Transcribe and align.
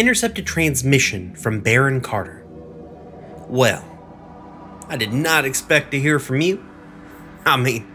intercepted 0.00 0.46
transmission 0.46 1.34
from 1.34 1.60
Baron 1.60 2.00
Carter. 2.00 2.42
Well, 3.48 3.84
I 4.88 4.96
did 4.96 5.12
not 5.12 5.44
expect 5.44 5.90
to 5.90 6.00
hear 6.00 6.18
from 6.18 6.40
you. 6.40 6.64
I 7.44 7.58
mean, 7.58 7.86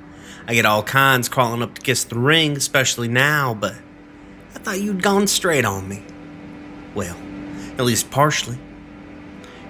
I 0.48 0.54
get 0.54 0.68
all 0.68 0.84
kinds 0.84 1.28
crawling 1.28 1.64
up 1.64 1.74
to 1.74 1.82
kiss 1.82 2.04
the 2.04 2.20
ring, 2.20 2.56
especially 2.56 3.08
now, 3.08 3.56
but 3.56 3.74
I 4.54 4.60
thought 4.60 4.80
you'd 4.80 5.02
gone 5.02 5.26
straight 5.26 5.66
on 5.66 5.90
me. 5.90 6.04
Well, 6.94 7.18
at 7.80 7.86
least 7.86 8.12
partially. 8.12 8.60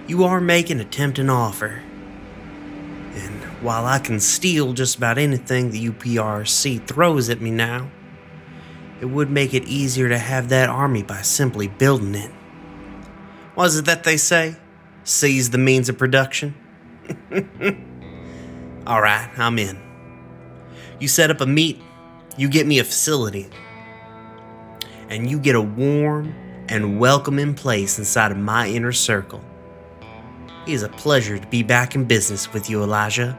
You 0.06 0.26
are 0.26 0.42
making 0.42 0.82
a 0.82 0.86
tempting 0.86 1.30
offer. 1.30 1.82
And 3.14 3.44
while 3.64 3.86
I 3.86 4.00
can 4.00 4.20
steal 4.20 4.74
just 4.74 4.98
about 4.98 5.18
anything 5.18 5.72
the 5.72 5.90
UPRC 5.90 6.86
throws 6.86 7.30
at 7.30 7.40
me 7.40 7.52
now, 7.52 7.90
it 9.02 9.06
would 9.06 9.30
make 9.30 9.54
it 9.54 9.66
easier 9.66 10.10
to 10.10 10.18
have 10.18 10.50
that 10.50 10.70
army 10.70 11.04
by 11.04 11.22
simply 11.22 11.68
building 11.68 12.16
it. 12.16 12.32
What 13.56 13.66
is 13.66 13.78
it 13.78 13.86
that 13.86 14.04
they 14.04 14.18
say? 14.18 14.56
Seize 15.04 15.50
the 15.50 15.58
means 15.58 15.90
of 15.90 15.98
production? 15.98 16.56
All 18.88 19.02
right, 19.02 19.30
I'm 19.38 19.60
in. 19.60 19.80
You 21.00 21.08
set 21.08 21.30
up 21.30 21.42
a 21.42 21.46
meet, 21.46 21.82
you 22.38 22.50
get 22.50 22.66
me 22.66 22.80
a 22.80 22.84
facility, 22.84 23.48
and 25.10 25.30
you 25.30 25.40
get 25.40 25.56
a 25.56 25.62
warm 25.62 26.34
and 26.70 27.00
welcoming 27.00 27.54
place 27.54 28.00
inside 28.00 28.32
of 28.32 28.38
my 28.38 28.68
inner 28.68 28.92
circle. 28.92 29.44
It 30.66 30.74
is 30.74 30.84
a 30.84 30.90
pleasure 30.90 31.38
to 31.38 31.48
be 31.48 31.64
back 31.64 31.96
in 31.96 32.06
business 32.06 32.52
with 32.52 32.70
you, 32.70 32.82
Elijah. 32.82 33.38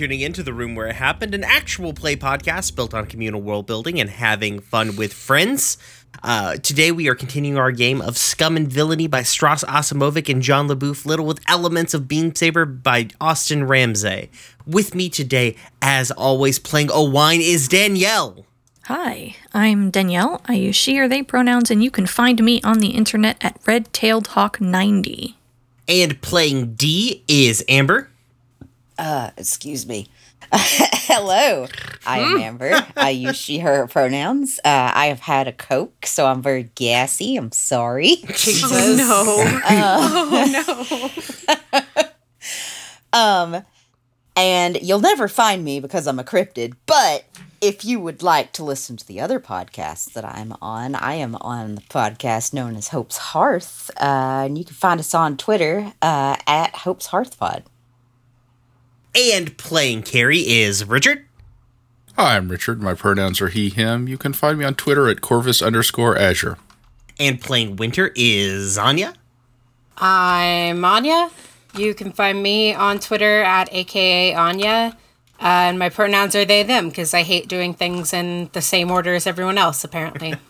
Tuning 0.00 0.20
in 0.20 0.32
to 0.32 0.42
The 0.42 0.54
Room 0.54 0.74
Where 0.74 0.86
It 0.86 0.96
Happened, 0.96 1.34
an 1.34 1.44
actual 1.44 1.92
play 1.92 2.16
podcast 2.16 2.74
built 2.74 2.94
on 2.94 3.04
communal 3.04 3.42
world 3.42 3.66
building 3.66 4.00
and 4.00 4.08
having 4.08 4.58
fun 4.58 4.96
with 4.96 5.12
friends. 5.12 5.76
Uh, 6.22 6.56
today, 6.56 6.90
we 6.90 7.06
are 7.10 7.14
continuing 7.14 7.58
our 7.58 7.70
game 7.70 8.00
of 8.00 8.16
Scum 8.16 8.56
and 8.56 8.66
Villainy 8.66 9.06
by 9.08 9.20
Stras 9.20 9.62
Acimovic 9.64 10.30
and 10.30 10.40
John 10.40 10.68
LeBoeuf-Little 10.68 11.26
with 11.26 11.42
elements 11.46 11.92
of 11.92 12.08
Beam 12.08 12.34
Saber 12.34 12.64
by 12.64 13.08
Austin 13.20 13.66
Ramsay. 13.66 14.30
With 14.66 14.94
me 14.94 15.10
today, 15.10 15.54
as 15.82 16.10
always, 16.10 16.58
playing 16.58 16.88
Allwine 16.88 17.42
is 17.42 17.68
Danielle. 17.68 18.46
Hi, 18.84 19.36
I'm 19.52 19.90
Danielle. 19.90 20.40
I 20.46 20.54
use 20.54 20.76
she 20.76 20.98
or 20.98 21.08
they 21.08 21.22
pronouns, 21.22 21.70
and 21.70 21.84
you 21.84 21.90
can 21.90 22.06
find 22.06 22.42
me 22.42 22.62
on 22.62 22.78
the 22.78 22.92
internet 22.92 23.36
at 23.42 23.60
Red 23.66 23.92
Tailed 23.92 24.28
Hawk 24.28 24.62
90. 24.62 25.36
And 25.86 26.22
playing 26.22 26.76
D 26.76 27.22
is 27.28 27.62
Amber. 27.68 28.08
Uh, 29.00 29.30
excuse 29.38 29.86
me. 29.86 30.08
Hello, 30.52 31.66
I 32.06 32.18
am 32.18 32.36
Amber. 32.36 32.86
I 32.98 33.08
use 33.10 33.36
she, 33.36 33.60
her 33.60 33.86
pronouns. 33.86 34.58
Uh, 34.62 34.92
I 34.94 35.06
have 35.06 35.20
had 35.20 35.48
a 35.48 35.52
Coke, 35.52 36.04
so 36.04 36.26
I'm 36.26 36.42
very 36.42 36.64
gassy. 36.74 37.38
I'm 37.38 37.50
sorry. 37.50 38.16
Jesus. 38.34 38.98
no. 38.98 39.06
oh, 39.70 41.10
no. 41.72 42.08
um, 43.18 43.62
and 44.36 44.82
you'll 44.82 45.00
never 45.00 45.28
find 45.28 45.64
me 45.64 45.80
because 45.80 46.06
I'm 46.06 46.18
a 46.18 46.24
cryptid, 46.24 46.74
but 46.84 47.24
if 47.62 47.86
you 47.86 48.00
would 48.00 48.22
like 48.22 48.52
to 48.52 48.64
listen 48.64 48.98
to 48.98 49.06
the 49.06 49.18
other 49.18 49.40
podcasts 49.40 50.12
that 50.12 50.26
I'm 50.26 50.52
on, 50.60 50.94
I 50.94 51.14
am 51.14 51.36
on 51.36 51.76
the 51.76 51.82
podcast 51.82 52.52
known 52.52 52.76
as 52.76 52.88
Hope's 52.88 53.16
Hearth, 53.16 53.90
uh, 53.96 54.44
and 54.44 54.58
you 54.58 54.64
can 54.64 54.74
find 54.74 55.00
us 55.00 55.14
on 55.14 55.38
Twitter 55.38 55.94
uh, 56.02 56.36
at 56.46 56.74
Hope's 56.76 57.06
Hearth 57.06 57.38
Pod. 57.38 57.64
And 59.14 59.56
playing 59.58 60.02
Carrie 60.02 60.48
is 60.48 60.84
Richard. 60.84 61.24
Hi, 62.16 62.36
I'm 62.36 62.48
Richard. 62.48 62.80
My 62.80 62.94
pronouns 62.94 63.40
are 63.40 63.48
he, 63.48 63.68
him. 63.68 64.06
You 64.06 64.16
can 64.16 64.32
find 64.32 64.58
me 64.58 64.64
on 64.64 64.74
Twitter 64.74 65.08
at 65.08 65.20
Corvus 65.20 65.60
underscore 65.62 66.16
Azure. 66.16 66.58
And 67.18 67.40
playing 67.40 67.76
Winter 67.76 68.12
is 68.14 68.78
Anya. 68.78 69.14
I'm 69.96 70.84
Anya. 70.84 71.30
You 71.76 71.94
can 71.94 72.12
find 72.12 72.42
me 72.42 72.72
on 72.72 73.00
Twitter 73.00 73.42
at 73.42 73.68
AKA 73.72 74.34
Anya. 74.34 74.96
Uh, 75.40 75.44
and 75.72 75.78
my 75.78 75.88
pronouns 75.88 76.36
are 76.36 76.44
they, 76.44 76.62
them, 76.62 76.88
because 76.88 77.14
I 77.14 77.22
hate 77.22 77.48
doing 77.48 77.74
things 77.74 78.12
in 78.12 78.50
the 78.52 78.60
same 78.60 78.90
order 78.90 79.14
as 79.14 79.26
everyone 79.26 79.58
else, 79.58 79.82
apparently. 79.82 80.34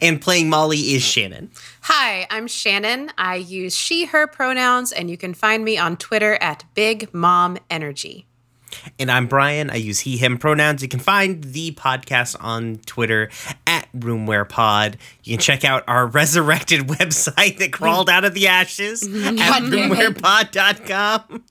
And 0.00 0.20
playing 0.20 0.50
Molly 0.50 0.78
is 0.78 1.02
Shannon. 1.02 1.50
Hi, 1.82 2.26
I'm 2.30 2.46
Shannon. 2.46 3.12
I 3.16 3.36
use 3.36 3.76
she, 3.76 4.06
her 4.06 4.26
pronouns, 4.26 4.92
and 4.92 5.10
you 5.10 5.16
can 5.16 5.34
find 5.34 5.64
me 5.64 5.78
on 5.78 5.96
Twitter 5.96 6.36
at 6.40 6.64
Big 6.74 7.12
Mom 7.14 7.58
Energy. 7.70 8.26
And 8.98 9.10
I'm 9.10 9.26
Brian. 9.26 9.70
I 9.70 9.76
use 9.76 10.00
he, 10.00 10.16
him 10.16 10.38
pronouns. 10.38 10.82
You 10.82 10.88
can 10.88 11.00
find 11.00 11.42
the 11.42 11.72
podcast 11.72 12.36
on 12.40 12.76
Twitter 12.86 13.30
at 13.66 13.88
RoomWhere 13.92 14.48
Pod. 14.48 14.96
You 15.24 15.36
can 15.36 15.40
check 15.40 15.64
out 15.64 15.84
our 15.88 16.06
resurrected 16.06 16.80
website 16.88 17.58
that 17.58 17.72
crawled 17.72 18.08
out 18.08 18.24
of 18.24 18.34
the 18.34 18.48
ashes 18.48 19.02
at 19.06 19.62
RoomWherePod.com. 19.62 21.44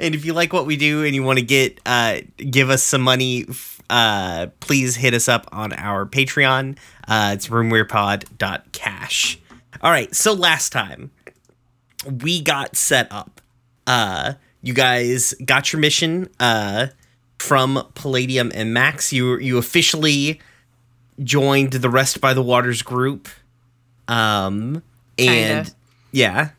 And 0.00 0.14
if 0.14 0.24
you 0.24 0.32
like 0.32 0.52
what 0.52 0.66
we 0.66 0.76
do 0.76 1.04
and 1.04 1.14
you 1.14 1.22
want 1.22 1.38
to 1.38 1.44
get 1.44 1.80
uh, 1.84 2.20
give 2.38 2.70
us 2.70 2.82
some 2.82 3.02
money, 3.02 3.46
uh, 3.90 4.46
please 4.60 4.96
hit 4.96 5.14
us 5.14 5.28
up 5.28 5.46
on 5.52 5.72
our 5.72 6.06
Patreon. 6.06 6.76
Uh, 7.06 7.32
it's 7.34 7.48
RoomWherePod.cash. 7.48 9.38
All 9.80 9.90
right, 9.90 10.14
so 10.14 10.32
last 10.32 10.70
time 10.72 11.10
we 12.22 12.40
got 12.40 12.76
set 12.76 13.10
up. 13.10 13.40
Uh, 13.86 14.34
you 14.62 14.74
guys 14.74 15.34
got 15.44 15.72
your 15.72 15.80
mission 15.80 16.28
uh, 16.40 16.88
from 17.38 17.82
Palladium 17.94 18.50
and 18.54 18.74
Max. 18.74 19.12
You 19.12 19.38
you 19.38 19.58
officially 19.58 20.40
joined 21.22 21.72
the 21.72 21.88
Rest 21.90 22.20
by 22.20 22.34
the 22.34 22.42
Waters 22.42 22.82
group. 22.82 23.28
Um, 24.08 24.82
and 25.18 25.66
Kinda. 25.66 25.70
yeah, 26.12 26.50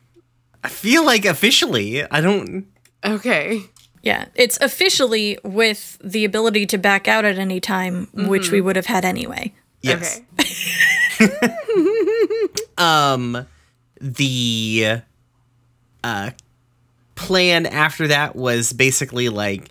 I 0.63 0.69
feel 0.69 1.05
like 1.05 1.25
officially. 1.25 2.03
I 2.09 2.21
don't. 2.21 2.67
Okay. 3.03 3.61
Yeah, 4.01 4.25
it's 4.35 4.57
officially 4.61 5.37
with 5.43 5.97
the 6.03 6.25
ability 6.25 6.65
to 6.67 6.77
back 6.77 7.07
out 7.07 7.25
at 7.25 7.37
any 7.37 7.59
time, 7.59 8.07
which 8.13 8.51
we 8.51 8.61
would 8.61 8.75
have 8.75 8.85
had 8.85 9.03
anyway. 9.03 9.53
Yes. 9.81 10.21
Okay. 11.19 11.29
um 12.77 13.45
the 13.99 15.01
uh 16.03 16.31
plan 17.15 17.65
after 17.65 18.07
that 18.07 18.35
was 18.35 18.71
basically 18.73 19.29
like 19.29 19.69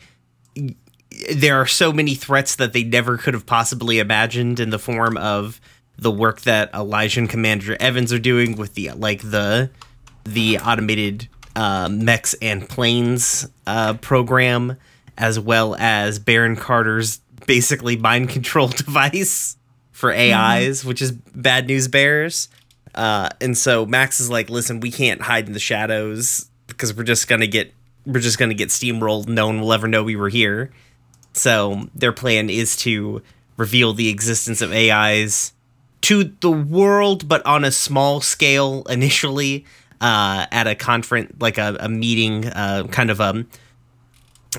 there 1.34 1.56
are 1.56 1.66
so 1.66 1.92
many 1.92 2.14
threats 2.14 2.56
that 2.56 2.72
they 2.72 2.84
never 2.84 3.16
could 3.16 3.34
have 3.34 3.46
possibly 3.46 3.98
imagined 3.98 4.60
in 4.60 4.70
the 4.70 4.78
form 4.78 5.16
of 5.16 5.60
the 5.98 6.10
work 6.10 6.42
that 6.42 6.72
Elijah 6.74 7.20
and 7.20 7.28
Commander 7.28 7.76
Evans 7.80 8.12
are 8.12 8.18
doing 8.18 8.56
with 8.56 8.74
the 8.74 8.90
like 8.92 9.22
the 9.22 9.70
the 10.24 10.58
automated 10.58 11.28
uh, 11.56 11.88
mechs 11.90 12.34
and 12.40 12.68
planes 12.68 13.48
uh, 13.66 13.94
program, 13.94 14.76
as 15.16 15.38
well 15.40 15.74
as 15.78 16.18
Baron 16.18 16.56
Carter's 16.56 17.20
basically 17.46 17.96
mind 17.96 18.28
control 18.28 18.68
device 18.68 19.56
for 19.92 20.12
AIs, 20.12 20.84
which 20.84 21.02
is 21.02 21.12
bad 21.12 21.66
news 21.66 21.88
bears. 21.88 22.48
Uh, 22.94 23.28
and 23.40 23.56
so 23.56 23.84
Max 23.84 24.20
is 24.20 24.30
like, 24.30 24.50
"Listen, 24.50 24.80
we 24.80 24.90
can't 24.90 25.20
hide 25.20 25.46
in 25.46 25.52
the 25.52 25.58
shadows 25.58 26.48
because 26.66 26.94
we're 26.94 27.04
just 27.04 27.28
gonna 27.28 27.46
get 27.46 27.72
we're 28.06 28.20
just 28.20 28.38
gonna 28.38 28.54
get 28.54 28.68
steamrolled. 28.68 29.28
No 29.28 29.46
one 29.46 29.60
will 29.60 29.72
ever 29.72 29.88
know 29.88 30.02
we 30.02 30.16
were 30.16 30.28
here." 30.28 30.70
So 31.32 31.88
their 31.94 32.12
plan 32.12 32.50
is 32.50 32.76
to 32.78 33.22
reveal 33.56 33.92
the 33.92 34.08
existence 34.08 34.60
of 34.60 34.72
AIs 34.72 35.52
to 36.02 36.24
the 36.40 36.50
world, 36.50 37.28
but 37.28 37.44
on 37.44 37.64
a 37.64 37.72
small 37.72 38.20
scale 38.20 38.84
initially, 38.88 39.64
uh, 40.00 40.46
at 40.50 40.66
a 40.66 40.74
conference, 40.74 41.32
like 41.40 41.58
a, 41.58 41.76
a 41.80 41.88
meeting, 41.88 42.46
uh, 42.46 42.86
kind 42.90 43.10
of 43.10 43.20
a 43.20 43.44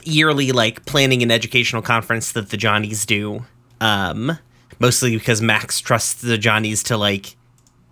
yearly 0.03 0.51
like 0.51 0.85
planning 0.85 1.23
and 1.23 1.31
educational 1.31 1.81
conference 1.81 2.31
that 2.33 2.49
the 2.49 2.57
Johnnies 2.57 3.05
do. 3.05 3.45
Um, 3.81 4.37
mostly 4.79 5.15
because 5.15 5.41
Max 5.41 5.79
trusts 5.79 6.21
the 6.21 6.37
Johnnies 6.37 6.83
to 6.83 6.97
like 6.97 7.35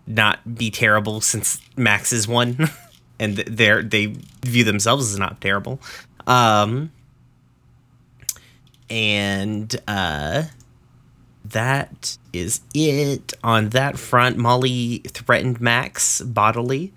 not 0.05 0.55
be 0.55 0.71
terrible 0.71 1.21
since 1.21 1.61
Max 1.75 2.13
is 2.13 2.27
one, 2.27 2.69
and 3.19 3.35
they're 3.37 3.83
they 3.83 4.15
view 4.43 4.63
themselves 4.63 5.11
as 5.11 5.19
not 5.19 5.41
terrible. 5.41 5.79
Um, 6.25 6.91
and 8.89 9.75
uh, 9.87 10.43
that 11.45 12.17
is 12.33 12.61
it 12.73 13.33
on 13.43 13.69
that 13.69 13.97
front. 13.97 14.37
Molly 14.37 14.99
threatened 15.07 15.61
Max 15.61 16.21
bodily. 16.21 16.93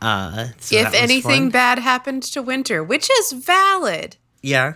Uh, 0.00 0.48
so 0.58 0.76
if 0.76 0.94
anything 0.94 1.50
bad 1.50 1.78
happened 1.78 2.22
to 2.22 2.40
Winter, 2.42 2.82
which 2.82 3.10
is 3.10 3.32
valid. 3.32 4.16
Yeah. 4.42 4.74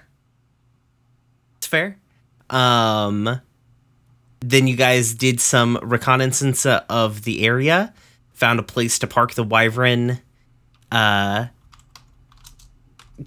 It's 1.56 1.66
fair. 1.66 1.98
Um 2.50 3.40
then 4.40 4.66
you 4.66 4.76
guys 4.76 5.14
did 5.14 5.40
some 5.40 5.78
reconnaissance 5.82 6.66
of 6.66 7.22
the 7.24 7.46
area, 7.46 7.94
found 8.34 8.58
a 8.60 8.62
place 8.62 8.98
to 8.98 9.06
park 9.06 9.32
the 9.32 9.42
wyvern, 9.42 10.20
uh 10.92 11.46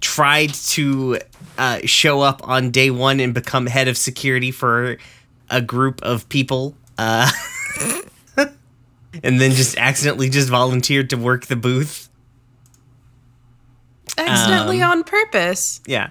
tried 0.00 0.54
to 0.54 1.18
uh 1.56 1.80
show 1.84 2.20
up 2.20 2.46
on 2.46 2.70
day 2.70 2.90
1 2.90 3.18
and 3.18 3.34
become 3.34 3.66
head 3.66 3.88
of 3.88 3.96
security 3.96 4.52
for 4.52 4.98
a 5.50 5.60
group 5.60 6.00
of 6.02 6.28
people. 6.28 6.76
Uh 6.96 7.28
and 9.22 9.40
then 9.40 9.52
just 9.52 9.76
accidentally 9.78 10.28
just 10.28 10.48
volunteered 10.48 11.10
to 11.10 11.16
work 11.16 11.46
the 11.46 11.56
booth. 11.56 12.08
Accidentally 14.16 14.82
Um, 14.82 14.90
on 14.90 15.04
purpose. 15.04 15.80
Yeah. 15.86 16.10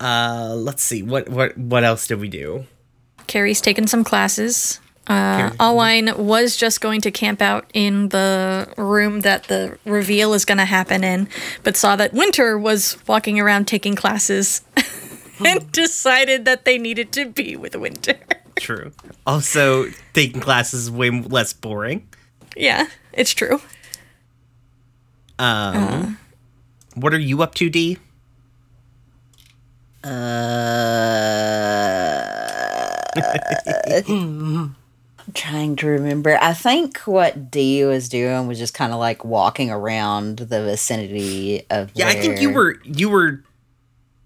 Uh 0.00 0.54
let's 0.56 0.82
see. 0.82 1.02
What 1.02 1.28
what 1.28 1.56
what 1.58 1.84
else 1.84 2.06
did 2.06 2.20
we 2.20 2.28
do? 2.28 2.66
Carrie's 3.26 3.60
taken 3.60 3.86
some 3.86 4.04
classes. 4.04 4.80
Uh, 5.06 5.38
Carrie. 5.38 5.50
Allwine 5.56 6.16
was 6.18 6.54
just 6.56 6.82
going 6.82 7.00
to 7.00 7.10
camp 7.10 7.40
out 7.40 7.70
in 7.72 8.10
the 8.10 8.68
room 8.76 9.22
that 9.22 9.44
the 9.44 9.78
reveal 9.86 10.34
is 10.34 10.44
going 10.44 10.58
to 10.58 10.66
happen 10.66 11.02
in, 11.02 11.28
but 11.62 11.76
saw 11.78 11.96
that 11.96 12.12
Winter 12.12 12.58
was 12.58 12.98
walking 13.06 13.40
around 13.40 13.66
taking 13.66 13.94
classes 13.96 14.60
and 15.44 15.72
decided 15.72 16.44
that 16.44 16.66
they 16.66 16.76
needed 16.76 17.10
to 17.12 17.24
be 17.26 17.56
with 17.56 17.74
Winter. 17.74 18.16
True. 18.58 18.92
Also, 19.26 19.86
taking 20.14 20.40
classes 20.40 20.84
is 20.84 20.90
way 20.90 21.10
less 21.10 21.52
boring. 21.52 22.08
yeah, 22.56 22.88
it's 23.12 23.32
true. 23.32 23.60
Um, 25.38 26.18
what 26.94 27.14
are 27.14 27.18
you 27.18 27.42
up 27.42 27.54
to, 27.56 27.70
D? 27.70 27.98
I'm 34.08 34.76
trying 35.34 35.76
to 35.76 35.86
remember. 35.86 36.38
I 36.40 36.52
think 36.54 36.98
what 37.00 37.50
D 37.50 37.84
was 37.84 38.08
doing 38.08 38.46
was 38.48 38.58
just 38.58 38.74
kind 38.74 38.92
of 38.92 38.98
like 38.98 39.24
walking 39.24 39.70
around 39.70 40.38
the 40.38 40.64
vicinity 40.64 41.62
of. 41.70 41.90
Yeah, 41.94 42.08
I 42.08 42.14
think 42.14 42.40
you 42.40 42.50
were 42.50 42.80
you 42.84 43.08
were 43.08 43.42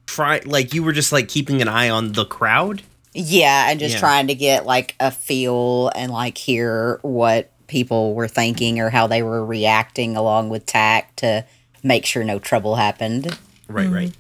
try 0.07 0.41
like 0.45 0.75
you 0.75 0.83
were 0.83 0.93
just 0.93 1.13
like 1.13 1.29
keeping 1.29 1.63
an 1.63 1.69
eye 1.69 1.89
on 1.89 2.13
the 2.13 2.25
crowd. 2.25 2.83
Yeah, 3.15 3.69
and 3.71 3.79
just 3.79 3.95
Yeah. 3.95 4.01
trying 4.01 4.27
to 4.29 4.35
get 4.35 4.65
like 4.67 4.95
a 4.99 5.11
feel 5.11 5.91
and 5.95 6.11
like 6.13 6.39
hear 6.39 6.99
what 7.03 7.51
people 7.67 8.15
were 8.15 8.29
thinking 8.29 8.81
or 8.81 8.91
how 8.91 9.07
they 9.07 9.23
were 9.23 9.45
reacting 9.45 10.17
along 10.17 10.49
with 10.51 10.65
tact 10.67 11.19
to 11.19 11.45
make 11.83 12.07
sure 12.07 12.25
no 12.25 12.39
trouble 12.39 12.77
happened. 12.77 13.37
Right, 13.69 13.89
right. 13.89 14.13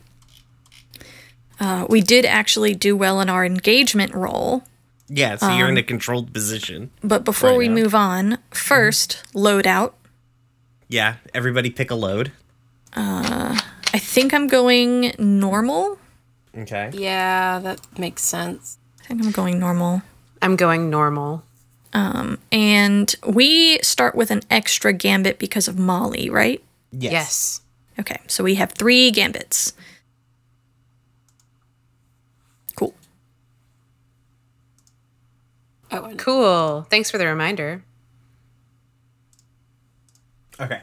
Uh, 1.60 1.86
we 1.88 2.00
did 2.00 2.24
actually 2.24 2.74
do 2.74 2.96
well 2.96 3.20
in 3.20 3.28
our 3.30 3.44
engagement 3.44 4.12
role, 4.14 4.64
Yeah, 5.08 5.36
so 5.36 5.48
you're 5.56 5.68
in 5.68 5.76
a 5.76 5.82
controlled 5.82 6.32
position. 6.32 6.90
but 7.04 7.24
before 7.24 7.50
Right 7.50 7.58
we 7.58 7.68
now. 7.68 7.74
move 7.74 7.94
on, 7.94 8.38
first, 8.50 9.22
loadout. 9.34 9.92
Yeah, 10.88 11.16
everybody 11.32 11.70
pick 11.70 11.90
a 11.90 11.94
load. 11.94 12.32
Uh, 12.94 13.58
I 13.94 13.98
think 13.98 14.34
I'm 14.34 14.48
going 14.48 15.14
normal. 15.18 15.98
Okay. 16.56 16.90
Yeah, 16.94 17.60
that 17.60 17.80
makes 17.98 18.22
sense. 18.22 18.78
I 19.12 19.14
think 19.14 19.26
I'm 19.26 19.32
going 19.32 19.58
normal. 19.58 20.00
I'm 20.40 20.56
going 20.56 20.88
normal. 20.88 21.44
Um, 21.92 22.38
and 22.50 23.14
we 23.26 23.78
start 23.82 24.14
with 24.14 24.30
an 24.30 24.40
extra 24.50 24.94
gambit 24.94 25.38
because 25.38 25.68
of 25.68 25.78
Molly, 25.78 26.30
right? 26.30 26.64
Yes. 26.92 27.12
Yes. 27.12 27.60
Okay, 28.00 28.16
so 28.26 28.42
we 28.42 28.54
have 28.54 28.72
three 28.72 29.10
gambits. 29.10 29.74
Cool. 32.74 32.94
Oh, 35.90 36.04
and 36.04 36.18
Cool. 36.18 36.86
Thanks 36.88 37.10
for 37.10 37.18
the 37.18 37.26
reminder. 37.26 37.84
Okay. 40.58 40.80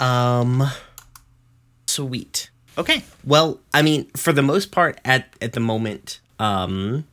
Um 0.00 0.62
sweet. 1.86 2.48
Okay. 2.78 3.02
Well, 3.22 3.60
I 3.74 3.82
mean, 3.82 4.08
for 4.16 4.32
the 4.32 4.40
most 4.42 4.70
part 4.70 4.98
at 5.04 5.34
at 5.42 5.52
the 5.52 5.60
moment, 5.60 6.20
um 6.38 7.04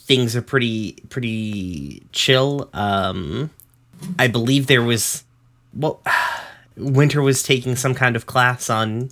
things 0.00 0.36
are 0.36 0.42
pretty 0.42 0.92
pretty 1.08 2.02
chill. 2.12 2.68
Um 2.72 3.50
I 4.18 4.28
believe 4.28 4.66
there 4.66 4.82
was 4.82 5.24
well 5.74 6.00
Winter 6.76 7.22
was 7.22 7.42
taking 7.42 7.76
some 7.76 7.94
kind 7.94 8.16
of 8.16 8.26
class 8.26 8.68
on 8.68 9.10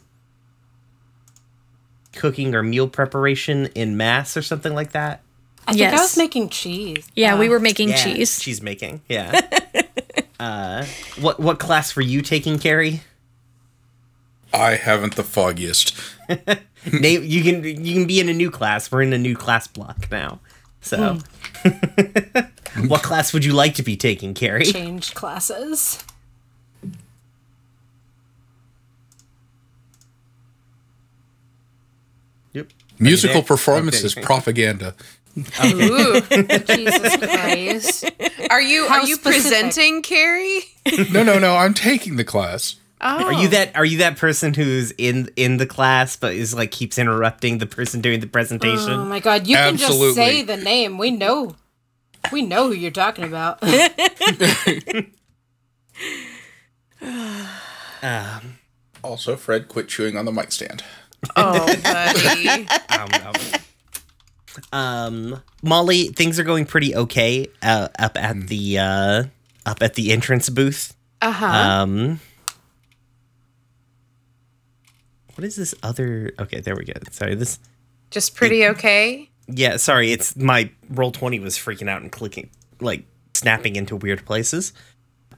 cooking 2.13 2.55
or 2.55 2.63
meal 2.63 2.89
preparation 2.89 3.67
in 3.75 3.97
mass 3.97 4.37
or 4.37 4.43
something 4.43 4.75
like 4.75 4.93
that. 4.93 5.23
I 5.67 5.73
think 5.75 5.93
I 5.93 5.97
was 5.97 6.17
making 6.19 6.49
cheese. 6.49 7.09
Yeah, 7.15 7.39
we 7.39 7.47
Uh, 7.47 7.51
were 7.51 7.61
making 7.61 7.91
Yeah, 7.91 7.97
cheese. 8.05 8.39
Cheese 8.41 8.61
making. 8.63 9.01
Yeah. 9.09 9.41
uh 10.41 10.85
what 11.21 11.39
what 11.41 11.59
class 11.59 11.95
were 11.97 12.03
you 12.03 12.21
taking, 12.21 12.59
Carrie? 12.59 13.03
I 14.53 14.77
haven't 14.77 15.17
the 15.17 15.25
foggiest. 15.25 15.97
Name 16.93 17.23
you 17.25 17.43
can 17.43 17.63
you 17.65 17.95
can 17.95 18.07
be 18.07 18.21
in 18.21 18.29
a 18.29 18.33
new 18.35 18.51
class. 18.51 18.91
We're 18.91 19.03
in 19.03 19.13
a 19.13 19.19
new 19.19 19.37
class 19.37 19.67
block 19.67 20.09
now. 20.11 20.41
So 20.81 21.19
hmm. 21.65 22.87
what 22.89 23.03
class 23.03 23.33
would 23.33 23.45
you 23.45 23.53
like 23.53 23.75
to 23.77 23.83
be 23.83 23.97
taking, 23.97 24.35
Carrie? 24.35 24.65
Change 24.65 25.15
classes. 25.15 26.03
Yep. 32.53 32.69
Musical 32.99 33.39
Okay. 33.39 33.47
performances, 33.47 34.13
Okay. 34.17 34.25
propaganda. 34.25 34.95
Ooh. 35.65 36.21
Jesus 36.67 37.17
Christ. 37.17 38.11
Are 38.51 38.61
you 38.61 38.87
How 38.89 39.01
are 39.01 39.07
you 39.07 39.15
specific? 39.17 39.23
presenting, 39.43 40.03
Carrie? 40.03 40.61
No, 41.11 41.23
no, 41.23 41.39
no. 41.39 41.57
I'm 41.57 41.73
taking 41.75 42.17
the 42.17 42.25
class. 42.25 42.77
Oh. 43.05 43.25
Are 43.25 43.33
you 43.33 43.49
that 43.49 43.75
are 43.75 43.85
you 43.85 43.99
that 43.99 44.17
person 44.17 44.55
who's 44.55 44.93
in 44.93 45.29
in 45.35 45.57
the 45.57 45.67
class 45.67 46.17
but 46.17 46.35
is 46.35 46.55
like 46.55 46.71
keeps 46.71 46.99
interrupting 46.99 47.59
the 47.59 47.67
person 47.67 48.01
doing 48.01 48.21
the 48.21 48.29
presentation? 48.29 48.93
Oh 48.93 49.05
my 49.05 49.19
god, 49.19 49.47
you 49.47 49.57
can 49.57 49.77
just 49.77 50.15
say 50.15 50.43
the 50.43 50.57
name. 50.57 50.99
We 50.99 51.11
know. 51.11 51.57
We 52.31 52.43
know 52.43 52.69
who 52.69 52.75
you're 52.75 52.93
talking 52.93 53.25
about. 53.25 53.61
Also, 59.05 59.37
Fred, 59.37 59.69
quit 59.69 59.89
chewing 59.89 60.17
on 60.17 60.25
the 60.25 60.33
mic 60.33 60.53
stand. 60.53 60.85
Oh, 61.37 61.67
buddy. 61.83 62.69
um, 62.89 63.09
um, 64.73 64.73
um, 64.73 65.43
Molly, 65.63 66.09
things 66.09 66.39
are 66.39 66.45
going 66.45 66.67
pretty 66.67 66.95
okay 66.95 67.49
uh, 67.63 67.89
up 67.99 68.17
at 68.17 68.47
the 68.47 68.79
uh, 68.79 69.25
up 69.67 69.83
at 69.83 69.95
the 69.95 70.13
entrance 70.13 70.49
booth. 70.49 70.95
Uh-huh. 71.21 71.47
Um, 71.47 72.21
what 75.43 75.49
is 75.49 75.57
this 75.57 75.75
other? 75.83 76.31
Okay, 76.39 76.61
there 76.61 76.77
we 76.77 76.85
go. 76.85 76.93
Sorry, 77.11 77.35
this. 77.35 77.59
Just 78.13 78.37
pretty 78.37 78.65
okay. 78.69 79.29
Yeah, 79.49 79.77
sorry. 79.77 80.13
It's 80.13 80.37
my 80.37 80.71
roll 80.89 81.11
twenty 81.11 81.41
was 81.41 81.57
freaking 81.59 81.89
out 81.89 82.01
and 82.01 82.13
clicking, 82.13 82.49
like 82.81 83.05
snapping 83.35 83.75
into 83.75 83.97
weird 83.97 84.25
places. 84.25 84.73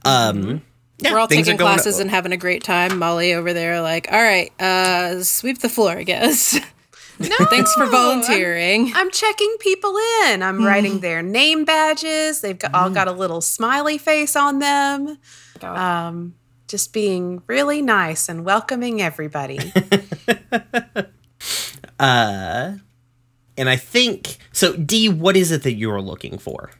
Um, 0.05 0.61
yeah, 0.99 1.11
We're 1.11 1.17
all 1.17 1.25
things 1.25 1.47
are 1.47 1.53
taking 1.53 1.57
going- 1.57 1.73
classes 1.73 1.99
and 1.99 2.11
having 2.11 2.33
a 2.33 2.37
great 2.37 2.63
time. 2.63 2.99
Molly 2.99 3.33
over 3.33 3.51
there, 3.51 3.81
like, 3.81 4.07
all 4.11 4.21
right, 4.21 4.51
uh, 4.61 5.23
sweep 5.23 5.57
the 5.59 5.69
floor, 5.69 5.91
I 5.97 6.03
guess. 6.03 6.55
No. 7.17 7.29
Thanks 7.45 7.73
for 7.75 7.85
volunteering. 7.85 8.91
I'm 8.93 9.09
checking 9.09 9.55
people 9.61 9.95
in. 10.25 10.43
I'm 10.43 10.65
writing 10.65 10.99
their 10.99 11.21
name 11.21 11.63
badges. 11.63 12.41
They've 12.41 12.59
got, 12.59 12.73
all 12.75 12.89
got 12.89 13.07
a 13.07 13.13
little 13.13 13.39
smiley 13.39 13.97
face 13.97 14.35
on 14.35 14.59
them. 14.59 15.17
Um, 15.61 16.35
just 16.67 16.93
being 16.93 17.41
really 17.47 17.81
nice 17.81 18.27
and 18.29 18.45
welcoming 18.45 19.01
everybody. 19.01 19.59
Uh, 21.99 22.73
and 23.57 23.69
I 23.69 23.75
think 23.77 24.37
so. 24.51 24.75
D, 24.75 25.09
what 25.09 25.37
is 25.37 25.51
it 25.51 25.63
that 25.63 25.73
you're 25.73 26.01
looking 26.01 26.37
for? 26.37 26.71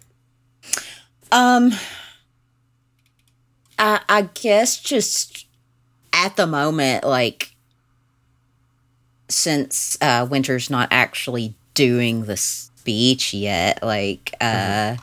Um, 1.32 1.72
I, 3.80 4.02
I 4.10 4.30
guess 4.34 4.80
just 4.80 5.48
at 6.14 6.36
the 6.36 6.48
moment, 6.48 7.04
like, 7.04 7.56
since 9.30 9.98
uh, 10.02 10.28
Winter's 10.30 10.70
not 10.70 10.90
actually 10.92 11.56
doing 11.74 12.26
the 12.26 12.38
speech 12.38 13.34
yet, 13.34 13.82
like, 13.82 14.36
uh, 14.42 14.98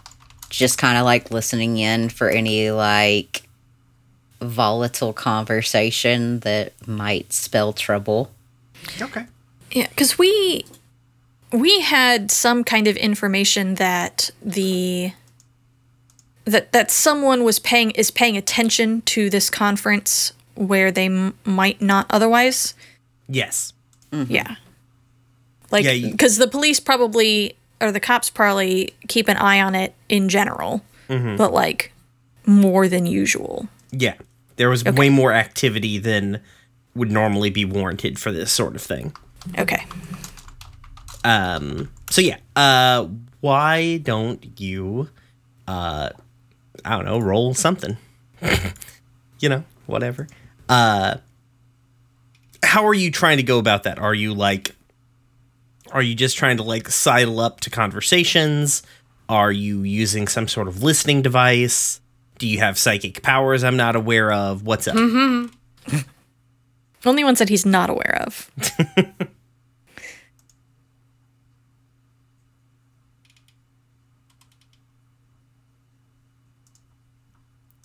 just 0.50 0.76
kind 0.76 0.98
of 0.98 1.04
like 1.04 1.30
listening 1.30 1.78
in 1.78 2.10
for 2.10 2.28
any 2.28 2.70
like 2.70 3.48
volatile 4.42 5.12
conversation 5.12 6.40
that 6.40 6.72
might 6.86 7.32
spell 7.32 7.72
trouble. 7.72 8.30
Okay. 9.00 9.24
Yeah, 9.70 9.88
because 9.88 10.18
we 10.18 10.64
we 11.52 11.80
had 11.80 12.30
some 12.30 12.64
kind 12.64 12.86
of 12.86 12.96
information 12.96 13.74
that 13.76 14.30
the 14.42 15.12
that 16.44 16.72
that 16.72 16.90
someone 16.90 17.44
was 17.44 17.58
paying 17.58 17.90
is 17.92 18.10
paying 18.10 18.36
attention 18.36 19.02
to 19.02 19.30
this 19.30 19.48
conference 19.50 20.32
where 20.54 20.90
they 20.90 21.06
m- 21.06 21.34
might 21.44 21.80
not 21.80 22.06
otherwise. 22.10 22.74
Yes. 23.28 23.72
Mm-hmm. 24.10 24.32
Yeah. 24.32 24.56
Like, 25.70 25.84
Yeah, 25.84 25.92
you- 25.92 26.10
because 26.10 26.36
the 26.36 26.48
police 26.48 26.80
probably, 26.80 27.56
or 27.80 27.92
the 27.92 28.00
cops 28.00 28.28
probably 28.28 28.92
keep 29.08 29.28
an 29.28 29.38
eye 29.38 29.60
on 29.62 29.74
it 29.74 29.94
in 30.08 30.28
general, 30.28 30.82
mm-hmm. 31.08 31.36
but 31.36 31.52
like 31.52 31.92
more 32.44 32.88
than 32.88 33.06
usual. 33.06 33.68
Yeah. 33.90 34.14
There 34.62 34.70
was 34.70 34.84
way 34.84 35.08
more 35.08 35.32
activity 35.32 35.98
than 35.98 36.40
would 36.94 37.10
normally 37.10 37.50
be 37.50 37.64
warranted 37.64 38.16
for 38.16 38.30
this 38.30 38.52
sort 38.52 38.76
of 38.76 38.80
thing. 38.80 39.12
Okay. 39.58 39.84
Um. 41.24 41.90
So 42.10 42.20
yeah. 42.20 42.36
Uh. 42.54 43.08
Why 43.40 43.96
don't 43.96 44.60
you, 44.60 45.08
uh, 45.66 46.10
I 46.84 46.90
don't 46.90 47.04
know, 47.04 47.18
roll 47.18 47.54
something. 47.54 47.96
you 49.40 49.48
know, 49.48 49.64
whatever. 49.86 50.28
Uh. 50.68 51.16
How 52.62 52.86
are 52.86 52.94
you 52.94 53.10
trying 53.10 53.38
to 53.38 53.42
go 53.42 53.58
about 53.58 53.82
that? 53.82 53.98
Are 53.98 54.14
you 54.14 54.32
like, 54.32 54.76
are 55.90 56.02
you 56.02 56.14
just 56.14 56.36
trying 56.36 56.58
to 56.58 56.62
like 56.62 56.88
sidle 56.88 57.40
up 57.40 57.58
to 57.62 57.70
conversations? 57.70 58.84
Are 59.28 59.50
you 59.50 59.82
using 59.82 60.28
some 60.28 60.46
sort 60.46 60.68
of 60.68 60.84
listening 60.84 61.20
device? 61.20 62.00
Do 62.42 62.48
you 62.48 62.58
have 62.58 62.76
psychic 62.76 63.22
powers 63.22 63.62
I'm 63.62 63.76
not 63.76 63.94
aware 63.94 64.32
of? 64.32 64.64
What's 64.66 64.88
up? 64.88 64.96
Mm-hmm. 64.96 65.98
Only 67.06 67.22
ones 67.22 67.38
that 67.38 67.48
he's 67.48 67.64
not 67.64 67.88
aware 67.88 68.20
of. 68.26 68.50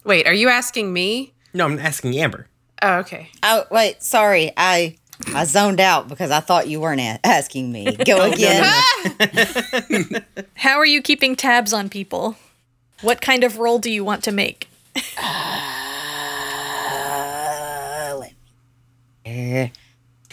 Wait, 0.03 0.25
are 0.25 0.33
you 0.33 0.49
asking 0.49 0.91
me? 0.91 1.35
No, 1.53 1.65
I'm 1.65 1.77
asking 1.77 2.17
Amber. 2.17 2.47
Oh, 2.81 2.97
okay. 2.99 3.29
Oh 3.43 3.65
wait, 3.69 4.01
sorry, 4.01 4.51
I 4.57 4.95
I 5.35 5.43
zoned 5.45 5.79
out 5.79 6.07
because 6.07 6.31
I 6.31 6.39
thought 6.39 6.67
you 6.67 6.79
weren't 6.79 7.01
a- 7.01 7.19
asking 7.23 7.71
me. 7.71 7.95
Go 8.05 8.31
again. 8.31 8.63
How 10.55 10.77
are 10.79 10.85
you 10.85 11.03
keeping 11.03 11.35
tabs 11.35 11.73
on 11.73 11.89
people? 11.89 12.35
What 13.01 13.21
kind 13.21 13.43
of 13.43 13.57
roll 13.59 13.79
do 13.79 13.91
you 13.91 14.03
want 14.03 14.23
to 14.23 14.31
make? 14.31 14.67
Uh, 16.89 18.15
let 18.19 18.31
me- 19.25 19.61
uh, 19.63 19.67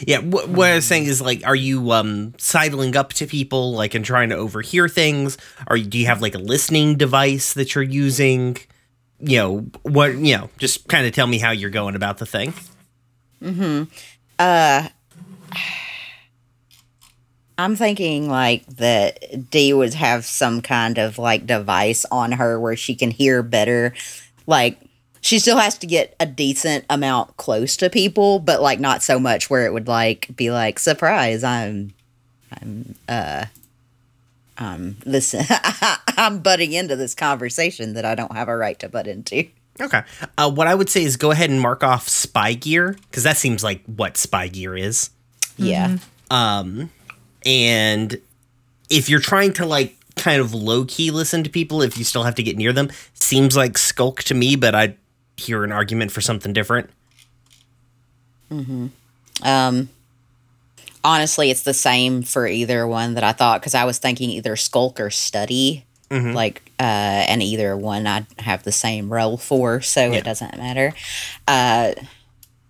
Yeah, 0.07 0.21
wh- 0.21 0.49
what 0.51 0.71
I 0.71 0.75
was 0.77 0.85
saying 0.87 1.05
is 1.05 1.21
like, 1.21 1.47
are 1.47 1.55
you 1.55 1.93
um 1.93 2.35
sidling 2.39 2.97
up 2.97 3.13
to 3.15 3.27
people 3.27 3.73
like 3.75 3.95
and 3.95 4.05
trying 4.05 4.31
to 4.31 4.37
overhear 4.37 4.89
things? 4.89 5.37
Or 5.69 5.79
do 5.79 5.99
you 5.99 6.07
have 6.07 6.21
like 6.23 6.35
a 6.35 6.39
listening 6.39 6.97
device 6.97 7.53
that 7.55 7.75
you're 7.75 7.85
using? 7.85 8.57
You 9.21 9.37
know 9.39 9.59
what? 9.83 10.15
You 10.17 10.37
know, 10.39 10.51
just 10.59 10.89
kind 10.89 11.07
of 11.07 11.13
tell 11.13 11.27
me 11.27 11.39
how 11.39 11.51
you're 11.53 11.71
going 11.71 11.95
about 11.97 12.19
the 12.19 12.27
thing. 12.27 12.53
I'm 17.57 17.77
thinking 17.77 18.29
like 18.29 18.67
that 18.67 19.51
Dee 19.51 19.73
would 19.73 19.95
have 19.95 20.25
some 20.25 20.61
kind 20.61 20.99
of 20.99 21.19
like 21.19 21.47
device 21.47 22.05
on 22.11 22.33
her 22.33 22.59
where 22.59 22.77
she 22.77 22.95
can 22.95 23.11
hear 23.11 23.43
better. 23.43 23.95
Like 24.47 24.79
she 25.21 25.39
still 25.39 25.57
has 25.57 25.79
to 25.79 25.87
get 25.87 26.17
a 26.19 26.27
decent 26.27 26.85
amount 26.91 27.37
close 27.37 27.77
to 27.79 27.89
people, 27.89 28.41
but 28.41 28.61
like 28.61 28.81
not 28.81 29.03
so 29.03 29.19
much 29.19 29.49
where 29.49 29.67
it 29.67 29.73
would 29.73 29.89
like 29.89 30.35
be 30.37 30.51
like 30.51 30.79
surprise. 30.79 31.45
I'm, 31.45 31.95
I'm, 32.61 32.95
uh, 33.09 33.47
um, 34.59 34.97
listen, 35.05 35.45
I'm 36.09 36.41
butting 36.41 36.73
into 36.73 36.97
this 36.97 37.15
conversation 37.15 37.95
that 37.95 38.05
I 38.05 38.15
don't 38.15 38.33
have 38.33 38.49
a 38.49 38.57
right 38.57 38.79
to 38.81 38.89
butt 38.89 39.07
into. 39.07 39.47
Okay. 39.81 40.03
Uh, 40.39 40.51
what 40.51 40.67
I 40.67 40.75
would 40.75 40.89
say 40.89 41.03
is 41.03 41.17
go 41.17 41.31
ahead 41.31 41.51
and 41.51 41.61
mark 41.61 41.83
off 41.83 42.09
spy 42.09 42.55
gear 42.55 42.97
because 43.11 43.23
that 43.25 43.37
seems 43.37 43.65
like 43.65 43.83
what 43.87 44.17
spy 44.17 44.49
gear 44.49 44.77
is. 44.77 45.11
Yeah. 45.57 45.99
Um, 46.31 46.91
and 47.45 48.17
if 48.91 49.09
you're 49.09 49.21
trying 49.21 49.53
to 49.55 49.67
like 49.67 49.97
kind 50.17 50.41
of 50.41 50.55
low 50.55 50.85
key 50.85 51.11
listen 51.11 51.43
to 51.45 51.51
people, 51.51 51.83
if 51.83 51.99
you 51.99 52.05
still 52.05 52.23
have 52.23 52.35
to 52.37 52.43
get 52.43 52.57
near 52.57 52.73
them, 52.73 52.91
seems 53.15 53.57
like 53.57 53.77
skulk 53.79 54.23
to 54.25 54.35
me, 54.35 54.57
but 54.57 54.75
I 54.75 54.95
hear 55.37 55.65
an 55.65 55.73
argument 55.73 56.13
for 56.13 56.21
something 56.21 56.53
different. 56.53 56.91
Hmm. 58.49 58.89
Um, 59.43 59.89
honestly, 61.03 61.51
it's 61.51 61.63
the 61.63 61.75
same 61.75 62.23
for 62.23 62.47
either 62.47 62.87
one 62.87 63.15
that 63.15 63.25
I 63.25 63.33
thought 63.33 63.61
because 63.61 63.75
I 63.75 63.85
was 63.85 63.99
thinking 63.99 64.31
either 64.31 64.55
skulk 64.57 65.01
or 65.01 65.11
study. 65.11 65.85
Like, 66.11 66.63
uh, 66.79 66.83
and 67.27 67.43
either 67.43 67.77
one 67.77 68.07
I'd 68.07 68.27
have 68.39 68.63
the 68.63 68.71
same 68.71 69.13
role 69.13 69.37
for, 69.37 69.81
so 69.81 70.13
Yeah. 70.13 70.19
it 70.19 70.25
doesn't 70.25 70.57
matter. 70.57 70.95
Uh, 71.49 71.95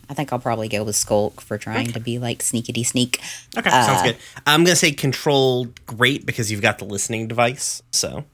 I 0.09 0.15
think 0.15 0.33
I'll 0.33 0.39
probably 0.39 0.69
go 0.69 0.85
with 0.85 0.97
skulk 0.97 1.41
for 1.41 1.57
trying 1.59 1.89
to 1.93 2.01
be 2.01 2.19
like 2.19 2.41
sneakity 2.41 2.85
sneak. 2.87 3.21
Okay, 3.57 3.71
sounds 3.71 4.03
good. 4.03 4.17
I'm 4.47 4.65
gonna 4.65 4.77
say 4.77 4.93
control 4.93 5.69
great 5.87 6.27
because 6.27 6.51
you've 6.53 6.63
got 6.63 6.79
the 6.79 6.85
listening 6.85 7.27
device. 7.29 7.83
So 7.93 8.25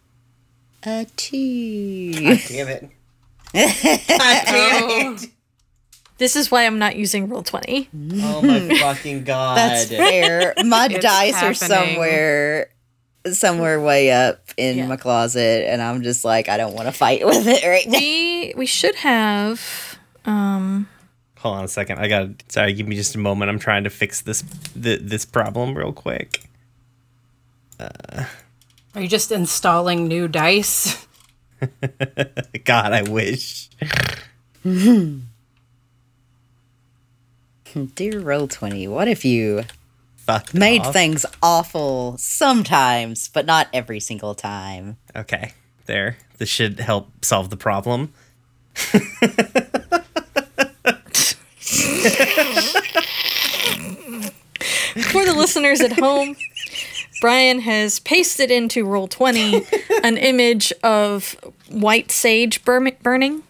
A 0.85 1.07
two. 1.17 2.13
damn 2.13 2.69
it. 2.69 2.91
God 4.09 4.43
damn 4.47 5.15
it. 5.17 5.27
This 6.19 6.37
is 6.37 6.51
why 6.51 6.67
I'm 6.67 6.79
not 6.79 6.97
using 6.97 7.29
roll 7.29 7.43
20. 7.43 7.89
Oh 8.23 8.43
my 8.43 8.77
fucking 8.81 9.25
god. 9.25 9.57
That's 9.57 9.89
fair. 9.89 10.53
My 10.65 10.89
It's 10.91 11.03
dice 11.03 11.43
are 11.43 11.55
somewhere, 11.55 12.69
somewhere 13.33 13.81
way 13.81 14.11
up 14.13 14.39
in 14.59 14.77
Yeah. 14.79 14.87
my 14.87 14.97
closet, 14.97 15.67
and 15.67 15.81
I'm 15.81 16.03
just 16.03 16.23
like, 16.25 16.49
I 16.51 16.59
don't 16.59 16.75
want 16.75 16.89
to 16.89 16.93
fight 16.93 17.25
with 17.27 17.47
it 17.47 17.65
right 17.67 17.87
now. 17.87 17.99
We 17.99 18.53
we 18.57 18.67
should 18.67 18.97
have 18.97 19.99
um 20.27 20.89
Hold 21.41 21.57
on 21.57 21.65
a 21.65 21.69
second. 21.69 21.99
I 21.99 22.09
got 22.09 22.39
to 22.39 22.45
sorry, 22.49 22.73
give 22.75 22.87
me 22.87 22.97
just 22.97 23.15
a 23.15 23.19
moment. 23.19 23.51
I'm 23.51 23.59
trying 23.59 23.85
to 23.85 23.91
fix 23.91 24.21
this 24.21 24.43
th- 24.81 25.01
this 25.03 25.25
problem 25.25 25.77
real 25.77 25.93
quick. 25.93 26.43
Uh. 27.79 28.25
Are 28.95 29.01
you 29.01 29.09
just 29.09 29.31
installing 29.33 30.07
new 30.09 30.29
dice? 30.29 31.07
God, 32.65 32.93
I 32.93 33.03
wish. 33.03 33.71
Dear 37.95 38.21
roll 38.21 38.49
twenty, 38.49 38.89
what 38.89 39.09
if 39.09 39.25
you 39.25 39.63
Fuck 40.17 40.53
made 40.53 40.83
off. 40.83 40.93
things 40.93 41.25
awful 41.43 42.17
sometimes, 42.19 43.29
but 43.29 43.47
not 43.47 43.69
every 43.73 44.01
single 44.01 44.35
time? 44.35 44.97
Okay, 45.17 45.53
there. 45.87 46.17
This 46.39 46.49
should 46.49 46.81
help 46.81 47.25
solve 47.25 47.49
the 47.51 47.57
problem. 47.57 48.13
for 55.11 55.25
the 55.25 55.35
listeners 55.37 55.81
at 55.81 55.93
home, 55.93 56.37
Brian 57.21 57.61
has 57.61 58.01
pasted 58.01 58.51
into 58.51 58.85
roll 58.85 59.09
20 59.09 59.63
an 60.03 60.17
image 60.17 60.73
of 60.83 61.37
white 61.69 62.11
sage 62.11 62.65
burn- 62.65 62.97
burning 63.03 63.43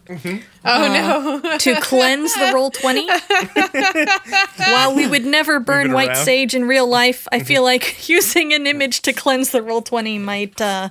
Oh 0.64 1.40
no. 1.42 1.58
to 1.58 1.80
cleanse 1.80 2.34
the 2.34 2.50
roll 2.52 2.70
20. 2.70 3.06
While 4.72 4.94
we 4.96 5.06
would 5.06 5.24
never 5.24 5.60
burn 5.60 5.92
white 5.92 6.10
around. 6.10 6.24
sage 6.24 6.54
in 6.54 6.66
real 6.66 6.88
life, 6.88 7.26
I 7.32 7.40
feel 7.40 7.62
like 7.62 8.08
using 8.08 8.52
an 8.52 8.66
image 8.66 9.00
to 9.02 9.12
cleanse 9.12 9.50
the 9.50 9.62
roll 9.62 9.82
20 9.82 10.18
might 10.18 10.60
uh 10.60 10.88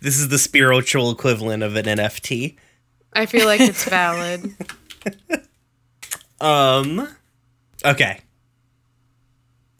This 0.00 0.18
is 0.18 0.28
the 0.28 0.38
spiritual 0.38 1.10
equivalent 1.10 1.62
of 1.62 1.76
an 1.76 1.84
NFT. 1.84 2.56
I 3.12 3.26
feel 3.26 3.46
like 3.46 3.60
it's 3.60 3.84
valid. 3.84 4.54
Um. 6.40 7.08
Okay. 7.84 8.20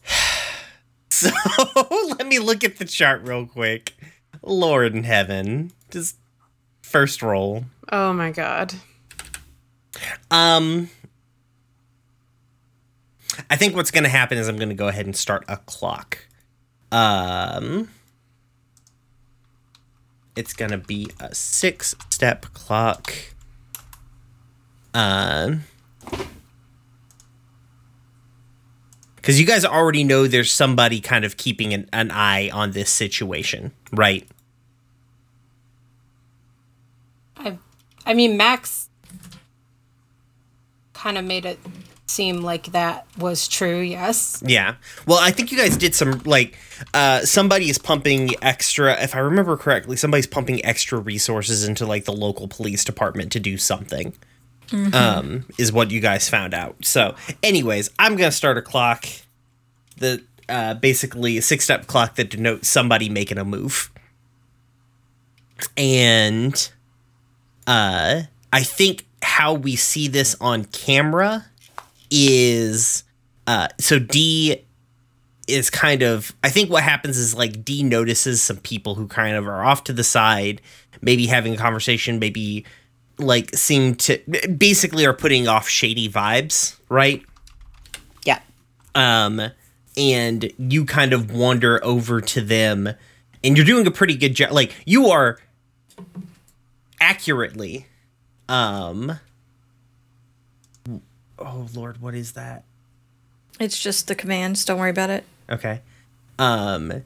So 1.09 1.31
let 2.19 2.27
me 2.27 2.37
look 2.37 2.63
at 2.63 2.77
the 2.77 2.85
chart 2.85 3.23
real 3.23 3.47
quick. 3.47 3.95
Lord 4.43 4.93
in 4.95 5.03
heaven, 5.03 5.71
just 5.89 6.17
first 6.83 7.23
roll. 7.23 7.65
Oh 7.91 8.13
my 8.13 8.29
god. 8.29 8.75
Um. 10.29 10.89
I 13.49 13.55
think 13.55 13.75
what's 13.75 13.89
going 13.89 14.03
to 14.03 14.09
happen 14.09 14.37
is 14.37 14.47
I'm 14.47 14.57
going 14.57 14.69
to 14.69 14.75
go 14.75 14.89
ahead 14.89 15.05
and 15.07 15.15
start 15.15 15.43
a 15.47 15.57
clock. 15.57 16.27
Um, 16.91 17.89
it's 20.35 20.53
going 20.53 20.71
to 20.71 20.77
be 20.77 21.09
a 21.19 21.33
six 21.33 21.95
step 22.09 22.45
clock. 22.53 23.13
Um, 24.97 25.63
because 29.17 29.39
you 29.39 29.45
guys 29.45 29.63
already 29.63 30.03
know 30.03 30.25
there's 30.25 30.49
somebody 30.51 31.01
kind 31.01 31.23
of 31.23 31.37
keeping 31.37 31.71
an, 31.71 31.87
an 31.93 32.09
eye 32.09 32.49
on 32.49 32.71
this 32.71 32.89
situation, 32.89 33.73
right? 33.91 34.27
I, 37.35 37.59
I 38.07 38.15
mean, 38.15 38.37
Max 38.37 38.89
kind 40.93 41.19
of 41.19 41.25
made 41.25 41.45
it 41.45 41.59
seem 42.07 42.41
like 42.41 42.71
that 42.71 43.05
was 43.19 43.47
true. 43.47 43.81
Yes. 43.81 44.41
Yeah. 44.43 44.77
Well, 45.05 45.19
I 45.21 45.29
think 45.29 45.51
you 45.51 45.59
guys 45.59 45.77
did 45.77 45.93
some 45.93 46.23
like 46.25 46.57
uh 46.95 47.19
somebody 47.19 47.69
is 47.69 47.77
pumping 47.77 48.31
extra 48.41 48.99
if 48.99 49.13
I 49.13 49.19
remember 49.19 49.57
correctly, 49.57 49.95
somebody's 49.95 50.25
pumping 50.25 50.65
extra 50.65 50.97
resources 50.97 51.67
into 51.67 51.85
like 51.85 52.05
the 52.05 52.13
local 52.13 52.47
police 52.47 52.83
department 52.83 53.31
to 53.33 53.39
do 53.39 53.59
something. 53.59 54.13
Um 54.71 55.45
is 55.57 55.71
what 55.71 55.91
you 55.91 55.99
guys 55.99 56.29
found 56.29 56.53
out. 56.53 56.75
So, 56.83 57.15
anyways, 57.41 57.89
I'm 57.99 58.17
to 58.17 58.35
start 58.35 58.57
a 58.57 58.61
clock 58.61 59.05
the 59.97 60.23
uh 60.49 60.75
basically 60.75 61.37
a 61.37 61.41
six-step 61.41 61.87
clock 61.87 62.15
that 62.15 62.29
denotes 62.29 62.67
somebody 62.67 63.09
making 63.09 63.37
a 63.37 63.45
move. 63.45 63.91
And 65.75 66.69
uh 67.65 68.23
I 68.53 68.63
think 68.63 69.05
how 69.21 69.53
we 69.53 69.75
see 69.75 70.07
this 70.07 70.35
on 70.39 70.65
camera 70.65 71.45
is 72.09 73.03
uh 73.45 73.67
so 73.79 73.99
D 73.99 74.63
is 75.47 75.69
kind 75.69 76.01
of 76.01 76.35
I 76.43 76.49
think 76.49 76.69
what 76.69 76.83
happens 76.83 77.17
is 77.17 77.33
like 77.33 77.63
D 77.63 77.83
notices 77.83 78.41
some 78.41 78.57
people 78.57 78.95
who 78.95 79.07
kind 79.07 79.35
of 79.35 79.47
are 79.47 79.63
off 79.63 79.83
to 79.85 79.93
the 79.93 80.03
side, 80.03 80.61
maybe 81.01 81.25
having 81.25 81.53
a 81.53 81.57
conversation, 81.57 82.19
maybe 82.19 82.65
like 83.19 83.55
seem 83.55 83.95
to 83.95 84.17
basically 84.57 85.05
are 85.05 85.13
putting 85.13 85.47
off 85.47 85.67
shady 85.67 86.09
vibes, 86.09 86.77
right? 86.89 87.23
Yeah. 88.25 88.39
Um 88.95 89.51
and 89.97 90.51
you 90.57 90.85
kind 90.85 91.13
of 91.13 91.31
wander 91.31 91.83
over 91.83 92.21
to 92.21 92.41
them 92.41 92.87
and 93.43 93.57
you're 93.57 93.65
doing 93.65 93.87
a 93.87 93.91
pretty 93.91 94.15
good 94.15 94.35
job 94.35 94.51
like 94.51 94.71
you 94.85 95.07
are 95.07 95.39
accurately 97.01 97.87
um 98.49 99.19
oh 101.39 101.67
lord 101.73 101.99
what 102.01 102.13
is 102.13 102.33
that 102.33 102.63
It's 103.59 103.81
just 103.81 104.07
the 104.07 104.13
commands. 104.15 104.63
Don't 104.65 104.79
worry 104.79 104.91
about 104.91 105.09
it. 105.09 105.23
Okay. 105.49 105.81
Um 106.37 107.03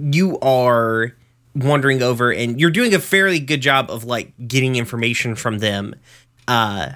you 0.00 0.38
are 0.40 1.14
wandering 1.54 2.02
over 2.02 2.32
and 2.32 2.60
you're 2.60 2.70
doing 2.70 2.94
a 2.94 2.98
fairly 2.98 3.40
good 3.40 3.60
job 3.60 3.90
of 3.90 4.04
like 4.04 4.32
getting 4.46 4.76
information 4.76 5.34
from 5.34 5.58
them. 5.58 5.94
Uh 6.46 6.90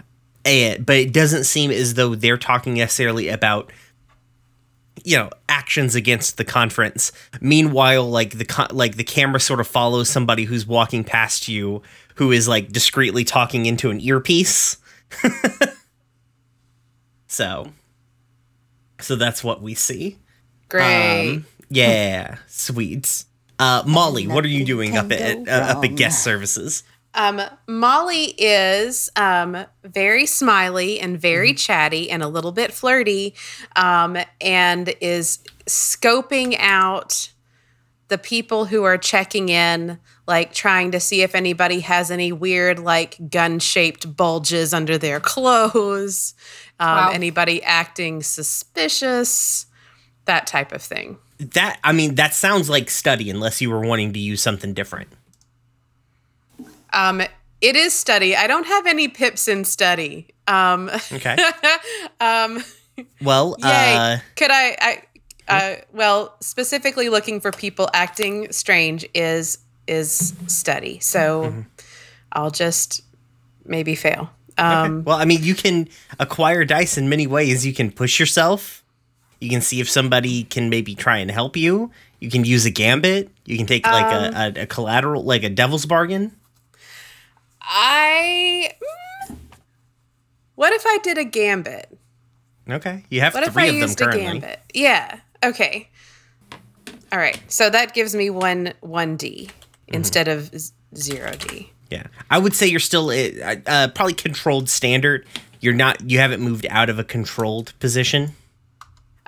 and 0.44 0.84
but 0.84 0.96
it 0.96 1.12
doesn't 1.12 1.44
seem 1.44 1.70
as 1.70 1.94
though 1.94 2.14
they're 2.14 2.36
talking 2.36 2.74
necessarily 2.74 3.28
about 3.28 3.72
you 5.04 5.16
know 5.16 5.30
actions 5.48 5.94
against 5.94 6.36
the 6.36 6.44
conference 6.44 7.12
meanwhile 7.40 8.08
like 8.08 8.38
the 8.38 8.44
co- 8.44 8.66
like 8.70 8.96
the 8.96 9.04
camera 9.04 9.40
sort 9.40 9.60
of 9.60 9.66
follows 9.66 10.08
somebody 10.08 10.44
who's 10.44 10.66
walking 10.66 11.04
past 11.04 11.48
you 11.48 11.82
who 12.16 12.32
is 12.32 12.48
like 12.48 12.72
discreetly 12.72 13.24
talking 13.24 13.66
into 13.66 13.90
an 13.90 14.00
earpiece 14.00 14.76
so 17.26 17.72
so 19.00 19.16
that's 19.16 19.42
what 19.42 19.62
we 19.62 19.74
see 19.74 20.18
Great. 20.68 21.36
um, 21.36 21.46
yeah, 21.68 22.36
sweet. 22.48 23.24
Uh, 23.62 23.82
Molly, 23.86 24.26
what 24.26 24.44
are 24.44 24.48
you 24.48 24.64
doing 24.64 24.96
up 24.96 25.12
at 25.12 25.48
uh, 25.48 25.76
up 25.76 25.84
at 25.84 25.94
guest 25.94 26.22
services? 26.24 26.82
Um, 27.14 27.42
Molly 27.68 28.34
is 28.38 29.10
um, 29.16 29.66
very 29.84 30.24
smiley 30.26 30.98
and 30.98 31.20
very 31.20 31.52
chatty 31.52 32.10
and 32.10 32.22
a 32.22 32.28
little 32.28 32.52
bit 32.52 32.72
flirty, 32.72 33.34
um, 33.76 34.16
and 34.40 34.94
is 35.00 35.38
scoping 35.66 36.56
out 36.58 37.30
the 38.08 38.16
people 38.18 38.64
who 38.66 38.82
are 38.84 38.98
checking 38.98 39.48
in, 39.48 39.98
like 40.26 40.52
trying 40.52 40.90
to 40.92 41.00
see 41.00 41.22
if 41.22 41.34
anybody 41.34 41.80
has 41.80 42.10
any 42.10 42.32
weird, 42.32 42.78
like 42.78 43.30
gun 43.30 43.58
shaped 43.58 44.16
bulges 44.16 44.74
under 44.74 44.98
their 44.98 45.20
clothes, 45.20 46.34
um, 46.80 46.88
Wow. 46.96 47.10
anybody 47.12 47.62
acting 47.62 48.22
suspicious, 48.22 49.66
that 50.24 50.46
type 50.46 50.72
of 50.72 50.82
thing. 50.82 51.18
That 51.54 51.78
I 51.84 51.92
mean, 51.92 52.14
that 52.16 52.34
sounds 52.34 52.68
like 52.70 52.90
study, 52.90 53.30
unless 53.30 53.60
you 53.60 53.70
were 53.70 53.80
wanting 53.80 54.12
to 54.12 54.18
use 54.18 54.40
something 54.42 54.74
different. 54.74 55.08
Um, 56.92 57.20
it 57.60 57.76
is 57.76 57.92
study. 57.92 58.36
I 58.36 58.46
don't 58.46 58.66
have 58.66 58.86
any 58.86 59.08
pips 59.08 59.48
in 59.48 59.64
study. 59.64 60.28
Um, 60.46 60.90
Okay. 61.12 61.36
um, 62.20 62.62
Well, 63.20 63.56
Yay! 63.60 63.96
uh, 63.96 64.18
Could 64.36 64.50
I? 64.50 64.76
I 64.80 65.02
uh, 65.48 65.76
well, 65.92 66.36
specifically 66.40 67.08
looking 67.08 67.40
for 67.40 67.50
people 67.50 67.88
acting 67.94 68.50
strange 68.52 69.06
is 69.14 69.58
is 69.86 70.34
study. 70.46 71.00
So 71.00 71.44
Mm-hmm. 71.44 71.60
I'll 72.32 72.50
just 72.50 73.02
maybe 73.64 73.94
fail. 73.94 74.30
Um, 74.58 75.04
well, 75.04 75.16
I 75.16 75.24
mean, 75.24 75.42
you 75.42 75.54
can 75.54 75.88
acquire 76.18 76.64
dice 76.64 76.96
in 76.98 77.08
many 77.08 77.26
ways. 77.26 77.64
You 77.66 77.72
can 77.74 77.90
push 77.90 78.20
yourself. 78.20 78.81
You 79.42 79.50
can 79.50 79.60
see 79.60 79.80
if 79.80 79.90
somebody 79.90 80.44
can 80.44 80.70
maybe 80.70 80.94
try 80.94 81.18
and 81.18 81.30
help 81.30 81.56
you. 81.56 81.90
You 82.20 82.30
can 82.30 82.44
use 82.44 82.64
a 82.64 82.70
gambit. 82.70 83.28
You 83.44 83.56
can 83.58 83.66
take 83.66 83.84
like 83.86 84.06
Um, 84.06 84.34
a, 84.34 84.60
a, 84.60 84.62
a 84.62 84.66
collateral, 84.66 85.24
like 85.24 85.42
a 85.42 85.50
devil's 85.50 85.84
bargain. 85.86 86.32
I. 87.60 88.72
mm, 89.28 89.36
What 90.54 90.72
if 90.72 90.84
I 90.86 90.98
did 91.02 91.18
a 91.18 91.24
gambit? 91.24 91.88
Okay, 92.70 93.04
you 93.10 93.20
have 93.20 93.34
What 93.34 93.42
if 93.44 93.52
three 93.52 93.64
I 93.64 93.66
of 93.66 93.72
them 93.74 93.80
used 93.82 94.00
a 94.00 94.04
currently. 94.04 94.22
gambit? 94.24 94.60
Yeah. 94.72 95.18
Okay. 95.44 95.88
All 97.12 97.18
right. 97.18 97.40
So 97.48 97.68
that 97.68 97.94
gives 97.94 98.14
me 98.14 98.30
one 98.30 98.72
one 98.80 99.16
D 99.16 99.48
Mm-hmm. 99.88 99.94
instead 99.96 100.28
of 100.28 100.50
zero 100.94 101.32
D. 101.32 101.72
Yeah, 101.90 102.04
I 102.30 102.38
would 102.38 102.54
say 102.54 102.66
you're 102.68 102.78
still 102.80 103.10
uh, 103.10 103.56
uh, 103.66 103.88
probably 103.88 104.14
controlled 104.14 104.68
standard. 104.70 105.26
You're 105.60 105.74
not. 105.74 106.08
You 106.08 106.18
haven't 106.18 106.40
moved 106.40 106.66
out 106.70 106.88
of 106.88 106.98
a 107.00 107.04
controlled 107.04 107.72
position. 107.80 108.34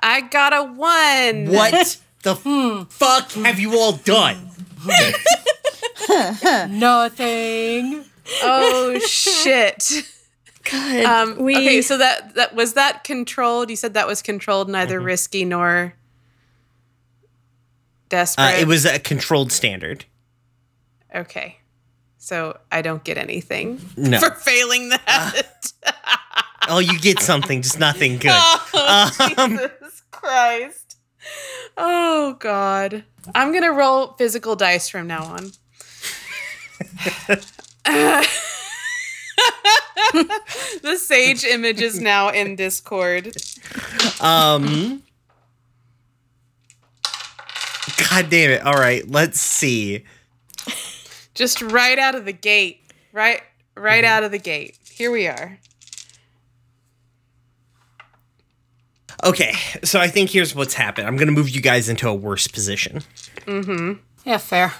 I 0.06 0.20
got 0.20 0.52
a 0.52 0.62
one. 0.62 1.50
What 1.54 1.98
the 2.22 2.86
fuck 2.90 3.32
have 3.32 3.58
you 3.58 3.78
all 3.78 3.92
done? 3.92 4.50
Nothing. 6.70 8.04
Oh 8.42 8.98
shit. 9.06 9.90
God, 10.70 11.04
Um, 11.04 11.42
we 11.42 11.56
okay, 11.56 11.82
so 11.82 11.98
that 11.98 12.34
that 12.36 12.54
was 12.54 12.72
that 12.74 13.04
controlled. 13.04 13.70
You 13.70 13.76
said 13.76 13.94
that 13.94 14.06
was 14.06 14.22
controlled, 14.22 14.68
neither 14.68 14.98
risky 15.00 15.44
nor 15.44 15.94
desperate. 18.08 18.44
Uh, 18.44 18.56
it 18.60 18.66
was 18.66 18.84
a 18.86 18.98
controlled 18.98 19.52
standard. 19.52 20.04
okay. 21.14 21.58
So 22.16 22.58
I 22.72 22.80
don't 22.80 23.04
get 23.04 23.18
anything 23.18 23.78
No. 23.98 24.18
for 24.18 24.30
failing 24.30 24.88
that. 24.88 25.42
Oh, 26.68 26.78
you 26.78 26.98
get 26.98 27.20
something, 27.20 27.60
just 27.60 27.78
nothing 27.78 28.16
good. 28.16 28.30
oh, 28.34 29.34
Um, 29.36 29.50
Jesus 29.58 29.70
Christ! 30.24 30.96
Oh 31.76 32.36
God! 32.38 33.04
I'm 33.34 33.52
gonna 33.52 33.72
roll 33.72 34.14
physical 34.14 34.56
dice 34.56 34.88
from 34.88 35.06
now 35.06 35.24
on. 35.24 35.50
the 40.82 40.96
sage 40.96 41.44
image 41.44 41.82
is 41.82 42.00
now 42.00 42.30
in 42.30 42.56
Discord. 42.56 43.36
Um. 44.20 45.02
God 48.10 48.30
damn 48.30 48.50
it! 48.50 48.62
All 48.62 48.74
right, 48.74 49.06
let's 49.06 49.40
see. 49.40 50.04
just 51.34 51.60
right 51.60 51.98
out 51.98 52.14
of 52.14 52.24
the 52.24 52.32
gate 52.32 52.80
right 53.12 53.42
right 53.76 54.04
out 54.04 54.22
of 54.22 54.30
the 54.30 54.38
gate 54.38 54.78
here 54.90 55.10
we 55.10 55.26
are 55.26 55.58
Okay, 59.24 59.54
so 59.82 59.98
I 60.00 60.08
think 60.08 60.30
here's 60.30 60.54
what's 60.54 60.74
happened. 60.74 61.06
I'm 61.06 61.16
gonna 61.16 61.32
move 61.32 61.48
you 61.48 61.60
guys 61.60 61.88
into 61.88 62.08
a 62.08 62.14
worse 62.14 62.46
position. 62.46 63.02
Mm-hmm. 63.46 63.92
Yeah, 64.24 64.38
fair. 64.38 64.72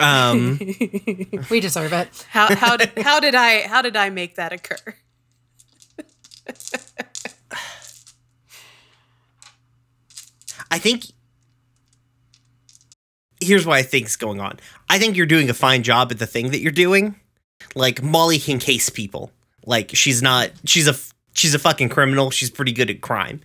Um. 0.00 0.58
We 1.50 1.60
deserve 1.60 1.92
it. 1.92 2.26
how 2.30 2.54
how 2.54 2.76
how 3.02 3.20
did 3.20 3.34
i 3.34 3.62
how 3.68 3.80
did 3.82 3.96
i 3.96 4.10
make 4.10 4.34
that 4.36 4.52
occur 4.52 4.76
I 10.70 10.78
think 10.78 11.04
here's 13.40 13.66
what 13.66 13.76
I 13.76 13.82
think's 13.82 14.16
going 14.16 14.40
on. 14.40 14.58
I 14.88 14.98
think 14.98 15.16
you're 15.16 15.26
doing 15.26 15.48
a 15.50 15.54
fine 15.54 15.82
job 15.82 16.10
at 16.10 16.18
the 16.18 16.26
thing 16.26 16.50
that 16.50 16.60
you're 16.60 16.72
doing. 16.72 17.14
Like 17.74 18.02
Molly 18.02 18.38
can 18.38 18.58
case 18.58 18.90
people. 18.90 19.30
Like 19.66 19.90
she's 19.94 20.20
not 20.22 20.50
she's 20.64 20.88
a 20.88 20.94
she's 21.34 21.54
a 21.54 21.58
fucking 21.58 21.90
criminal. 21.90 22.30
She's 22.30 22.50
pretty 22.50 22.72
good 22.72 22.90
at 22.90 23.00
crime. 23.00 23.40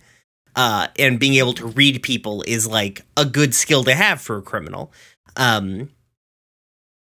Uh, 0.56 0.88
and 0.98 1.18
being 1.18 1.34
able 1.34 1.52
to 1.54 1.66
read 1.66 2.02
people 2.02 2.42
is 2.46 2.66
like 2.66 3.02
a 3.16 3.24
good 3.24 3.54
skill 3.54 3.84
to 3.84 3.94
have 3.94 4.20
for 4.20 4.38
a 4.38 4.42
criminal. 4.42 4.92
Um, 5.36 5.90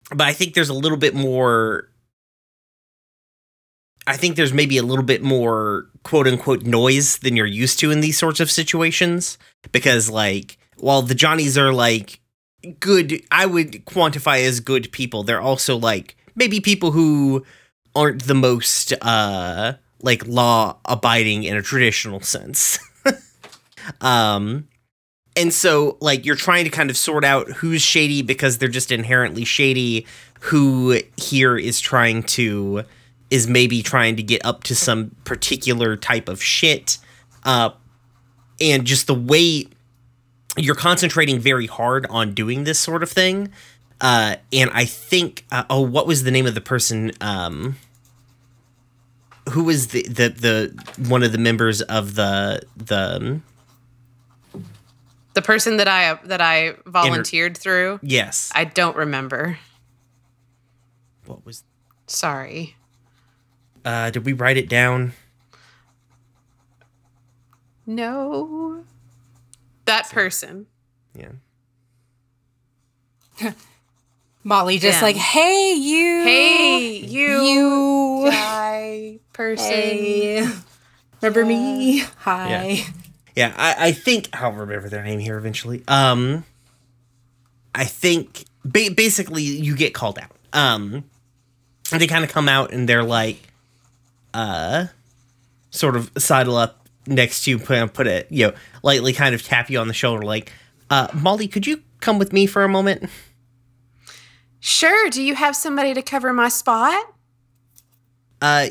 but 0.09 0.27
I 0.27 0.33
think 0.33 0.53
there's 0.53 0.69
a 0.69 0.73
little 0.73 0.97
bit 0.97 1.15
more. 1.15 1.89
I 4.05 4.17
think 4.17 4.35
there's 4.35 4.53
maybe 4.53 4.77
a 4.77 4.83
little 4.83 5.05
bit 5.05 5.23
more 5.23 5.87
quote 6.03 6.27
unquote 6.27 6.63
noise 6.63 7.17
than 7.17 7.35
you're 7.35 7.45
used 7.45 7.79
to 7.79 7.91
in 7.91 8.01
these 8.01 8.17
sorts 8.17 8.39
of 8.39 8.51
situations 8.51 9.37
because, 9.71 10.09
like, 10.09 10.57
while 10.77 11.01
the 11.01 11.15
Johnnies 11.15 11.57
are 11.57 11.73
like 11.73 12.19
good, 12.79 13.21
I 13.31 13.45
would 13.45 13.85
quantify 13.85 14.43
as 14.43 14.59
good 14.59 14.91
people, 14.91 15.23
they're 15.23 15.41
also 15.41 15.77
like 15.77 16.17
maybe 16.35 16.59
people 16.59 16.91
who 16.91 17.45
aren't 17.95 18.23
the 18.23 18.33
most 18.33 18.91
uh 19.01 19.73
like 20.01 20.25
law 20.27 20.77
abiding 20.85 21.43
in 21.43 21.55
a 21.55 21.61
traditional 21.61 22.19
sense. 22.19 22.79
um 24.01 24.67
and 25.35 25.53
so 25.53 25.97
like 25.99 26.25
you're 26.25 26.35
trying 26.35 26.63
to 26.63 26.69
kind 26.69 26.89
of 26.89 26.97
sort 26.97 27.23
out 27.23 27.49
who's 27.51 27.81
shady 27.81 28.21
because 28.21 28.57
they're 28.59 28.67
just 28.69 28.91
inherently 28.91 29.45
shady, 29.45 30.05
who 30.41 30.99
here 31.17 31.57
is 31.57 31.79
trying 31.79 32.23
to 32.23 32.83
is 33.29 33.47
maybe 33.47 33.81
trying 33.81 34.15
to 34.15 34.23
get 34.23 34.45
up 34.45 34.63
to 34.65 34.75
some 34.75 35.15
particular 35.23 35.95
type 35.95 36.29
of 36.29 36.41
shit. 36.41 36.97
Uh 37.43 37.71
and 38.61 38.85
just 38.85 39.07
the 39.07 39.15
way 39.15 39.67
you're 40.57 40.75
concentrating 40.75 41.39
very 41.39 41.65
hard 41.67 42.05
on 42.09 42.33
doing 42.33 42.63
this 42.63 42.79
sort 42.79 43.03
of 43.03 43.09
thing. 43.09 43.51
Uh, 43.99 44.35
and 44.51 44.69
I 44.73 44.85
think, 44.85 45.45
uh, 45.51 45.63
oh, 45.69 45.81
what 45.81 46.07
was 46.07 46.23
the 46.23 46.31
name 46.31 46.45
of 46.45 46.55
the 46.55 46.61
person? 46.61 47.11
Um, 47.21 47.77
who 49.49 49.63
was 49.63 49.87
the, 49.87 50.03
the 50.03 50.29
the 50.29 51.03
one 51.09 51.23
of 51.23 51.31
the 51.31 51.37
members 51.37 51.81
of 51.81 52.15
the 52.15 52.61
the 52.77 53.41
The 55.33 55.41
person 55.41 55.77
that 55.77 55.87
I 55.87 56.19
that 56.25 56.41
I 56.41 56.75
volunteered 56.85 57.57
through, 57.57 57.99
yes? 58.03 58.51
I 58.53 58.65
don't 58.65 58.95
remember. 58.95 59.57
what 61.25 61.45
was? 61.45 61.63
Sorry. 62.07 62.75
Uh, 63.85 64.09
did 64.11 64.25
we 64.25 64.33
write 64.33 64.57
it 64.57 64.69
down? 64.69 65.13
No. 67.85 68.83
That 69.85 70.09
person. 70.09 70.67
Yeah. 71.15 71.31
Molly 74.43 74.77
just 74.77 74.99
Them. 74.99 75.03
like, 75.07 75.15
hey, 75.15 75.73
you. 75.73 76.23
Hey, 76.23 76.97
you, 76.99 77.41
You. 77.43 78.29
guy 78.29 79.19
person. 79.33 79.65
Hey. 79.71 80.47
Remember 81.21 81.45
me? 81.45 81.99
Hi. 82.19 82.49
Yeah, 82.49 82.83
I, 83.37 83.87
I 83.87 83.91
think 83.91 84.29
I'll 84.33 84.51
remember 84.51 84.89
their 84.89 85.03
name 85.03 85.19
here 85.19 85.37
eventually. 85.37 85.83
Um, 85.87 86.45
I 87.73 87.85
think 87.85 88.45
ba- 88.63 88.91
basically 88.95 89.43
you 89.43 89.75
get 89.75 89.93
called 89.93 90.19
out. 90.19 90.31
Um, 90.53 91.05
and 91.91 92.01
they 92.01 92.07
kind 92.07 92.23
of 92.23 92.31
come 92.31 92.47
out 92.47 92.71
and 92.71 92.87
they're 92.87 93.03
like, 93.03 93.39
uh, 94.33 94.87
sort 95.71 95.95
of 95.95 96.11
sidle 96.17 96.55
up 96.55 96.87
next 97.07 97.43
to 97.43 97.51
you, 97.51 97.59
put 97.59 97.93
put 97.93 98.07
it, 98.07 98.27
you 98.29 98.47
know, 98.47 98.53
lightly 98.83 99.13
kind 99.13 99.33
of 99.35 99.41
tap 99.41 99.69
you 99.69 99.79
on 99.79 99.87
the 99.87 99.93
shoulder, 99.93 100.23
like, 100.23 100.51
uh, 100.89 101.07
Molly, 101.13 101.47
could 101.47 101.65
you 101.65 101.81
come 101.99 102.19
with 102.19 102.31
me 102.31 102.45
for 102.45 102.63
a 102.63 102.69
moment? 102.69 103.09
Sure. 104.59 105.09
Do 105.09 105.21
you 105.21 105.35
have 105.35 105.55
somebody 105.55 105.93
to 105.93 106.01
cover 106.01 106.31
my 106.31 106.49
spot? 106.49 107.03
Uh, 108.41 108.67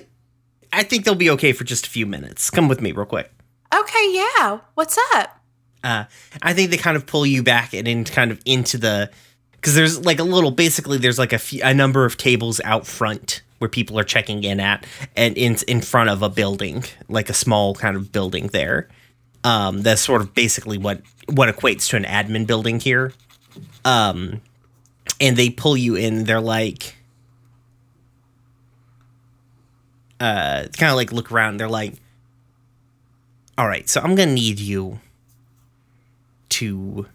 I 0.73 0.83
think 0.85 1.05
they'll 1.05 1.15
be 1.15 1.31
okay 1.31 1.53
for 1.53 1.65
just 1.65 1.87
a 1.87 1.91
few 1.91 2.07
minutes. 2.07 2.49
Come 2.51 2.69
with 2.69 2.81
me 2.81 2.93
real 2.93 3.05
quick. 3.05 3.31
Okay, 3.73 4.13
yeah. 4.13 4.61
What's 4.75 4.99
up? 5.15 5.43
uh, 5.85 6.05
I 6.41 6.53
think 6.53 6.71
they 6.71 6.77
kind 6.77 6.97
of 6.97 7.07
pull 7.07 7.27
you 7.27 7.43
back 7.43 7.75
and 7.75 7.87
in 7.89 8.05
kind 8.05 8.31
of 8.31 8.41
into 8.45 8.79
the 8.79 9.11
because 9.53 9.75
there's 9.75 10.05
like 10.05 10.19
a 10.19 10.25
little 10.25 10.51
basically 10.51 10.99
there's 10.99 11.19
like 11.19 11.33
a 11.33 11.39
few, 11.39 11.61
a 11.63 11.75
number 11.75 12.05
of 12.05 12.17
tables 12.17 12.61
out 12.65 12.87
front 12.87 13.43
where 13.59 13.69
people 13.69 13.99
are 13.99 14.05
checking 14.05 14.45
in 14.45 14.61
at 14.61 14.85
and 15.17 15.37
in 15.37 15.57
in 15.69 15.81
front 15.81 16.11
of 16.11 16.23
a 16.23 16.29
building 16.29 16.85
like 17.09 17.31
a 17.31 17.35
small 17.35 17.75
kind 17.75 17.97
of 17.97 18.13
building 18.13 18.49
there. 18.49 18.89
Um, 19.45 19.83
that's 19.83 20.01
sort 20.01 20.23
of 20.23 20.35
basically 20.35 20.79
what 20.79 21.03
what 21.27 21.55
equates 21.55 21.89
to 21.91 21.97
an 21.97 22.05
admin 22.05 22.47
building 22.47 22.79
here. 22.81 23.13
Um, 23.85 24.41
and 25.21 25.37
they 25.37 25.51
pull 25.51 25.77
you 25.77 25.97
in. 25.97 26.25
They're 26.25 26.41
like, 26.41 26.97
uh, 30.21 30.67
kind 30.77 30.91
of 30.91 30.97
like 30.97 31.13
look 31.13 31.33
around. 31.33 31.59
They're 31.59 31.69
like, 31.69 31.95
all 33.59 33.69
right, 33.69 33.89
so 33.89 34.01
I'm 34.01 34.15
gonna 34.15 34.33
need 34.33 34.59
you 34.59 35.01
to 36.51 37.07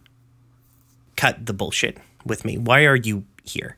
cut 1.15 1.45
the 1.45 1.53
bullshit 1.53 1.97
with 2.25 2.45
me. 2.45 2.57
Why 2.57 2.85
are 2.85 2.95
you 2.95 3.25
here? 3.43 3.77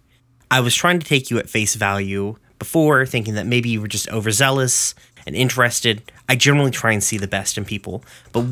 I 0.52 0.60
was 0.60 0.76
trying 0.76 1.00
to 1.00 1.06
take 1.06 1.30
you 1.30 1.38
at 1.38 1.50
face 1.50 1.76
value 1.76 2.36
before, 2.58 3.06
thinking 3.06 3.36
that 3.36 3.46
maybe 3.46 3.70
you 3.70 3.82
were 3.82 3.88
just 3.88 4.10
overzealous 4.10 4.94
and 5.26 5.36
interested. 5.36 6.12
I 6.28 6.36
generally 6.36 6.72
try 6.72 6.92
and 6.92 7.04
see 7.04 7.18
the 7.18 7.28
best 7.28 7.58
in 7.58 7.66
people, 7.66 8.04
but 8.32 8.46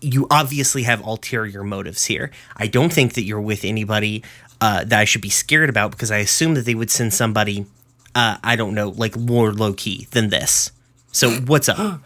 you 0.00 0.26
obviously 0.30 0.84
have 0.84 1.04
ulterior 1.04 1.62
motives 1.62 2.04
here. 2.04 2.30
I 2.56 2.66
don't 2.66 2.92
think 2.92 3.14
that 3.14 3.24
you're 3.24 3.40
with 3.40 3.64
anybody 3.64 4.22
uh, 4.60 4.84
that 4.84 4.98
I 4.98 5.04
should 5.04 5.22
be 5.22 5.28
scared 5.30 5.68
about 5.68 5.90
because 5.90 6.10
I 6.10 6.18
assume 6.18 6.54
that 6.54 6.64
they 6.64 6.74
would 6.74 6.90
send 6.90 7.12
somebody, 7.12 7.66
uh, 8.14 8.38
I 8.42 8.56
don't 8.56 8.74
know, 8.74 8.90
like 8.90 9.16
more 9.16 9.52
low 9.52 9.74
key 9.74 10.06
than 10.12 10.30
this. 10.30 10.72
So 11.12 11.32
what's 11.40 11.68
up? 11.68 12.02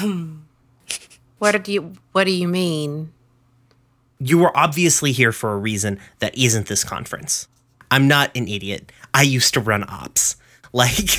What 1.38 1.62
do 1.64 1.72
you 1.72 1.92
what 2.12 2.24
do 2.24 2.32
you 2.32 2.48
mean? 2.48 3.12
you 4.18 4.38
were 4.38 4.56
obviously 4.56 5.12
here 5.12 5.30
for 5.30 5.52
a 5.52 5.58
reason 5.58 5.98
that 6.20 6.36
isn't 6.38 6.68
this 6.68 6.82
conference. 6.84 7.48
I'm 7.90 8.08
not 8.08 8.34
an 8.34 8.48
idiot. 8.48 8.90
I 9.12 9.22
used 9.22 9.52
to 9.54 9.60
run 9.60 9.84
ops. 9.88 10.36
Like, 10.72 11.10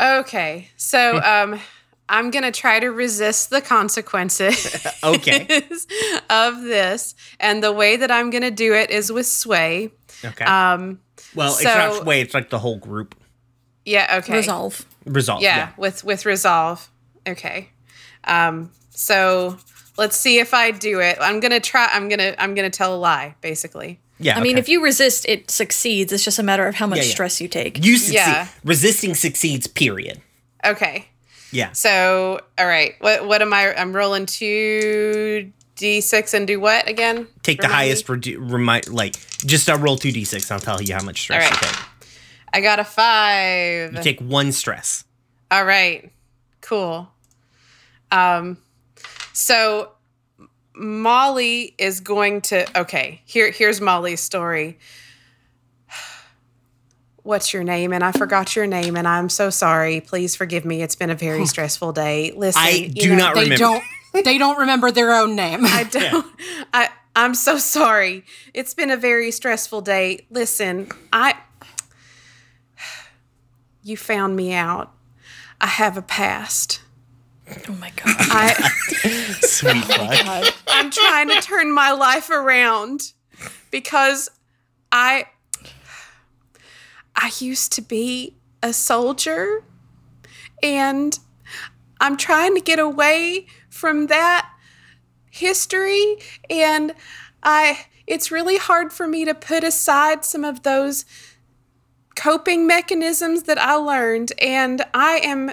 Okay. 0.00 0.68
So 0.76 1.16
um 1.24 1.60
I'm 2.08 2.30
going 2.32 2.42
to 2.42 2.50
try 2.50 2.80
to 2.80 2.88
resist 2.88 3.50
the 3.50 3.60
consequences 3.60 4.84
okay. 5.04 5.62
of 6.28 6.62
this 6.62 7.14
and 7.38 7.62
the 7.62 7.70
way 7.72 7.96
that 7.96 8.10
I'm 8.10 8.30
going 8.30 8.42
to 8.42 8.50
do 8.50 8.74
it 8.74 8.90
is 8.90 9.12
with 9.12 9.26
sway. 9.26 9.92
Okay. 10.24 10.44
Um 10.44 11.00
well, 11.34 11.52
it's 11.54 11.64
not 11.64 12.04
way, 12.04 12.20
it's 12.20 12.34
like 12.34 12.50
the 12.50 12.58
whole 12.58 12.78
group 12.78 13.14
yeah, 13.84 14.18
okay. 14.18 14.36
Resolve. 14.36 14.84
Resolve. 15.06 15.42
yeah, 15.42 15.56
Yeah. 15.56 15.68
with 15.76 16.04
with 16.04 16.26
resolve 16.26 16.90
okay 17.26 17.68
um 18.24 18.70
so 18.90 19.56
let's 19.98 20.16
see 20.16 20.38
if 20.38 20.52
i 20.54 20.70
do 20.70 21.00
it 21.00 21.16
i'm 21.20 21.40
gonna 21.40 21.60
try 21.60 21.88
i'm 21.92 22.08
gonna 22.08 22.34
i'm 22.38 22.54
gonna 22.54 22.70
tell 22.70 22.94
a 22.94 22.98
lie 22.98 23.34
basically 23.40 23.98
Yeah. 24.22 24.36
I 24.36 24.42
mean, 24.42 24.58
if 24.58 24.68
you 24.68 24.82
resist, 24.84 25.24
it 25.26 25.50
succeeds. 25.50 26.12
It's 26.12 26.24
just 26.24 26.38
a 26.38 26.42
matter 26.42 26.66
of 26.68 26.74
how 26.74 26.86
much 26.86 26.98
Yeah, 26.98 27.04
yeah. 27.04 27.10
stress 27.16 27.40
you 27.40 27.48
take. 27.48 27.82
you 27.82 27.96
succeed, 27.96 28.16
Yeah. 28.16 28.48
resisting 28.64 29.14
succeeds, 29.14 29.66
period. 29.66 30.20
okay 30.64 31.08
Yeah. 31.52 31.72
so 31.72 32.40
all 32.58 32.66
right 32.66 32.94
what 33.00 33.26
what 33.26 33.40
am 33.40 33.52
i 33.54 33.74
i'm 33.80 33.96
rolling 33.96 34.26
two 34.26 35.50
d6 35.76 36.34
and 36.34 36.46
do 36.46 36.60
what 36.60 36.86
again 36.86 37.26
Take 37.42 37.62
the 37.62 37.68
Remind 37.68 37.80
me. 37.80 37.86
highest, 37.88 38.06
redu- 38.06 38.52
remind, 38.52 38.88
like, 38.92 39.16
just 39.46 39.68
uh, 39.70 39.78
roll 39.78 39.96
2d6 39.96 40.50
I'll 40.50 40.60
tell 40.60 40.82
you 40.82 40.94
how 40.94 41.02
much 41.02 41.22
stress 41.22 41.42
All 41.42 41.50
you 41.50 41.56
take. 41.56 41.76
i 42.52 42.60
got 42.60 42.78
a 42.78 42.84
five 42.84 43.94
You 43.94 44.02
take 44.02 44.20
one 44.20 44.52
stress. 44.52 45.04
all 45.50 45.64
right 45.64 46.12
cool. 46.60 47.08
Um 48.10 48.58
so 49.32 49.92
molly 50.74 51.74
is 51.78 52.00
going 52.00 52.40
to 52.40 52.80
okay 52.80 53.20
here 53.24 53.50
here's 53.50 53.80
molly's 53.80 54.20
story. 54.20 54.78
What's 57.22 57.52
your 57.52 57.64
name? 57.64 57.92
And 57.92 58.02
i 58.02 58.12
forgot 58.12 58.56
your 58.56 58.66
name 58.66 58.96
and 58.96 59.06
i'm 59.06 59.28
so 59.28 59.50
sorry. 59.50 60.00
Please 60.00 60.34
forgive 60.36 60.64
me. 60.64 60.82
It's 60.82 60.96
been 60.96 61.10
a 61.10 61.14
very 61.14 61.46
stressful 61.46 61.92
day. 61.92 62.32
Listen 62.32 62.62
I 62.62 62.86
do 62.88 63.10
know, 63.10 63.16
not 63.16 63.34
They 63.34 63.42
remember. 63.42 63.56
don't. 63.58 63.84
They 64.24 64.38
don't 64.38 64.58
remember 64.58 64.90
their 64.90 65.14
own 65.14 65.36
name. 65.36 65.60
i 65.64 65.84
don't 65.84 66.26
i 66.72 66.88
i'm 67.14 67.34
so 67.34 67.58
sorry. 67.58 68.24
It's 68.54 68.74
been 68.74 68.90
a 68.90 68.96
very 68.96 69.30
stressful 69.30 69.82
day. 69.82 70.26
Listen 70.30 70.88
i 71.12 71.36
you 73.84 73.96
found 73.96 74.34
me 74.34 74.52
out 74.52 74.92
i 75.60 75.66
have 75.66 75.96
a 75.96 76.02
past 76.02 76.80
Oh 77.68 77.72
my 77.72 77.90
god. 77.96 78.04
i 78.18 78.52
Sweet 79.42 79.84
fuck. 79.84 80.08
Oh 80.24 80.50
I'm 80.68 80.90
trying 80.90 81.28
to 81.28 81.40
turn 81.40 81.72
my 81.72 81.90
life 81.90 82.30
around 82.30 83.12
because 83.70 84.28
I 84.92 85.26
I 87.16 87.32
used 87.38 87.72
to 87.72 87.82
be 87.82 88.36
a 88.62 88.72
soldier 88.72 89.64
and 90.62 91.18
I'm 92.00 92.16
trying 92.16 92.54
to 92.54 92.60
get 92.60 92.78
away 92.78 93.46
from 93.68 94.06
that 94.06 94.50
history 95.30 96.16
and 96.48 96.94
I 97.42 97.86
it's 98.06 98.30
really 98.30 98.58
hard 98.58 98.92
for 98.92 99.06
me 99.06 99.24
to 99.24 99.34
put 99.34 99.64
aside 99.64 100.24
some 100.24 100.44
of 100.44 100.62
those 100.62 101.04
coping 102.20 102.66
mechanisms 102.66 103.44
that 103.44 103.56
I 103.56 103.74
learned 103.76 104.34
and 104.38 104.84
I 104.92 105.20
am 105.24 105.52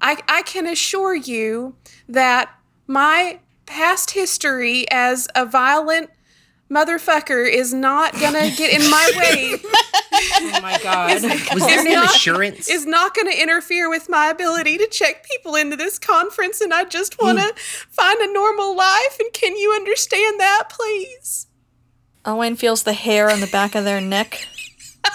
I, 0.00 0.18
I 0.26 0.42
can 0.42 0.66
assure 0.66 1.14
you 1.14 1.76
that 2.08 2.50
my 2.86 3.40
past 3.66 4.12
history 4.12 4.86
as 4.90 5.28
a 5.34 5.44
violent 5.44 6.08
motherfucker 6.70 7.46
is 7.46 7.74
not 7.74 8.18
gonna 8.18 8.50
get 8.50 8.72
in 8.72 8.90
my 8.90 9.12
way. 9.16 9.60
Oh 10.56 10.60
my 10.62 10.78
god. 10.82 11.22
Was 11.22 11.66
their 11.66 11.84
name 11.84 11.94
not- 11.94 12.16
Assurance? 12.16 12.70
is 12.70 12.86
not 12.86 13.14
going 13.14 13.30
to 13.30 13.38
interfere 13.38 13.90
with 13.90 14.08
my 14.08 14.28
ability 14.28 14.78
to 14.78 14.88
check 14.88 15.26
people 15.28 15.54
into 15.54 15.76
this 15.76 15.98
conference, 15.98 16.62
and 16.62 16.72
I 16.72 16.84
just 16.84 17.20
want 17.20 17.38
to 17.38 17.44
hmm. 17.44 17.90
find 17.90 18.18
a 18.20 18.32
normal 18.32 18.74
life. 18.74 19.18
And 19.20 19.30
can 19.34 19.56
you 19.56 19.72
understand 19.74 20.40
that, 20.40 20.68
please? 20.70 21.46
Owen 22.24 22.56
feels 22.56 22.84
the 22.84 22.94
hair 22.94 23.30
on 23.30 23.40
the 23.40 23.46
back 23.46 23.74
of 23.74 23.84
their 23.84 24.00
neck 24.00 24.48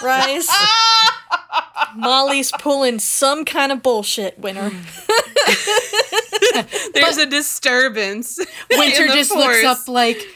rise. 0.02 0.48
Molly's 1.94 2.52
pulling 2.52 2.98
some 2.98 3.44
kind 3.44 3.72
of 3.72 3.82
bullshit, 3.82 4.38
Winter. 4.38 4.70
There's 6.94 7.18
a 7.18 7.26
disturbance. 7.26 8.38
Winter 8.70 9.08
just 9.08 9.30
looks 9.30 9.64
up 9.64 9.88
like 9.88 10.26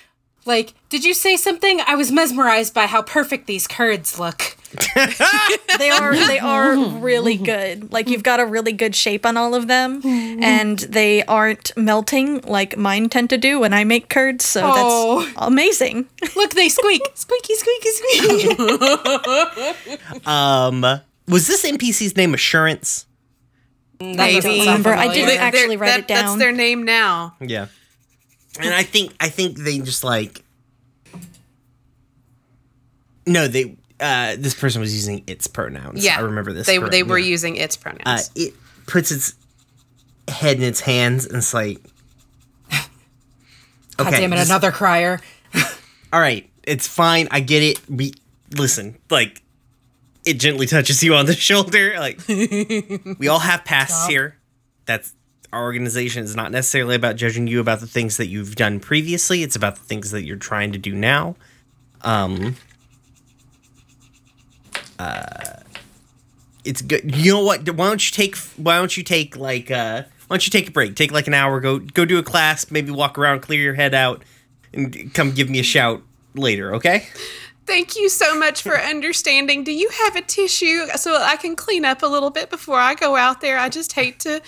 like, 0.45 0.75
did 0.91 1.05
you 1.05 1.13
say 1.13 1.37
something? 1.37 1.81
I 1.87 1.97
was 1.97 2.13
mesmerized 2.13 2.73
by 2.73 2.87
how 2.87 3.03
perfect 3.03 3.47
these 3.49 3.67
curds 3.67 4.19
look. 4.19 4.57
They 5.79 5.91
are 5.91 6.15
they 6.15 6.39
are 6.39 6.75
really 6.99 7.35
mm-hmm. 7.35 7.45
good. 7.45 7.93
Like 7.93 8.09
you've 8.09 8.21
mm-hmm. 8.21 8.25
got 8.25 8.41
a 8.41 8.47
really 8.47 8.73
good 8.73 8.95
shape 8.95 9.27
on 9.27 9.37
all 9.37 9.55
of 9.55 9.69
them, 9.69 10.01
mm-hmm. 10.03 10.43
and 10.43 10.79
they 10.79 11.23
aren't 11.25 11.73
melting 11.77 12.41
like 12.43 12.77
mine 12.77 13.09
tend 13.09 13.31
to 13.31 13.39
do 13.39 13.61
when 13.61 13.75
I 13.75 13.85
make 13.85 14.09
curds. 14.09 14.45
So 14.47 14.63
Oh. 14.65 15.25
that's 15.25 15.37
amazing. 15.39 16.07
Look, 16.35 16.55
they 16.55 16.69
squeak. 16.69 17.03
Squeaky, 17.15 17.55
squeaky, 17.55 17.91
squeaky. 17.91 18.49
Um, 20.27 20.81
was 21.29 21.47
this 21.47 21.65
NPC's 21.65 22.17
name 22.17 22.35
Assurance? 22.35 23.07
Mm, 23.99 24.17
Maybe. 24.17 24.61
remember. 24.61 24.95
I 24.95 25.13
didn't 25.13 25.39
actually 25.41 25.77
They're- 25.77 25.79
write 25.79 25.89
that- 25.89 26.01
it 26.01 26.09
down. 26.09 26.25
That's 26.25 26.39
their 26.39 26.53
name 26.53 26.85
now. 26.85 27.35
Yeah. 27.41 27.67
And 28.59 28.73
I 28.73 28.83
think 28.83 29.15
I 29.21 29.29
think 29.29 29.59
they 29.59 29.79
just 29.81 30.03
like 30.05 30.43
No, 33.27 33.49
they 33.49 33.77
uh 34.01 34.37
this 34.39 34.55
person 34.55 34.81
was 34.81 34.95
using 34.95 35.25
its 35.27 35.47
pronouns. 35.47 36.05
Yeah, 36.05 36.19
I 36.19 36.21
remember 36.21 36.53
this. 36.53 36.67
They 36.67 36.79
correct, 36.79 36.93
they 36.93 37.03
were 37.03 37.19
yeah. 37.19 37.27
using 37.27 37.57
its 37.57 37.77
pronouns. 37.77 38.07
uh 38.07 38.23
it 38.35 38.55
puts 38.87 39.11
its 39.11 39.35
head 40.29 40.57
in 40.57 40.63
its 40.63 40.81
hands 40.81 41.27
and 41.27 41.37
it's 41.37 41.55
like 41.55 41.79
God 43.97 44.11
damn 44.11 44.33
it, 44.33 44.37
just- 44.37 44.51
another 44.51 44.73
crier. 44.73 45.21
all 46.13 46.21
right, 46.21 46.49
it's 46.65 46.87
fine. 46.87 47.29
I 47.31 47.41
get 47.41 47.63
it. 47.63 47.89
We 47.89 48.13
listen, 48.57 48.99
like 49.11 49.43
it 50.25 50.35
gently 50.35 50.67
touches 50.67 51.03
you 51.03 51.15
on 51.15 51.27
the 51.27 51.35
shoulder. 51.37 51.95
Like 51.99 52.21
we 52.29 53.29
all 53.29 53.39
have 53.39 53.65
pasts 53.65 54.07
here. 54.07 54.37
That's 54.85 55.15
our 55.53 55.63
organization 55.63 56.25
is 56.25 56.37
not 56.37 56.53
necessarily 56.53 56.97
about 56.97 57.17
judging 57.17 57.47
you 57.47 57.61
about 57.61 57.81
the 57.81 57.87
things 57.87 58.19
that 58.19 58.27
you've 58.27 58.57
done 58.57 58.81
previously. 58.81 59.43
It's 59.43 59.57
about 59.57 59.77
the 59.77 59.85
things 59.85 60.11
that 60.11 60.25
you're 60.25 60.37
trying 60.37 60.73
to 60.73 60.79
do 60.79 60.95
now. 60.95 61.37
Um. 62.03 62.57
Uh, 64.99 65.61
it's 66.65 66.83
good. 66.83 67.15
You 67.15 67.33
know 67.33 67.45
what? 67.45 67.69
Why 67.69 67.89
don't 67.89 68.11
you 68.11 68.15
take? 68.15 68.37
Why 68.57 68.79
don't 68.79 68.97
you 68.97 69.03
take 69.03 69.37
like? 69.37 69.71
uh 69.71 70.03
Why 70.27 70.35
don't 70.37 70.47
you 70.47 70.51
take 70.51 70.69
a 70.69 70.73
break? 70.73 70.97
Take 70.97 71.13
like 71.13 71.27
an 71.27 71.35
hour. 71.35 71.61
Go 71.61 71.79
go 71.79 72.05
do 72.05 72.19
a 72.19 72.23
class. 72.23 72.71
Maybe 72.71 72.91
walk 72.91 73.19
around, 73.19 73.41
clear 73.41 73.61
your 73.61 73.75
head 73.75 73.95
out, 73.95 74.23
and 74.73 75.13
come 75.15 75.33
give 75.33 75.49
me 75.49 75.59
a 75.61 75.65
shout 75.65 76.03
later. 76.35 76.75
Okay? 76.75 77.07
Thank 77.67 77.97
you 77.97 78.09
so 78.09 78.39
much 78.39 78.63
for 78.63 78.79
understanding. 78.79 79.65
Do 79.65 79.73
you 79.73 79.89
have 80.05 80.15
a 80.15 80.23
tissue 80.23 80.87
so 80.97 81.17
I 81.21 81.37
can 81.37 81.57
clean 81.57 81.85
up 81.85 82.03
a 82.03 82.07
little 82.07 82.31
bit 82.31 82.49
before 82.49 82.79
I 82.79 82.95
go 82.95 83.17
out 83.17 83.41
there? 83.41 83.59
I 83.59 83.69
just 83.69 83.95
hate 83.95 84.21
to 84.21 84.41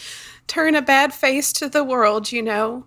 turn 0.46 0.76
a 0.76 0.82
bad 0.82 1.12
face 1.12 1.52
to 1.54 1.68
the 1.68 1.82
world, 1.82 2.30
you 2.30 2.42
know. 2.42 2.84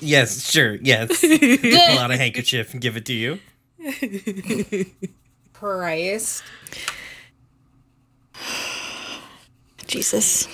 yes, 0.00 0.50
sure. 0.50 0.74
Yes. 0.82 1.20
Pull 1.20 1.98
out 1.98 2.10
a 2.10 2.16
handkerchief 2.16 2.72
and 2.72 2.80
give 2.80 2.96
it 2.96 3.06
to 3.06 3.12
you. 3.12 3.38
Christ. 5.58 6.42
Jesus. 9.86 10.46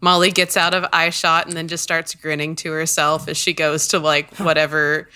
Molly 0.00 0.30
gets 0.30 0.56
out 0.56 0.74
of 0.74 0.86
eye 0.92 1.10
shot 1.10 1.46
and 1.48 1.56
then 1.56 1.66
just 1.66 1.82
starts 1.82 2.14
grinning 2.14 2.54
to 2.56 2.70
herself 2.70 3.26
as 3.28 3.36
she 3.36 3.52
goes 3.52 3.88
to 3.88 3.98
like 3.98 4.32
whatever 4.36 5.08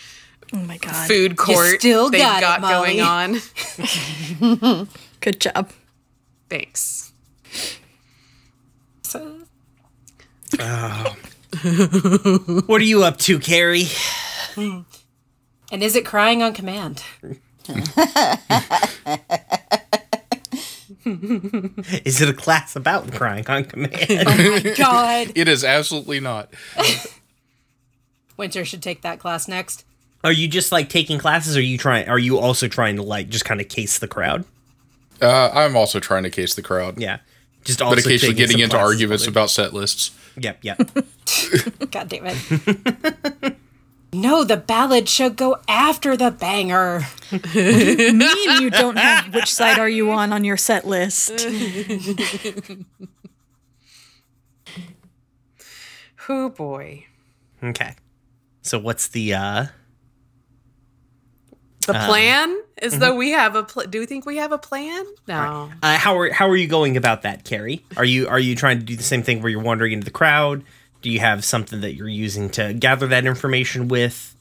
Oh 0.53 0.59
my 0.59 0.77
god. 0.79 1.07
food 1.07 1.37
court 1.37 1.79
still 1.81 2.11
they've 2.11 2.21
got 2.21 2.39
it, 2.39 2.61
got 2.61 2.61
going 2.63 3.01
on. 3.01 3.39
Good 5.21 5.41
job. 5.41 5.71
Thanks. 6.51 7.13
So, 9.03 9.39
What 12.67 12.81
are 12.81 12.85
you 12.85 13.05
up 13.05 13.19
to, 13.19 13.39
Carrie? 13.39 13.87
and 14.57 14.85
is 15.83 15.95
it 15.95 16.05
crying 16.05 16.43
on 16.43 16.53
command? 16.55 17.05
Is 22.05 22.21
it 22.21 22.29
a 22.29 22.33
class 22.33 22.77
about 22.77 23.13
crying 23.13 23.47
on 23.49 23.65
command? 23.65 23.95
Oh 24.11 24.61
my 24.65 24.75
god. 24.77 25.33
It 25.35 25.49
is 25.49 25.65
absolutely 25.65 26.21
not. 26.21 26.53
Winter 28.37 28.65
should 28.65 28.83
take 28.83 29.03
that 29.03 29.19
class 29.19 29.49
next. 29.49 29.85
are 30.25 30.33
you 30.33 30.49
just 30.49 30.73
like 30.73 30.89
taking 30.89 31.19
classes? 31.19 31.57
Or 31.57 31.61
are 31.61 31.63
you 31.63 31.79
trying? 31.79 32.09
Are 32.09 32.19
you 32.19 32.39
also 32.39 32.69
trying 32.69 32.97
to 32.97 33.03
like 33.03 33.29
just 33.29 33.45
kind 33.45 33.61
of 33.61 33.69
case 33.69 33.99
the 33.99 34.09
crowd? 34.09 34.45
Uh, 35.21 35.51
I'm 35.53 35.77
also 35.77 36.01
trying 36.01 36.25
to 36.25 36.31
case 36.31 36.55
the 36.55 36.63
crowd, 36.63 37.01
Yeah. 37.01 37.19
Just 37.65 37.81
also 37.81 37.95
but 37.95 38.05
occasionally 38.05 38.35
getting 38.35 38.59
into 38.59 38.77
arguments 38.77 39.23
while 39.25 39.31
about 39.31 39.51
set 39.51 39.73
lists. 39.73 40.11
Yep. 40.37 40.59
Yep. 40.63 40.79
God 41.93 42.09
damn 42.09 42.27
it. 42.27 43.57
No, 44.13 44.45
the 44.45 44.57
ballad 44.57 45.09
should 45.09 45.37
go 45.37 45.57
after 45.69 46.17
the 46.17 46.31
banger. 46.31 47.03
Me 47.33 47.39
and 48.49 48.61
you 48.61 48.71
don't 48.71 48.97
have 48.99 49.35
which 49.35 49.53
side 49.53 49.79
are 49.79 49.89
you 49.89 50.11
on 50.11 50.33
on 50.33 50.45
your 50.45 50.57
set 50.57 50.87
list. 50.87 51.47
Oh 56.29 56.51
boy. 56.51 57.05
okay. 57.63 57.97
So 58.63 58.79
what's 58.79 59.09
the? 59.09 59.35
uh 59.35 59.67
The 61.87 61.95
plan 61.95 62.57
is 62.81 62.99
though 62.99 63.17
we 63.17 63.31
have 63.31 63.57
a 63.57 63.65
pl- 63.65 63.87
do 63.89 63.99
we 64.01 64.07
think 64.07 64.25
we 64.25 64.37
have 64.37 64.53
a 64.53 64.59
plan? 64.59 65.05
No. 65.27 65.71
Uh, 65.83 65.97
how 65.99 66.17
are 66.19 66.31
how 66.33 66.49
are 66.49 66.57
you 66.57 66.69
going 66.69 66.97
about 66.97 67.23
that, 67.23 67.45
Carrie? 67.45 67.85
Are 67.97 68.05
you 68.05 68.29
are 68.29 68.39
you 68.39 68.55
trying 68.55 68.79
to 68.79 68.85
do 68.85 68.95
the 68.95 69.03
same 69.03 69.23
thing 69.25 69.43
where 69.43 69.51
you're 69.51 69.63
wandering 69.63 69.93
into 69.93 70.05
the 70.05 70.11
crowd? 70.13 70.63
Do 71.03 71.11
you 71.11 71.21
have 71.21 71.45
something 71.45 71.81
that 71.81 71.95
you're 71.95 72.09
using 72.09 72.49
to 72.51 72.73
gather 72.73 73.07
that 73.09 73.27
information 73.27 73.89
with? 73.89 74.35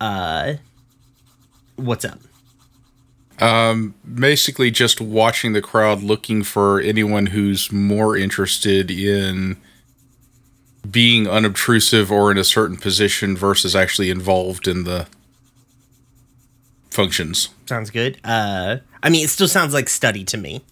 Uh, 0.00 0.54
what's 1.76 2.04
up? 2.04 2.18
um 3.38 3.94
Basically, 4.12 4.70
just 4.70 5.00
watching 5.00 5.52
the 5.52 5.62
crowd, 5.62 6.02
looking 6.02 6.42
for 6.42 6.80
anyone 6.80 7.26
who's 7.26 7.72
more 7.72 8.16
interested 8.16 8.90
in 8.90 9.56
being 10.90 11.28
unobtrusive 11.28 12.10
or 12.10 12.30
in 12.30 12.38
a 12.38 12.44
certain 12.44 12.76
position 12.76 13.36
versus 13.36 13.76
actually 13.76 14.10
involved 14.10 14.66
in 14.66 14.84
the 14.84 15.06
functions. 16.90 17.50
Sounds 17.66 17.90
good. 17.90 18.18
Uh, 18.24 18.78
I 19.02 19.10
mean, 19.10 19.24
it 19.24 19.28
still 19.30 19.48
sounds 19.48 19.72
like 19.72 19.88
study 19.88 20.24
to 20.24 20.36
me. 20.36 20.62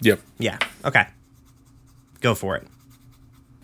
Yep, 0.00 0.20
Yeah. 0.38 0.58
Okay. 0.84 1.06
Go 2.20 2.34
for 2.34 2.56
it. 2.56 2.66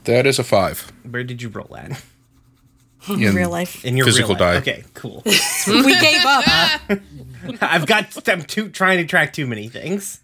That 0.05 0.27
is 0.27 0.38
a 0.38 0.45
five. 0.45 0.93
Where 1.09 1.25
did 1.25 1.43
you 1.43 1.49
roll 1.49 1.77
at? 1.77 2.03
In 3.09 3.35
Real 3.35 3.51
life. 3.51 3.85
In 3.85 3.97
your 3.99 4.07
Physical 4.07 4.35
real 4.35 4.45
life. 4.47 4.64
die. 4.64 4.71
Okay. 4.73 4.85
Cool. 4.95 5.23
We 5.67 6.01
gave 6.01 6.25
up. 6.25 6.45
I've 7.61 7.87
got. 7.87 8.27
I'm 8.29 8.43
too 8.43 8.71
trying 8.71 8.97
to 8.99 9.05
track 9.05 9.35
too 9.35 9.47
many 9.47 9.69
things. 9.69 10.21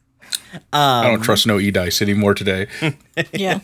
I 0.73 1.03
don't 1.11 1.21
trust 1.23 1.47
no 1.47 1.59
e 1.59 1.71
dice 1.71 2.01
anymore 2.01 2.35
today. 2.35 2.69
Yeah. 3.35 3.59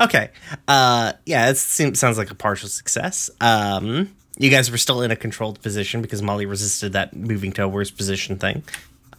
Okay. 0.00 0.30
Uh, 0.66 1.12
yeah, 1.26 1.50
it 1.50 1.56
seems 1.58 1.98
sounds 1.98 2.16
like 2.16 2.30
a 2.30 2.34
partial 2.34 2.68
success. 2.70 3.28
Um, 3.40 4.14
you 4.38 4.50
guys 4.50 4.70
were 4.70 4.78
still 4.78 5.02
in 5.02 5.10
a 5.10 5.16
controlled 5.16 5.60
position 5.60 6.00
because 6.00 6.22
Molly 6.22 6.46
resisted 6.46 6.92
that 6.94 7.14
moving 7.14 7.52
to 7.52 7.64
a 7.64 7.68
worse 7.68 7.90
position 7.90 8.38
thing. 8.38 8.62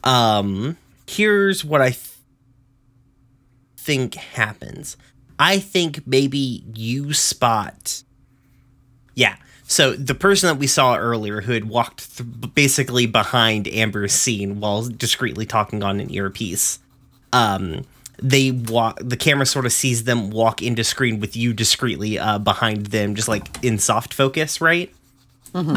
Um, 0.03 0.77
here's 1.07 1.63
what 1.63 1.81
I 1.81 1.89
th- 1.89 2.09
think 3.77 4.15
happens. 4.15 4.97
I 5.39 5.59
think 5.59 6.05
maybe 6.05 6.63
you 6.75 7.13
spot. 7.13 8.03
Yeah. 9.15 9.37
So 9.63 9.93
the 9.93 10.15
person 10.15 10.47
that 10.47 10.55
we 10.59 10.67
saw 10.67 10.97
earlier, 10.97 11.41
who 11.41 11.53
had 11.53 11.69
walked 11.69 12.17
th- 12.17 12.53
basically 12.55 13.05
behind 13.05 13.67
Amber's 13.67 14.13
scene 14.13 14.59
while 14.59 14.83
discreetly 14.83 15.45
talking 15.45 15.83
on 15.83 15.99
an 15.99 16.11
earpiece, 16.11 16.79
um, 17.31 17.85
they 18.21 18.51
walk. 18.51 18.99
The 19.01 19.15
camera 19.15 19.45
sort 19.45 19.65
of 19.65 19.71
sees 19.71 20.03
them 20.03 20.31
walk 20.31 20.61
into 20.61 20.83
screen 20.83 21.19
with 21.19 21.35
you 21.37 21.53
discreetly 21.53 22.19
uh, 22.19 22.39
behind 22.39 22.87
them, 22.87 23.15
just 23.15 23.27
like 23.27 23.63
in 23.63 23.77
soft 23.79 24.13
focus, 24.13 24.59
right? 24.59 24.93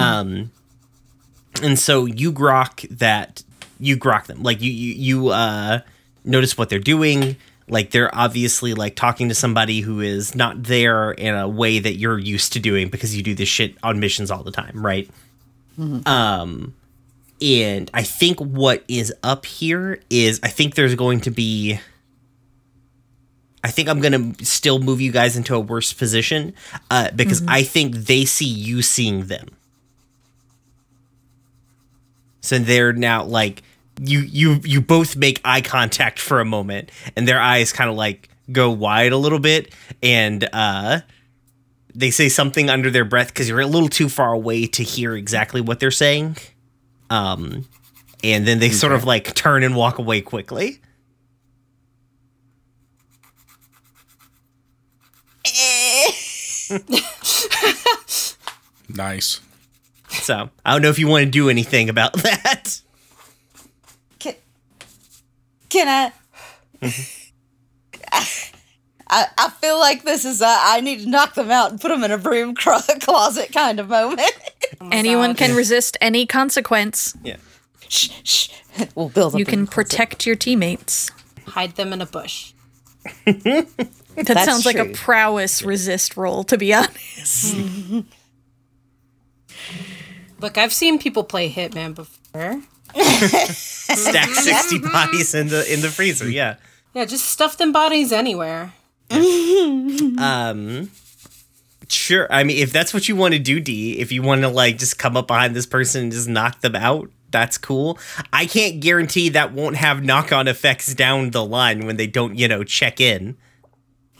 Um, 0.00 0.50
and 1.62 1.78
so 1.78 2.06
you 2.06 2.32
grok 2.32 2.88
that 2.98 3.42
you 3.78 3.96
grok 3.96 4.26
them, 4.26 4.42
like 4.42 4.60
you 4.60 4.72
you 4.72 4.94
you 4.94 5.28
uh, 5.28 5.80
notice 6.24 6.56
what 6.58 6.68
they're 6.68 6.78
doing. 6.78 7.36
Like 7.68 7.90
they're 7.90 8.14
obviously 8.14 8.74
like 8.74 8.96
talking 8.96 9.28
to 9.28 9.34
somebody 9.34 9.80
who 9.80 10.00
is 10.00 10.34
not 10.34 10.62
there 10.64 11.12
in 11.12 11.34
a 11.34 11.48
way 11.48 11.78
that 11.78 11.94
you're 11.96 12.18
used 12.18 12.52
to 12.54 12.60
doing 12.60 12.88
because 12.88 13.16
you 13.16 13.22
do 13.22 13.34
this 13.34 13.48
shit 13.48 13.76
on 13.82 14.00
missions 14.00 14.30
all 14.30 14.42
the 14.42 14.52
time, 14.52 14.84
right? 14.84 15.08
Um 16.06 16.74
and 17.40 17.90
I 17.92 18.02
think 18.02 18.38
what 18.40 18.84
is 18.88 19.12
up 19.22 19.46
here 19.46 20.00
is 20.10 20.38
I 20.42 20.48
think 20.48 20.74
there's 20.74 20.94
going 20.94 21.20
to 21.22 21.30
be 21.30 21.80
I 23.64 23.70
think 23.70 23.88
I'm 23.88 24.00
going 24.00 24.34
to 24.34 24.44
still 24.44 24.80
move 24.80 25.00
you 25.00 25.12
guys 25.12 25.36
into 25.36 25.54
a 25.54 25.60
worse 25.60 25.92
position 25.92 26.54
uh, 26.90 27.10
because 27.14 27.42
I 27.46 27.62
think 27.62 27.94
they 27.94 28.24
see 28.24 28.44
you 28.46 28.82
seeing 28.82 29.26
them. 29.26 29.48
So 32.40 32.58
they're 32.58 32.92
now 32.92 33.22
like 33.24 33.62
you 34.04 34.20
you 34.20 34.60
you 34.64 34.80
both 34.80 35.16
make 35.16 35.40
eye 35.44 35.60
contact 35.60 36.18
for 36.18 36.40
a 36.40 36.44
moment 36.44 36.90
and 37.16 37.26
their 37.28 37.40
eyes 37.40 37.72
kind 37.72 37.88
of 37.88 37.96
like 37.96 38.28
go 38.50 38.70
wide 38.70 39.12
a 39.12 39.16
little 39.16 39.38
bit 39.38 39.72
and 40.02 40.48
uh 40.52 41.00
they 41.94 42.10
say 42.10 42.28
something 42.28 42.68
under 42.68 42.90
their 42.90 43.04
breath 43.04 43.32
cuz 43.34 43.48
you're 43.48 43.60
a 43.60 43.66
little 43.66 43.88
too 43.88 44.08
far 44.08 44.32
away 44.32 44.66
to 44.66 44.82
hear 44.82 45.14
exactly 45.14 45.60
what 45.60 45.78
they're 45.80 45.90
saying. 45.90 46.36
Um 47.10 47.68
and 48.24 48.46
then 48.46 48.58
they 48.58 48.70
sort 48.70 48.92
of 48.92 49.04
like 49.04 49.34
turn 49.34 49.62
and 49.62 49.76
walk 49.76 49.98
away 49.98 50.20
quickly. 50.20 50.80
Nice. 58.88 59.40
So, 60.08 60.50
I 60.64 60.72
don't 60.72 60.82
know 60.82 60.90
if 60.90 60.98
you 60.98 61.08
want 61.08 61.24
to 61.24 61.30
do 61.30 61.48
anything 61.48 61.88
about 61.88 62.12
that. 62.22 62.81
Can, 65.72 65.86
can 65.88 66.12
I? 66.82 66.92
I, 69.08 69.26
I 69.36 69.50
feel 69.60 69.78
like 69.78 70.04
this 70.04 70.24
is 70.24 70.40
a 70.40 70.46
I 70.48 70.80
need 70.80 71.00
to 71.00 71.08
knock 71.08 71.34
them 71.34 71.50
out 71.50 71.70
and 71.70 71.80
put 71.80 71.88
them 71.88 72.02
in 72.04 72.10
a 72.10 72.18
broom 72.18 72.54
cro- 72.54 72.78
closet 73.00 73.52
kind 73.52 73.78
of 73.80 73.88
moment. 73.88 74.20
Oh 74.80 74.88
Anyone 74.90 75.34
can 75.34 75.54
resist 75.54 75.96
any 76.00 76.24
consequence. 76.26 77.14
Yeah. 77.22 77.36
shh, 77.88 78.10
shh. 78.24 78.48
We'll 78.94 79.10
build. 79.10 79.34
A 79.34 79.38
You 79.38 79.44
can 79.44 79.60
broom 79.60 79.66
closet. 79.66 79.90
protect 79.90 80.26
your 80.26 80.36
teammates. 80.36 81.10
Hide 81.46 81.76
them 81.76 81.92
in 81.92 82.00
a 82.00 82.06
bush. 82.06 82.52
That 83.26 83.66
That's 84.16 84.44
sounds 84.44 84.64
like 84.66 84.76
a 84.76 84.84
true. 84.84 84.94
prowess 84.94 85.62
resist 85.62 86.16
roll, 86.16 86.44
to 86.44 86.56
be 86.56 86.72
honest. 86.72 87.56
Look, 90.40 90.56
I've 90.58 90.72
seen 90.72 90.98
people 90.98 91.24
play 91.24 91.50
Hitman 91.52 91.94
before. 91.94 92.62
Stack 93.94 94.28
60 94.34 94.78
bodies 94.80 95.34
in 95.34 95.48
the 95.48 95.72
in 95.72 95.80
the 95.80 95.88
freezer, 95.88 96.28
yeah. 96.28 96.56
Yeah, 96.94 97.04
just 97.04 97.26
stuff 97.26 97.56
them 97.56 97.72
bodies 97.72 98.12
anywhere. 98.12 98.72
Um 99.10 100.90
Sure. 101.88 102.26
I 102.30 102.42
mean, 102.42 102.56
if 102.56 102.72
that's 102.72 102.94
what 102.94 103.06
you 103.06 103.16
want 103.16 103.34
to 103.34 103.38
do, 103.38 103.60
D, 103.60 103.98
if 103.98 104.12
you 104.12 104.22
want 104.22 104.40
to 104.42 104.48
like 104.48 104.78
just 104.78 104.98
come 104.98 105.14
up 105.16 105.26
behind 105.26 105.54
this 105.54 105.66
person 105.66 106.04
and 106.04 106.12
just 106.12 106.26
knock 106.26 106.60
them 106.62 106.74
out, 106.74 107.10
that's 107.30 107.58
cool. 107.58 107.98
I 108.32 108.46
can't 108.46 108.80
guarantee 108.80 109.28
that 109.30 109.52
won't 109.52 109.76
have 109.76 110.02
knock-on 110.02 110.48
effects 110.48 110.94
down 110.94 111.30
the 111.30 111.44
line 111.44 111.86
when 111.86 111.96
they 111.96 112.06
don't, 112.06 112.36
you 112.36 112.48
know, 112.48 112.64
check 112.64 113.00
in. 113.00 113.36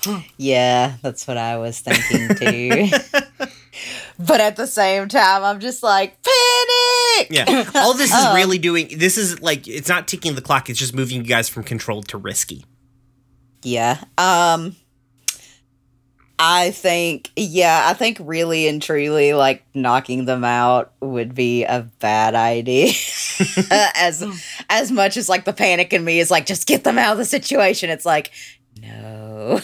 Yeah, 0.37 0.97
that's 1.01 1.29
what 1.29 1.37
I 1.37 1.59
was 1.59 1.79
thinking 1.79 2.37
too. 2.37 2.89
but 4.19 4.41
at 4.41 4.57
the 4.57 4.67
same 4.67 5.09
time, 5.09 5.45
I'm 5.45 5.61
just 5.61 5.83
like 5.83 6.21
panic. 7.17 7.29
Yeah. 7.31 7.71
All 7.81 7.95
this 7.95 8.13
is 8.13 8.35
really 8.35 8.59
doing 8.59 8.89
this 8.97 9.19
is 9.19 9.41
like 9.41 9.67
it's 9.69 9.89
not 9.89 10.09
ticking 10.09 10.35
the 10.35 10.43
clock, 10.43 10.71
it's 10.71 10.79
just 10.79 10.95
moving 10.95 11.19
you 11.19 11.23
guys 11.25 11.49
from 11.49 11.65
controlled 11.65 12.09
to 12.09 12.19
risky. 12.19 12.65
Yeah. 13.63 14.03
Um 14.19 14.77
I 16.39 16.73
think 16.73 17.31
yeah, 17.37 17.85
I 17.87 17.95
think 17.95 18.19
really 18.21 18.67
and 18.67 18.83
truly 18.83 19.33
like 19.33 19.65
knocking 19.75 20.25
them 20.25 20.45
out 20.45 20.93
would 21.01 21.35
be 21.35 21.65
a 21.65 21.89
bad 22.01 22.35
idea. 22.35 22.93
as 23.71 24.25
as 24.69 24.91
much 24.91 25.17
as 25.17 25.29
like 25.29 25.45
the 25.45 25.53
panic 25.53 25.93
in 25.93 26.05
me 26.05 26.19
is 26.19 26.31
like 26.31 26.47
just 26.47 26.67
get 26.67 26.85
them 26.85 26.99
out 26.99 27.13
of 27.13 27.19
the 27.19 27.25
situation. 27.25 27.91
It's 27.91 28.05
like 28.05 28.31
no. 28.81 29.32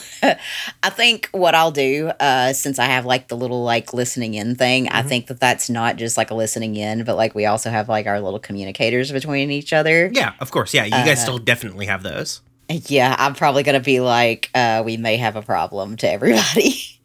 I 0.83 0.91
think 0.91 1.29
what 1.33 1.55
I'll 1.55 1.71
do 1.71 2.09
uh 2.21 2.53
since 2.53 2.79
I 2.79 2.87
have 2.87 3.07
like 3.07 3.29
the 3.29 3.37
little 3.37 3.65
like 3.65 3.93
listening 3.93 4.35
in 4.35 4.55
thing, 4.55 4.89
I 4.89 5.03
think 5.03 5.27
that 5.29 5.41
that's 5.41 5.71
not 5.71 5.97
just 5.97 6.17
like 6.17 6.31
a 6.31 6.35
listening 6.35 6.77
in, 6.77 7.05
but 7.05 7.17
like 7.17 7.35
we 7.35 7.47
also 7.47 7.71
have 7.71 7.89
like 7.89 8.07
our 8.07 8.21
little 8.21 8.39
communicators 8.39 9.13
between 9.13 9.51
each 9.51 9.73
other. 9.73 10.11
Yeah, 10.13 10.35
of 10.41 10.51
course. 10.51 10.75
Yeah, 10.75 10.85
you 10.85 10.91
guys 10.91 11.21
still 11.21 11.39
definitely 11.39 11.87
have 11.87 12.03
those. 12.03 12.41
Yeah, 12.69 13.15
I'm 13.19 13.35
probably 13.35 13.63
gonna 13.63 13.81
be 13.81 14.01
like, 14.01 14.51
uh, 14.55 14.83
we 14.85 14.97
may 14.97 15.17
have 15.17 15.37
a 15.37 15.43
problem 15.43 15.97
to 15.99 16.11
everybody. 16.11 16.75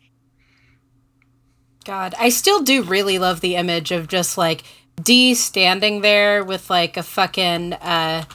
God, 1.86 2.16
I 2.18 2.30
still 2.30 2.62
do 2.62 2.84
really 2.84 3.20
love 3.20 3.42
the 3.42 3.56
image 3.56 3.92
of 3.92 4.08
just 4.08 4.38
like 4.38 4.64
D 5.02 5.34
standing 5.34 6.02
there 6.02 6.44
with 6.44 6.70
like 6.70 6.98
a 6.98 7.04
fucking 7.04 7.74
uh 7.74 8.26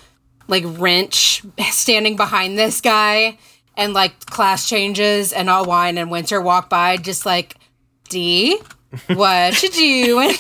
like 0.49 0.65
wrench 0.67 1.43
standing 1.71 2.17
behind 2.17 2.59
this 2.59 2.81
guy 2.81 3.39
and 3.79 3.95
like 3.95 4.27
class 4.27 4.69
changes 4.69 5.33
and 5.33 5.49
Allwine 5.49 5.97
and 5.97 6.11
winter 6.11 6.43
walk 6.43 6.69
by 6.69 6.99
just 6.99 7.25
like 7.25 7.55
D 8.11 8.59
what 9.07 9.63
you 9.63 9.71
doing? 10.05 10.35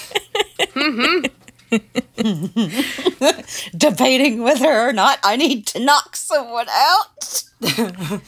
Debating 3.77 4.42
whether 4.42 4.88
or 4.88 4.92
not 4.92 5.18
I 5.22 5.37
need 5.37 5.66
to 5.68 5.81
knock 5.81 6.16
someone 6.16 6.66
out. 6.70 7.44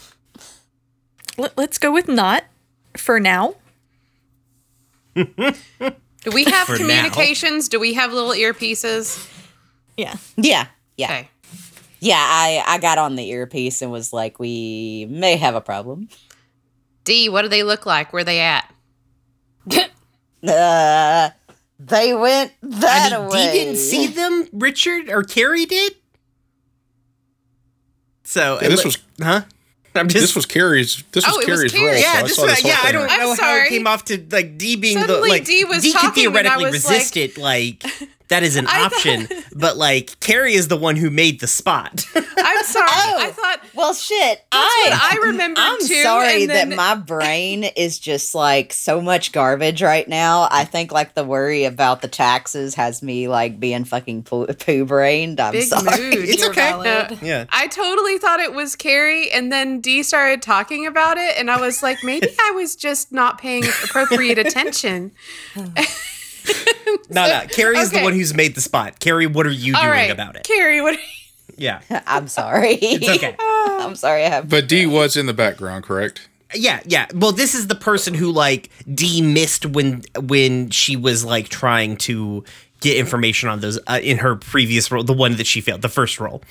Let, 1.38 1.58
us 1.58 1.78
go 1.78 1.90
with 1.90 2.08
not 2.08 2.44
for 2.96 3.18
now. 3.18 3.54
Do 5.14 5.24
we 6.32 6.44
have 6.44 6.66
For 6.66 6.72
now. 6.72 6.78
communications? 6.78 7.68
Do 7.68 7.80
we 7.80 7.94
have 7.94 8.12
little 8.12 8.32
earpieces? 8.32 9.26
Yeah. 9.96 10.16
Yeah, 10.36 10.66
yeah, 10.96 11.06
Okay. 11.06 11.28
Yeah. 12.00 12.16
I 12.18 12.62
I 12.66 12.78
got 12.78 12.98
on 12.98 13.14
the 13.16 13.28
earpiece 13.30 13.80
and 13.82 13.90
was 13.92 14.12
like, 14.12 14.38
we 14.38 15.06
may 15.08 15.36
have 15.36 15.54
a 15.54 15.60
problem. 15.60 16.08
D, 17.04 17.28
what 17.28 17.42
do 17.42 17.48
they 17.48 17.62
look 17.62 17.86
like? 17.86 18.12
Where 18.12 18.24
they 18.24 18.40
at? 18.40 18.72
Uh, 20.42 21.28
they 21.78 22.14
went 22.14 22.52
that 22.62 23.12
I 23.12 23.18
mean, 23.18 23.28
way. 23.28 23.52
D 23.52 23.58
didn't 23.58 23.76
see 23.76 24.06
them, 24.06 24.48
Richard 24.54 25.10
or 25.10 25.22
Carrie 25.22 25.66
did. 25.66 25.94
So 28.24 28.58
Yeah, 28.62 28.68
this 28.68 28.80
it 28.80 28.84
was 28.86 28.98
li- 29.18 29.24
huh? 29.26 29.42
I'm 29.94 30.08
just 30.08 30.22
this 30.22 30.36
was 30.36 30.46
Carrie's. 30.46 31.02
This 31.12 31.26
was 31.26 31.34
Oh, 31.34 31.36
was 31.38 31.46
Carrie's 31.46 31.72
Carrie. 31.72 31.86
role. 31.92 32.00
yeah, 32.00 32.12
so 32.12 32.18
I 32.18 32.22
just 32.22 32.36
saw 32.36 32.46
this 32.46 32.64
yeah. 32.64 32.78
I 32.84 32.92
don't 32.92 33.10
I'm 33.10 33.18
know 33.20 33.28
how 33.30 33.34
sorry. 33.34 33.66
it 33.66 33.68
came 33.70 33.86
off 33.86 34.04
to 34.06 34.24
like 34.30 34.56
D 34.56 34.76
being 34.76 34.94
the 35.00 35.06
Suddenly 35.08 35.28
like 35.30 35.44
D 35.44 35.64
was 35.64 35.82
could 35.82 35.92
talking 35.92 36.26
and 36.26 36.36
I 36.36 36.40
theoretically 36.40 36.64
was 36.64 36.72
resist 36.84 37.16
it 37.16 37.36
like 37.36 37.84
that 38.30 38.42
is 38.42 38.56
an 38.56 38.66
I 38.66 38.88
thought- 38.88 38.92
option, 38.94 39.28
but 39.54 39.76
like 39.76 40.18
Carrie 40.20 40.54
is 40.54 40.68
the 40.68 40.76
one 40.76 40.96
who 40.96 41.10
made 41.10 41.40
the 41.40 41.46
spot. 41.46 42.04
I'm 42.16 42.64
sorry. 42.64 42.88
Oh. 42.90 43.16
I 43.20 43.30
thought 43.32 43.60
Well, 43.74 43.92
shit. 43.94 44.38
That's 44.38 44.46
I 44.52 44.86
what 44.90 45.24
I 45.24 45.26
remembered 45.28 45.62
I'm 45.62 45.78
too, 45.78 46.02
sorry 46.02 46.46
then- 46.46 46.70
that 46.70 46.76
my 46.76 46.94
brain 46.94 47.64
is 47.64 47.98
just 47.98 48.34
like 48.34 48.72
so 48.72 49.00
much 49.00 49.32
garbage 49.32 49.82
right 49.82 50.08
now. 50.08 50.48
I 50.50 50.64
think 50.64 50.90
like 50.92 51.14
the 51.14 51.24
worry 51.24 51.64
about 51.64 52.00
the 52.02 52.08
taxes 52.08 52.74
has 52.76 53.02
me 53.02 53.28
like 53.28 53.60
being 53.60 53.84
fucking 53.84 54.22
poo, 54.24 54.46
poo 54.46 54.84
brained. 54.86 55.38
I'm 55.40 55.52
big 55.52 55.64
sorry. 55.64 55.84
mood. 56.00 56.14
It's 56.30 56.40
You're 56.40 56.50
okay. 56.50 56.70
valid. 56.72 57.18
yeah. 57.22 57.44
I 57.50 57.66
totally 57.66 58.18
thought 58.18 58.40
it 58.40 58.54
was 58.54 58.76
Carrie, 58.76 59.30
and 59.30 59.50
then 59.52 59.80
Dee 59.80 60.02
started 60.02 60.42
talking 60.42 60.86
about 60.86 61.18
it, 61.18 61.36
and 61.36 61.50
I 61.50 61.60
was 61.60 61.82
like, 61.82 61.98
maybe 62.04 62.28
I 62.40 62.52
was 62.52 62.76
just 62.76 63.10
not 63.12 63.38
paying 63.38 63.64
appropriate 63.84 64.38
attention. 64.38 65.12
No, 67.08 67.26
no. 67.26 67.46
Carrie 67.48 67.78
is 67.78 67.90
the 67.90 68.02
one 68.02 68.12
who's 68.14 68.34
made 68.34 68.54
the 68.54 68.60
spot. 68.60 68.98
Carrie, 69.00 69.26
what 69.26 69.46
are 69.46 69.50
you 69.50 69.74
All 69.74 69.80
doing 69.82 69.92
right, 69.92 70.10
about 70.10 70.36
it? 70.36 70.44
Carrie, 70.44 70.80
what? 70.80 70.98
Yeah, 71.56 71.80
I'm 72.06 72.26
sorry. 72.28 72.74
it's 72.80 73.08
okay. 73.08 73.34
I'm 73.40 73.94
sorry. 73.96 74.24
I 74.24 74.28
have. 74.28 74.48
But 74.48 74.68
D 74.68 74.86
was 74.86 75.16
in 75.16 75.26
the 75.26 75.32
background, 75.34 75.84
correct? 75.84 76.28
Yeah, 76.54 76.80
yeah. 76.84 77.06
Well, 77.14 77.32
this 77.32 77.54
is 77.54 77.66
the 77.68 77.74
person 77.74 78.14
who 78.14 78.30
like 78.32 78.70
D 78.92 79.22
missed 79.22 79.66
when 79.66 80.02
when 80.20 80.70
she 80.70 80.96
was 80.96 81.24
like 81.24 81.48
trying 81.48 81.96
to 81.98 82.44
get 82.80 82.96
information 82.96 83.48
on 83.48 83.60
those 83.60 83.78
uh, 83.86 84.00
in 84.02 84.18
her 84.18 84.34
previous 84.36 84.90
role, 84.90 85.04
the 85.04 85.12
one 85.12 85.36
that 85.36 85.46
she 85.46 85.60
failed, 85.60 85.82
the 85.82 85.88
first 85.88 86.18
role. 86.18 86.42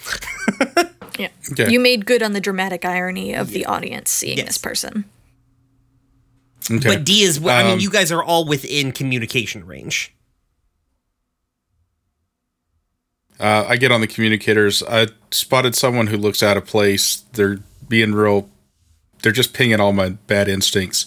Yeah. 1.17 1.29
Okay. 1.51 1.69
You 1.69 1.79
made 1.81 2.05
good 2.05 2.23
on 2.23 2.31
the 2.33 2.39
dramatic 2.39 2.85
irony 2.85 3.33
of 3.33 3.49
the 3.49 3.65
audience 3.65 4.09
seeing 4.09 4.37
Yes. 4.37 4.47
this 4.47 4.57
person. 4.57 5.03
Okay. 6.69 6.89
But 6.89 7.03
D 7.03 7.21
is. 7.23 7.37
I 7.45 7.63
mean, 7.63 7.73
Um, 7.73 7.79
you 7.79 7.89
guys 7.89 8.11
are 8.11 8.23
all 8.23 8.45
within 8.45 8.91
communication 8.91 9.65
range. 9.65 10.13
Uh, 13.39 13.65
I 13.67 13.77
get 13.77 13.91
on 13.91 14.01
the 14.01 14.07
communicators. 14.07 14.83
I 14.83 15.07
spotted 15.31 15.75
someone 15.75 16.07
who 16.07 16.17
looks 16.17 16.43
out 16.43 16.57
of 16.57 16.65
place. 16.65 17.23
They're 17.33 17.59
being 17.87 18.13
real. 18.13 18.49
They're 19.21 19.31
just 19.31 19.53
pinging 19.53 19.79
all 19.79 19.93
my 19.93 20.09
bad 20.09 20.47
instincts. 20.47 21.05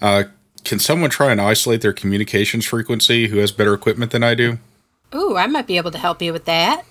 Uh, 0.00 0.24
can 0.64 0.78
someone 0.78 1.10
try 1.10 1.32
and 1.32 1.40
isolate 1.40 1.80
their 1.80 1.92
communications 1.92 2.66
frequency 2.66 3.28
who 3.28 3.38
has 3.38 3.50
better 3.50 3.72
equipment 3.72 4.12
than 4.12 4.22
I 4.22 4.34
do? 4.34 4.58
Ooh, 5.14 5.36
I 5.36 5.46
might 5.46 5.66
be 5.66 5.78
able 5.78 5.90
to 5.90 5.98
help 5.98 6.20
you 6.20 6.32
with 6.32 6.44
that. 6.44 6.84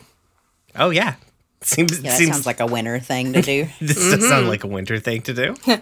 Oh 0.76 0.90
yeah, 0.90 1.16
Seems 1.62 2.00
Yeah, 2.00 2.12
that 2.12 2.18
seems 2.18 2.32
sounds 2.32 2.46
like 2.46 2.60
a 2.60 2.66
winter 2.66 3.00
thing 3.00 3.34
to 3.34 3.42
do. 3.42 3.68
this 3.82 3.98
does 3.98 4.28
sound 4.28 4.48
like 4.48 4.64
a 4.64 4.68
winter 4.68 5.00
thing 5.00 5.22
to 5.24 5.34
do. 5.34 5.56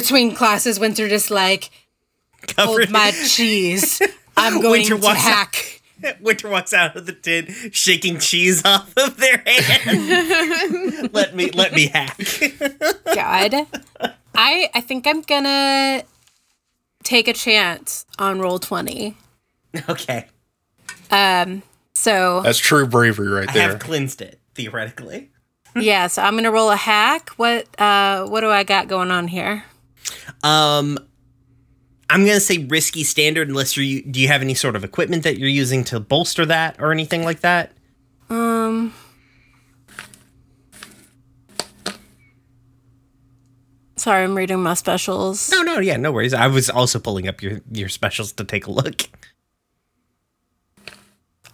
Between 0.00 0.34
classes, 0.34 0.78
Winter 0.78 1.08
just 1.08 1.30
like, 1.30 1.70
hold 2.58 2.90
my 2.90 3.10
cheese. 3.12 4.00
I'm 4.36 4.60
going 4.60 4.82
Winter 4.82 4.96
to 4.96 5.00
walks 5.02 5.18
out- 5.26 5.32
hack. 5.54 5.82
Winter 6.20 6.50
walks 6.50 6.74
out 6.74 6.94
of 6.94 7.06
the 7.06 7.12
tin, 7.12 7.46
shaking 7.72 8.18
cheese 8.18 8.62
off 8.66 8.92
of 8.98 9.16
their 9.16 9.42
hand. 9.46 11.14
let 11.14 11.34
me 11.34 11.50
let 11.52 11.72
me 11.72 11.86
hack. 11.86 12.18
God. 13.14 13.66
I 14.34 14.68
I 14.74 14.80
think 14.82 15.06
I'm 15.06 15.22
gonna 15.22 16.02
take 17.02 17.26
a 17.28 17.32
chance 17.32 18.04
on 18.18 18.38
roll 18.38 18.58
twenty. 18.58 19.16
okay, 19.88 20.26
Um. 21.10 21.62
So 21.94 22.42
That's 22.42 22.58
true 22.58 22.86
bravery 22.86 23.28
right 23.28 23.46
there. 23.46 23.62
I 23.62 23.66
there. 23.68 23.70
have 23.70 23.80
cleansed 23.80 24.20
it 24.20 24.38
theoretically. 24.54 25.30
yeah, 25.74 26.08
so 26.08 26.20
I'm 26.22 26.36
gonna 26.36 26.52
roll 26.52 26.70
a 26.70 26.76
hack. 26.76 27.30
What 27.38 27.66
uh 27.80 28.26
what 28.26 28.42
do 28.42 28.50
I 28.50 28.64
got 28.64 28.86
going 28.88 29.10
on 29.10 29.28
here? 29.28 29.64
Um, 30.42 30.98
I'm 32.08 32.24
gonna 32.24 32.40
say 32.40 32.58
risky 32.58 33.02
standard 33.04 33.48
unless 33.48 33.76
you 33.76 34.02
do 34.02 34.20
you 34.20 34.28
have 34.28 34.42
any 34.42 34.54
sort 34.54 34.76
of 34.76 34.84
equipment 34.84 35.24
that 35.24 35.38
you're 35.38 35.48
using 35.48 35.82
to 35.84 35.98
bolster 36.00 36.46
that 36.46 36.76
or 36.78 36.92
anything 36.92 37.24
like 37.24 37.40
that. 37.40 37.72
Um 38.30 38.94
Sorry, 43.96 44.22
I'm 44.22 44.36
reading 44.36 44.62
my 44.62 44.74
specials. 44.74 45.50
No, 45.50 45.62
no, 45.62 45.80
yeah, 45.80 45.96
no 45.96 46.12
worries. 46.12 46.34
I 46.34 46.46
was 46.46 46.70
also 46.70 46.98
pulling 47.00 47.26
up 47.26 47.42
your 47.42 47.60
your 47.72 47.88
specials 47.88 48.32
to 48.32 48.44
take 48.44 48.66
a 48.66 48.70
look. 48.70 49.02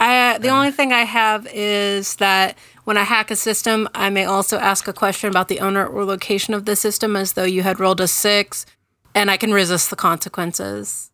I 0.03 0.39
the 0.39 0.49
only 0.49 0.73
thing 0.73 0.93
I 0.93 1.05
have 1.05 1.47
is 1.53 2.17
that 2.17 2.59
when 2.85 2.97
I 2.97 3.05
hack 3.05 3.31
a 3.31 3.37
system, 3.37 3.89
I 3.95 4.11
may 4.11 4.25
also 4.25 4.59
ask 4.59 4.89
a 4.89 4.93
question 4.93 5.31
about 5.31 5.47
the 5.47 5.61
owner 5.61 5.87
or 5.87 6.05
location 6.05 6.55
of 6.55 6.65
the 6.65 6.75
system 6.75 7.15
as 7.15 7.35
though 7.35 7.45
you 7.45 7.63
had 7.63 7.79
rolled 7.79 8.01
a 8.01 8.09
six, 8.09 8.67
and 9.15 9.31
I 9.31 9.37
can 9.37 9.53
resist 9.53 9.91
the 9.91 9.97
consequences. 9.97 11.11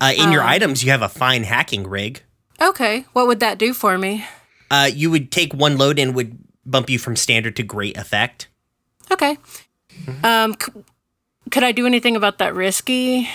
Uh, 0.00 0.12
in 0.16 0.30
your 0.30 0.42
items, 0.42 0.84
you 0.84 0.90
have 0.92 1.02
a 1.02 1.08
fine 1.08 1.42
hacking 1.42 1.88
rig. 1.88 2.22
Okay, 2.60 3.06
what 3.12 3.26
would 3.26 3.40
that 3.40 3.58
do 3.58 3.74
for 3.74 3.98
me? 3.98 4.24
Uh, 4.70 4.88
you 4.92 5.10
would 5.10 5.32
take 5.32 5.52
one 5.52 5.76
load 5.78 5.98
and 5.98 6.14
would 6.14 6.38
bump 6.64 6.88
you 6.90 6.98
from 6.98 7.16
standard 7.16 7.56
to 7.56 7.62
great 7.62 7.96
effect. 7.96 8.48
Okay. 9.10 9.38
Um, 10.22 10.54
c- 10.60 10.72
could 11.50 11.64
I 11.64 11.72
do 11.72 11.86
anything 11.86 12.14
about 12.14 12.38
that 12.38 12.54
risky, 12.54 13.28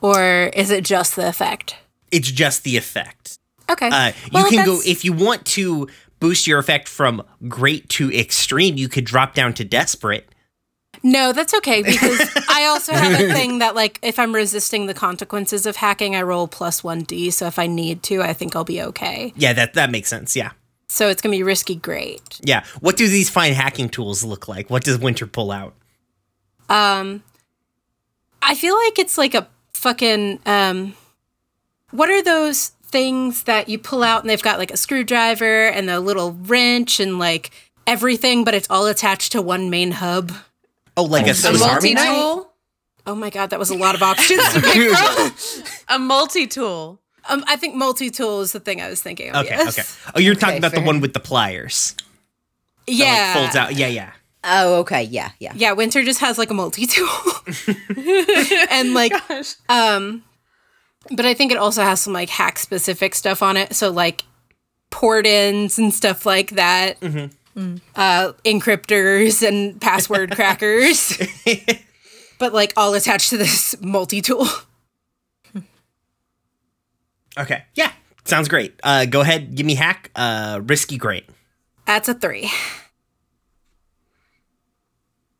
or 0.00 0.50
is 0.54 0.70
it 0.70 0.84
just 0.84 1.16
the 1.16 1.26
effect? 1.26 1.76
It's 2.10 2.30
just 2.30 2.62
the 2.62 2.76
effect. 2.76 3.21
Okay. 3.70 3.88
Uh, 3.88 4.12
Well, 4.32 4.44
you 4.50 4.56
can 4.58 4.66
go 4.66 4.80
if 4.84 5.04
you 5.04 5.12
want 5.12 5.44
to 5.46 5.88
boost 6.20 6.46
your 6.46 6.58
effect 6.58 6.88
from 6.88 7.22
great 7.48 7.88
to 7.90 8.12
extreme. 8.12 8.76
You 8.76 8.88
could 8.88 9.04
drop 9.04 9.34
down 9.34 9.54
to 9.54 9.64
desperate. 9.64 10.28
No, 11.02 11.32
that's 11.32 11.52
okay 11.54 11.82
because 11.92 12.20
I 12.48 12.66
also 12.66 12.92
have 12.92 13.12
a 13.20 13.32
thing 13.34 13.58
that 13.58 13.74
like 13.74 13.98
if 14.02 14.18
I'm 14.18 14.32
resisting 14.34 14.86
the 14.86 14.94
consequences 14.94 15.66
of 15.66 15.76
hacking, 15.76 16.14
I 16.14 16.22
roll 16.22 16.46
plus 16.46 16.84
one 16.84 17.00
d. 17.00 17.30
So 17.30 17.46
if 17.46 17.58
I 17.58 17.66
need 17.66 18.02
to, 18.04 18.22
I 18.22 18.32
think 18.34 18.54
I'll 18.54 18.62
be 18.64 18.80
okay. 18.82 19.32
Yeah, 19.36 19.52
that 19.52 19.74
that 19.74 19.90
makes 19.90 20.08
sense. 20.08 20.36
Yeah, 20.36 20.52
So 20.88 21.08
it's 21.08 21.20
gonna 21.20 21.32
be 21.36 21.42
risky. 21.42 21.74
Great. 21.74 22.40
yeah. 22.42 22.64
What 22.80 22.96
do 22.96 23.08
these 23.08 23.28
fine 23.30 23.54
hacking 23.54 23.88
tools 23.88 24.22
look 24.22 24.46
like? 24.46 24.70
What 24.70 24.84
does 24.84 24.98
Winter 24.98 25.26
pull 25.26 25.50
out? 25.50 25.74
Um, 26.68 27.22
I 28.40 28.54
feel 28.54 28.76
like 28.76 28.98
it's 28.98 29.18
like 29.18 29.34
a 29.34 29.48
fucking 29.72 30.38
um, 30.46 30.94
what 31.90 32.10
are 32.10 32.22
those 32.22 32.72
things 32.92 33.42
that 33.44 33.68
you 33.68 33.78
pull 33.78 34.02
out 34.04 34.20
and 34.20 34.30
they've 34.30 34.42
got 34.42 34.58
like 34.58 34.70
a 34.70 34.76
screwdriver 34.76 35.66
and 35.68 35.90
a 35.90 35.98
little 35.98 36.32
wrench 36.32 37.00
and 37.00 37.18
like 37.18 37.50
everything, 37.86 38.44
but 38.44 38.54
it's 38.54 38.68
all 38.70 38.86
attached 38.86 39.32
to 39.32 39.42
one 39.42 39.70
main 39.70 39.90
hub. 39.92 40.30
Oh, 40.96 41.04
like 41.04 41.26
a 41.26 41.30
A 41.30 41.34
Swiss 41.34 41.60
Army 41.62 41.72
multi 41.72 41.94
knife. 41.94 42.06
tool. 42.16 42.52
Oh 43.06 43.14
my 43.16 43.30
god, 43.30 43.50
that 43.50 43.58
was 43.58 43.70
a 43.70 43.74
lot 43.76 43.96
of 43.96 44.02
options 44.02 44.40
to 44.52 44.60
pick 44.60 44.92
from. 44.96 45.72
A 45.88 45.98
multi 45.98 46.46
tool. 46.46 47.00
Um, 47.28 47.44
I 47.46 47.54
think 47.56 47.76
multi-tool 47.76 48.40
is 48.40 48.50
the 48.50 48.58
thing 48.58 48.80
I 48.80 48.88
was 48.88 49.00
thinking 49.00 49.30
of. 49.30 49.44
Okay, 49.46 49.54
yes. 49.56 49.78
okay. 49.78 50.12
Oh, 50.16 50.18
you're 50.20 50.34
talking 50.34 50.56
Okay, 50.56 50.58
about 50.58 50.72
the 50.72 50.80
one 50.82 51.00
with 51.00 51.12
the 51.14 51.20
pliers. 51.20 51.94
that, 52.88 52.92
Yeah. 52.92 53.32
like, 53.36 53.42
folds 53.44 53.54
out. 53.56 53.76
Yeah, 53.76 53.86
yeah. 53.86 54.10
Oh, 54.42 54.80
okay. 54.80 55.04
Yeah, 55.04 55.30
yeah. 55.38 55.52
Yeah, 55.54 55.70
Winter 55.70 56.02
just 56.02 56.18
has 56.18 56.36
like 56.36 56.50
a 56.50 56.54
multi-tool. 56.54 57.08
and 58.72 58.92
like 58.92 59.12
um 59.68 60.24
but 61.10 61.26
I 61.26 61.34
think 61.34 61.52
it 61.52 61.58
also 61.58 61.82
has 61.82 62.00
some 62.00 62.12
like 62.12 62.28
hack 62.30 62.58
specific 62.58 63.14
stuff 63.14 63.42
on 63.42 63.56
it. 63.56 63.74
So 63.74 63.90
like 63.90 64.24
port 64.90 65.26
ins 65.26 65.78
and 65.78 65.92
stuff 65.92 66.24
like 66.26 66.50
that. 66.50 66.96
Uh 67.02 68.32
encryptors 68.44 69.46
and 69.46 69.80
password 69.80 70.30
crackers. 70.34 71.20
but 72.38 72.52
like 72.52 72.72
all 72.76 72.94
attached 72.94 73.30
to 73.30 73.36
this 73.36 73.74
multi-tool. 73.80 74.46
Okay. 77.38 77.64
Yeah. 77.74 77.92
Sounds 78.24 78.48
great. 78.48 78.78
Uh, 78.82 79.06
go 79.06 79.22
ahead. 79.22 79.54
Give 79.54 79.66
me 79.66 79.74
hack. 79.74 80.10
Uh, 80.14 80.60
risky 80.64 80.96
great. 80.96 81.24
That's 81.86 82.08
a 82.08 82.14
three. 82.14 82.50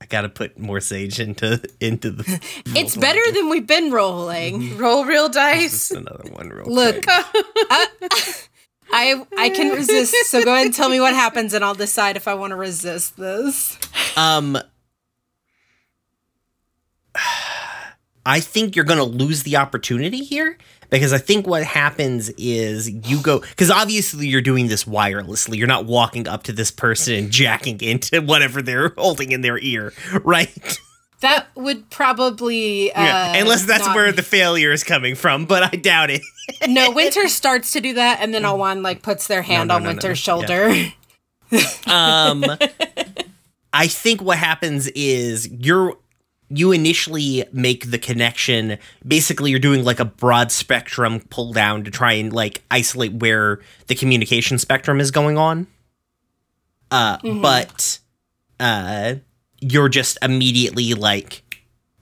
I 0.02 0.06
gotta 0.06 0.28
put 0.28 0.58
more 0.58 0.80
sage 0.80 1.20
into 1.20 1.62
into 1.80 2.10
the. 2.10 2.24
It's 2.74 2.96
better 2.96 3.20
than 3.32 3.48
we've 3.48 3.66
been 3.68 3.92
rolling. 3.92 4.76
Roll 4.76 5.04
real 5.04 5.28
dice. 5.30 5.92
another 5.92 6.28
one 6.32 6.48
real 6.48 6.66
Look, 6.66 7.04
quick. 7.06 7.06
I 8.92 9.24
I 9.38 9.50
can 9.50 9.70
resist. 9.72 10.12
So 10.26 10.44
go 10.44 10.52
ahead 10.52 10.66
and 10.66 10.74
tell 10.74 10.88
me 10.88 10.98
what 10.98 11.14
happens, 11.14 11.54
and 11.54 11.64
I'll 11.64 11.74
decide 11.74 12.16
if 12.16 12.26
I 12.26 12.34
want 12.34 12.50
to 12.50 12.56
resist 12.56 13.16
this. 13.16 13.78
Um, 14.16 14.58
I 18.26 18.40
think 18.40 18.74
you're 18.74 18.84
gonna 18.84 19.04
lose 19.04 19.44
the 19.44 19.56
opportunity 19.56 20.24
here 20.24 20.58
because 20.92 21.12
I 21.12 21.18
think 21.18 21.46
what 21.46 21.64
happens 21.64 22.28
is 22.36 22.90
you 22.90 23.20
go 23.22 23.40
because 23.40 23.70
obviously 23.70 24.28
you're 24.28 24.42
doing 24.42 24.68
this 24.68 24.84
wirelessly. 24.84 25.56
You're 25.56 25.66
not 25.66 25.86
walking 25.86 26.28
up 26.28 26.44
to 26.44 26.52
this 26.52 26.70
person 26.70 27.14
and 27.14 27.30
jacking 27.30 27.80
into 27.80 28.20
whatever 28.20 28.60
they're 28.60 28.92
holding 28.96 29.32
in 29.32 29.40
their 29.40 29.58
ear, 29.58 29.92
right? 30.22 30.78
That 31.20 31.46
would 31.54 31.88
probably 31.90 32.92
uh, 32.92 33.02
yeah. 33.02 33.36
Unless 33.36 33.64
that's 33.64 33.86
not- 33.86 33.96
where 33.96 34.12
the 34.12 34.22
failure 34.22 34.70
is 34.70 34.84
coming 34.84 35.14
from, 35.14 35.46
but 35.46 35.62
I 35.62 35.76
doubt 35.76 36.10
it. 36.10 36.22
no 36.68 36.90
Winter 36.90 37.26
starts 37.28 37.72
to 37.72 37.80
do 37.80 37.94
that, 37.94 38.20
and 38.20 38.34
then 38.34 38.42
Allwine 38.42 38.82
like 38.82 39.02
puts 39.02 39.26
their 39.26 39.42
hand 39.42 39.68
no, 39.68 39.76
on 39.76 39.82
no, 39.82 39.88
no, 39.88 39.94
Winter's 39.94 40.26
no. 40.26 40.42
shoulder. 40.42 40.92
Um, 41.86 42.44
I 43.72 43.86
think 43.86 44.20
what 44.20 44.36
happens 44.36 44.88
is 44.88 45.48
you're 45.48 45.96
you 46.54 46.72
initially 46.72 47.44
make 47.52 47.90
the 47.90 47.98
connection. 47.98 48.78
Basically, 49.06 49.50
you're 49.50 49.60
doing 49.60 49.84
like 49.84 50.00
a 50.00 50.04
broad 50.04 50.52
spectrum 50.52 51.20
pull 51.30 51.52
down 51.52 51.84
to 51.84 51.90
try 51.90 52.12
and 52.12 52.32
like 52.32 52.62
isolate 52.70 53.14
where 53.14 53.60
the 53.86 53.94
communication 53.94 54.58
spectrum 54.58 55.00
is 55.00 55.10
going 55.10 55.38
on. 55.38 55.66
Uh, 56.90 57.18
but 57.40 57.98
uh, 58.60 59.14
you're 59.60 59.88
just 59.88 60.18
immediately 60.20 60.92
like 60.94 61.42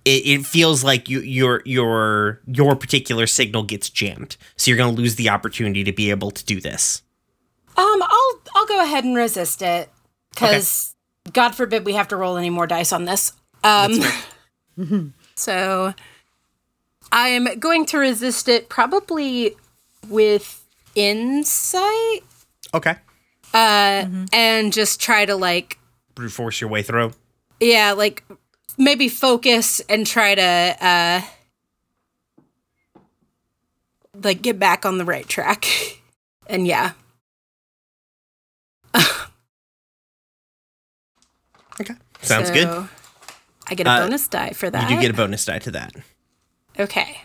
it, 0.05 0.27
it 0.27 0.47
feels 0.47 0.83
like 0.83 1.09
you 1.09 1.21
your 1.21 1.63
your 1.65 2.41
your 2.47 2.75
particular 2.75 3.27
signal 3.27 3.63
gets 3.63 3.89
jammed, 3.89 4.37
so 4.57 4.71
you're 4.71 4.79
gonna 4.79 4.93
lose 4.93 5.15
the 5.15 5.29
opportunity 5.29 5.85
to 5.85 5.93
be 5.93 6.11
able 6.11 6.31
to 6.31 6.45
do 6.45 6.61
this. 6.61 7.03
Um, 7.77 8.03
I'll 8.03 8.41
I'll 8.55 8.67
go 8.67 8.83
ahead 8.83 9.05
and 9.05 9.15
resist 9.17 9.63
it 9.63 9.91
because 10.31 10.95
God 11.33 11.55
forbid 11.55 11.85
we 11.85 11.93
have 11.93 12.09
to 12.09 12.17
roll 12.17 12.37
any 12.37 12.51
more 12.51 12.67
dice 12.67 12.93
on 12.93 13.05
this. 13.05 13.33
Um, 13.63 14.01
so 15.35 15.95
I 17.12 17.28
am 17.28 17.59
going 17.59 17.87
to 17.87 17.99
resist 17.99 18.49
it 18.49 18.68
probably 18.68 19.57
with 20.09 20.64
insight 20.95 22.24
Okay, 22.74 22.97
uh, 23.55 24.07
and 24.33 24.72
just 24.72 25.01
try 25.01 25.24
to 25.26 25.35
like 25.37 25.78
brute 26.14 26.31
force 26.33 26.61
your 26.61 26.70
way 26.70 26.83
through. 26.83 27.12
yeah 27.61 27.93
like 27.93 28.24
maybe 28.78 29.09
focus 29.09 29.81
and 29.89 30.07
try 30.07 30.35
to 30.35 30.76
uh 30.81 31.20
like 34.22 34.43
get 34.43 34.59
back 34.59 34.85
on 34.87 34.99
the 34.99 35.05
right 35.05 35.28
track 35.28 35.64
and 36.47 36.66
yeah 36.66 36.93
Okay. 41.81 41.95
Sounds 42.20 42.51
good. 42.51 42.68
I 43.71 43.75
get 43.75 43.87
a 43.87 43.91
Uh, 43.91 44.01
bonus 44.05 44.27
die 44.29 44.51
for 44.51 44.68
that 44.71 44.91
You 44.91 44.97
do 44.97 45.01
get 45.03 45.11
a 45.11 45.14
bonus 45.14 45.45
die 45.45 45.59
to 45.61 45.71
that. 45.73 45.93
okay 46.79 47.23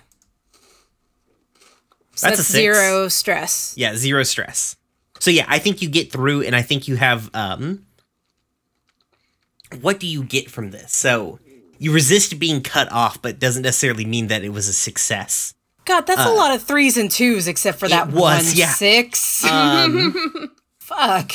so 2.16 2.28
That's 2.28 2.38
that's, 2.38 2.40
a 2.40 2.44
six. 2.44 2.54
zero 2.54 3.08
stress 3.10 3.74
Yeah, 3.78 3.96
zero 3.96 4.24
stress. 4.24 4.78
So 5.20 5.32
yeah, 5.32 5.46
I 5.48 5.60
think 5.60 5.82
you 5.82 5.90
get 5.90 6.12
through 6.12 6.44
and 6.44 6.56
I 6.56 6.62
think 6.62 6.88
you 6.88 6.96
have 6.98 7.30
um 7.34 7.86
what 9.82 10.00
do 10.00 10.08
you 10.08 10.24
get 10.24 10.50
from 10.50 10.72
this? 10.72 10.94
So 10.94 11.40
you 11.78 11.92
resist 11.92 12.40
being 12.40 12.62
cut 12.62 12.90
off, 12.92 13.22
but 13.22 13.40
doesn't 13.40 13.64
necessarily 13.64 14.06
mean 14.06 14.28
that 14.28 14.44
it 14.44 14.50
was 14.50 14.68
a 14.70 14.74
success. 14.74 15.54
god 15.86 16.08
that's 16.08 16.22
a 16.26 16.30
lot 16.32 16.54
of 16.56 16.62
threes 16.64 16.96
and 16.98 17.12
twos 17.12 17.48
except 17.48 17.80
for 17.80 17.88
that 17.90 18.08
Uh, 18.08 18.12
was, 18.12 18.22
one 18.22 18.46
yeah. 18.56 18.70
six 18.74 19.44
Um 19.44 20.52
fuck 20.80 21.32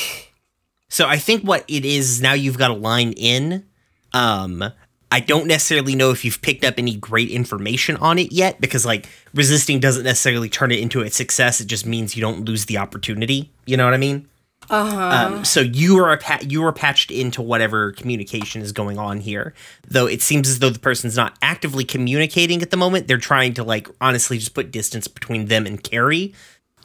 So 0.89 1.07
I 1.07 1.17
think 1.17 1.43
what 1.43 1.63
it 1.67 1.85
is 1.85 2.21
now 2.21 2.33
you've 2.33 2.57
got 2.57 2.71
a 2.71 2.75
line 2.75 3.13
in. 3.13 3.65
Um, 4.13 4.73
I 5.11 5.19
don't 5.19 5.45
necessarily 5.45 5.93
know 5.93 6.11
if 6.11 6.23
you've 6.23 6.41
picked 6.41 6.63
up 6.63 6.75
any 6.77 6.95
great 6.95 7.29
information 7.29 7.97
on 7.97 8.17
it 8.17 8.31
yet 8.31 8.61
because 8.61 8.85
like 8.85 9.09
resisting 9.33 9.79
doesn't 9.81 10.03
necessarily 10.03 10.47
turn 10.49 10.71
it 10.71 10.79
into 10.79 11.01
a 11.01 11.09
success. 11.09 11.59
It 11.59 11.67
just 11.67 11.85
means 11.85 12.15
you 12.15 12.21
don't 12.21 12.45
lose 12.45 12.65
the 12.65 12.77
opportunity. 12.77 13.51
You 13.65 13.75
know 13.75 13.83
what 13.85 13.93
I 13.93 13.97
mean? 13.97 14.27
Uh-huh. 14.69 15.35
Um, 15.35 15.45
so 15.45 15.59
you 15.59 15.97
are 15.97 16.17
pa- 16.17 16.39
you 16.41 16.63
are 16.63 16.71
patched 16.71 17.11
into 17.11 17.41
whatever 17.41 17.91
communication 17.91 18.61
is 18.61 18.71
going 18.71 18.97
on 18.97 19.19
here. 19.19 19.53
Though 19.85 20.07
it 20.07 20.21
seems 20.21 20.47
as 20.47 20.59
though 20.59 20.69
the 20.69 20.79
person's 20.79 21.17
not 21.17 21.37
actively 21.41 21.83
communicating 21.83 22.61
at 22.61 22.69
the 22.69 22.77
moment. 22.77 23.07
They're 23.07 23.17
trying 23.17 23.53
to 23.55 23.63
like 23.63 23.89
honestly 23.99 24.37
just 24.37 24.53
put 24.53 24.71
distance 24.71 25.09
between 25.09 25.47
them 25.47 25.65
and 25.65 25.83
Carrie 25.83 26.33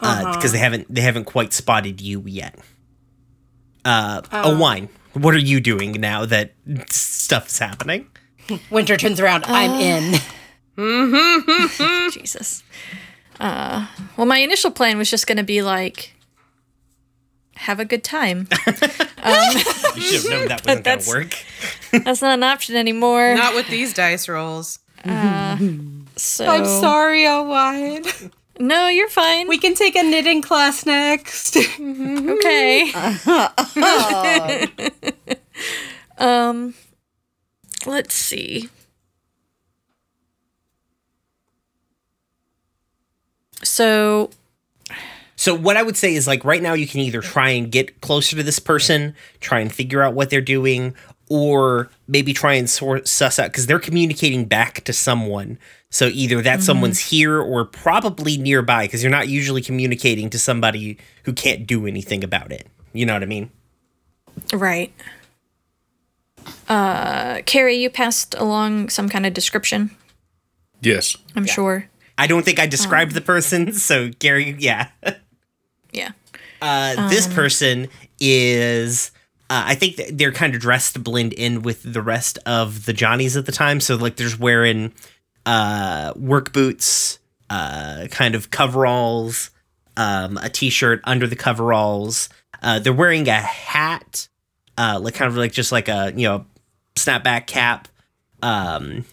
because 0.01 0.47
uh, 0.47 0.53
they 0.53 0.59
haven't 0.59 0.93
they 0.93 1.03
haven't 1.03 1.27
quite 1.27 1.53
spotted 1.53 2.01
you 2.01 2.23
yet. 2.27 2.59
Uh, 3.85 4.23
Allwine. 4.23 4.89
What 5.13 5.35
are 5.35 5.39
you 5.39 5.61
doing 5.61 5.93
now 5.93 6.27
that 6.27 6.55
stuff's 6.91 7.59
happening? 7.59 8.09
Winter 8.71 8.97
turns 8.97 9.21
around. 9.21 9.45
I'm 9.47 9.73
in. 9.73 10.21
Jesus. 12.13 12.63
Uh, 13.41 13.87
well, 14.17 14.27
my 14.27 14.39
initial 14.39 14.71
plan 14.71 14.99
was 14.99 15.11
just 15.11 15.27
going 15.27 15.39
to 15.39 15.45
be 15.45 15.63
like, 15.63 16.15
have 17.55 17.81
a 17.81 17.85
good 17.85 18.05
time. 18.05 18.49
You 19.97 20.03
should 20.03 20.23
have 20.23 20.31
known 20.31 20.49
that 20.49 20.63
wasn't 20.65 20.65
going 20.67 20.77
to 20.79 20.83
that's- 20.83 21.09
work. 21.09 21.35
That's 22.05 22.21
not 22.23 22.35
an 22.35 22.43
option 22.43 22.77
anymore. 22.77 23.35
Not 23.35 23.55
with 23.55 23.69
these 23.69 23.95
dice 23.95 24.29
rolls. 24.29 24.79
so 25.05 25.11
I'm 26.47 26.67
sorry, 26.67 27.27
Owen. 27.27 28.05
No, 28.59 28.89
you're 28.89 29.09
fine. 29.09 29.49
We 29.49 29.59
can 29.59 29.75
take 29.75 29.97
a 29.97 30.03
knitting 30.03 30.41
class 30.43 30.87
next. 30.87 31.57
okay. 31.57 32.93
um, 36.19 36.75
let's 37.87 38.15
see. 38.15 38.69
So 43.63 44.31
So 45.37 45.55
what 45.55 45.77
I 45.77 45.83
would 45.83 45.97
say 45.97 46.15
is 46.15 46.27
like 46.27 46.45
right 46.45 46.63
now 46.63 46.73
you 46.73 46.87
can 46.87 47.01
either 47.01 47.21
try 47.21 47.51
and 47.51 47.71
get 47.71 48.01
closer 48.01 48.37
to 48.37 48.43
this 48.43 48.59
person, 48.59 49.15
try 49.41 49.61
and 49.61 49.73
figure 49.73 50.03
out 50.03 50.15
what 50.15 50.31
they're 50.31 50.41
doing, 50.41 50.95
or 51.29 51.91
maybe 52.07 52.33
try 52.33 52.55
and 52.55 52.71
sort 52.71 53.09
suss 53.09 53.39
out 53.39 53.51
because 53.51 53.67
they're 53.67 53.79
communicating 53.79 54.45
back 54.45 54.85
to 54.85 54.93
someone. 54.93 55.59
So 55.91 56.07
either 56.07 56.43
that 56.43 56.59
mm-hmm. 56.59 56.63
someone's 56.63 57.01
here 57.01 57.41
or 57.41 57.65
probably 57.65 58.37
nearby 58.37 58.85
because 58.85 59.03
you're 59.03 59.11
not 59.11 59.29
usually 59.29 59.63
communicating 59.63 60.31
to 60.31 60.39
somebody 60.39 60.99
who 61.25 61.33
can't 61.33 61.67
do 61.67 61.87
anything 61.87 62.23
about 62.23 62.53
it. 62.53 62.67
You 62.93 63.07
know 63.07 63.13
what 63.13 63.23
I 63.23 63.27
mean? 63.27 63.51
right. 64.53 64.93
Uh, 66.69 67.43
Carrie, 67.43 67.77
you 67.77 67.91
passed 67.91 68.35
along 68.39 68.89
some 68.89 69.09
kind 69.09 69.27
of 69.27 69.35
description. 69.35 69.91
Yes. 70.81 71.17
I'm 71.35 71.47
sure. 71.47 71.89
I 72.19 72.27
don't 72.27 72.45
think 72.45 72.59
I 72.59 72.67
described 72.67 73.13
the 73.13 73.21
person, 73.21 73.73
so 73.73 74.11
Gary, 74.19 74.57
yeah. 74.59 74.89
Yeah. 75.93 76.11
Uh, 76.61 77.09
this 77.09 77.27
person 77.27 77.89
is 78.21 79.13
uh, 79.49 79.63
I 79.67 79.75
think 79.77 80.01
they're 80.13 80.33
kind 80.33 80.55
of 80.55 80.61
dressed 80.61 80.95
to 80.95 80.99
blend 80.99 81.33
in 81.33 81.63
with 81.63 81.91
the 81.91 82.03
rest 82.03 82.39
of 82.45 82.85
the 82.85 82.93
Johnnies 82.93 83.37
at 83.37 83.47
the 83.47 83.53
time. 83.53 83.81
So 83.81 83.95
like 83.95 84.17
there's 84.17 84.39
wearing 84.39 84.93
uh, 85.45 86.13
work 86.17 86.53
boots, 86.53 87.21
uh, 87.49 88.09
kind 88.11 88.35
of 88.35 88.51
coveralls, 88.51 89.51
um, 89.97 90.37
a 90.43 90.49
t-shirt 90.49 91.01
under 91.05 91.29
the 91.29 91.37
coveralls. 91.37 92.29
Uh, 92.61 92.81
they're 92.81 92.93
wearing 92.93 93.29
a 93.29 93.35
hat, 93.41 94.27
uh, 94.79 94.99
like 95.01 95.15
kind 95.15 95.29
of 95.31 95.37
like 95.37 95.53
just 95.53 95.73
like 95.73 95.89
a 95.89 96.13
you 96.17 96.27
know 96.29 96.47
snapback 96.95 97.47
cap. 97.47 97.89
Um, 98.43 99.05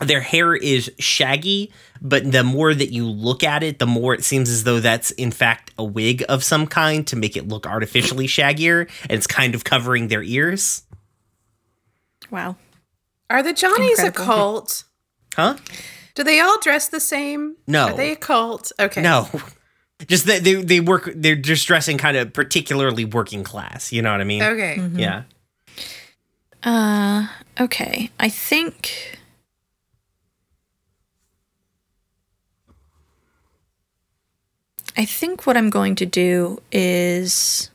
their 0.00 0.20
hair 0.22 0.54
is 0.54 0.90
shaggy, 0.98 1.70
but 2.00 2.30
the 2.32 2.42
more 2.42 2.72
that 2.72 2.90
you 2.90 3.06
look 3.06 3.44
at 3.44 3.62
it, 3.62 3.78
the 3.78 3.86
more 3.86 4.14
it 4.14 4.24
seems 4.24 4.48
as 4.48 4.64
though 4.64 4.80
that's 4.80 5.10
in 5.12 5.30
fact 5.30 5.72
a 5.78 5.84
wig 5.84 6.24
of 6.28 6.42
some 6.42 6.66
kind 6.66 7.06
to 7.08 7.16
make 7.16 7.36
it 7.36 7.48
look 7.48 7.66
artificially 7.66 8.26
shaggier, 8.26 8.88
and 9.02 9.12
it's 9.12 9.26
kind 9.26 9.54
of 9.54 9.64
covering 9.64 10.08
their 10.08 10.22
ears. 10.22 10.84
Wow. 12.30 12.56
Are 13.28 13.42
the 13.42 13.52
Johnnies 13.52 13.98
Incredible. 13.98 14.22
a 14.22 14.26
cult? 14.26 14.84
Huh? 15.36 15.56
Do 16.14 16.24
they 16.24 16.40
all 16.40 16.58
dress 16.60 16.88
the 16.88 17.00
same? 17.00 17.56
No. 17.66 17.88
Are 17.88 17.96
they 17.96 18.12
a 18.12 18.16
cult? 18.16 18.72
Okay. 18.80 19.02
No. 19.02 19.28
Just 20.06 20.26
that 20.26 20.44
they 20.44 20.54
they 20.54 20.80
work 20.80 21.10
they're 21.14 21.36
just 21.36 21.66
dressing 21.66 21.98
kind 21.98 22.16
of 22.16 22.32
particularly 22.32 23.04
working 23.04 23.44
class, 23.44 23.92
you 23.92 24.02
know 24.02 24.12
what 24.12 24.20
I 24.20 24.24
mean? 24.24 24.42
Okay. 24.42 24.80
Yeah. 24.94 25.22
Uh, 26.62 27.28
okay. 27.60 28.10
I 28.18 28.28
think. 28.28 29.18
I 34.96 35.04
think 35.04 35.46
what 35.46 35.56
I'm 35.56 35.70
going 35.70 35.94
to 35.94 36.04
do 36.04 36.60
is 36.72 37.70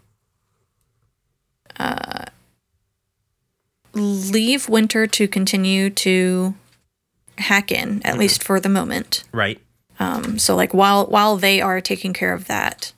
uh, 1.80 2.26
leave 3.94 4.70
Winter 4.70 5.08
to 5.08 5.28
continue 5.28 5.90
to 5.92 6.54
hack 7.38 7.72
in, 7.72 8.02
at 8.06 8.18
least 8.18 8.44
for 8.44 8.60
the 8.60 8.70
moment. 8.70 9.24
Right. 9.32 9.60
Um, 10.00 10.38
so 10.40 10.56
like 10.56 10.74
while 10.74 11.06
while 11.06 11.38
they 11.38 11.62
are 11.62 11.80
taking 11.82 12.14
care 12.14 12.34
of 12.34 12.48
that, 12.48 12.92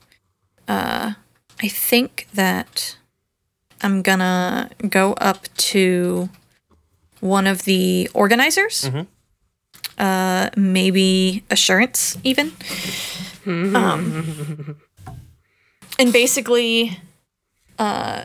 uh, 0.67 1.13
I 1.61 1.67
think 1.67 2.27
that 2.33 2.97
I'm 3.81 4.01
gonna 4.01 4.69
go 4.89 5.13
up 5.13 5.47
to 5.57 6.29
one 7.19 7.47
of 7.47 7.63
the 7.63 8.09
organizers. 8.13 8.89
Uh, 9.97 10.49
maybe 10.55 11.43
assurance 11.49 12.17
even. 12.23 12.51
um, 13.47 14.75
and 15.97 16.13
basically, 16.13 16.99
uh, 17.79 18.23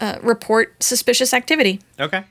uh, 0.00 0.18
report 0.22 0.82
suspicious 0.82 1.34
activity. 1.34 1.80
Okay. 2.00 2.24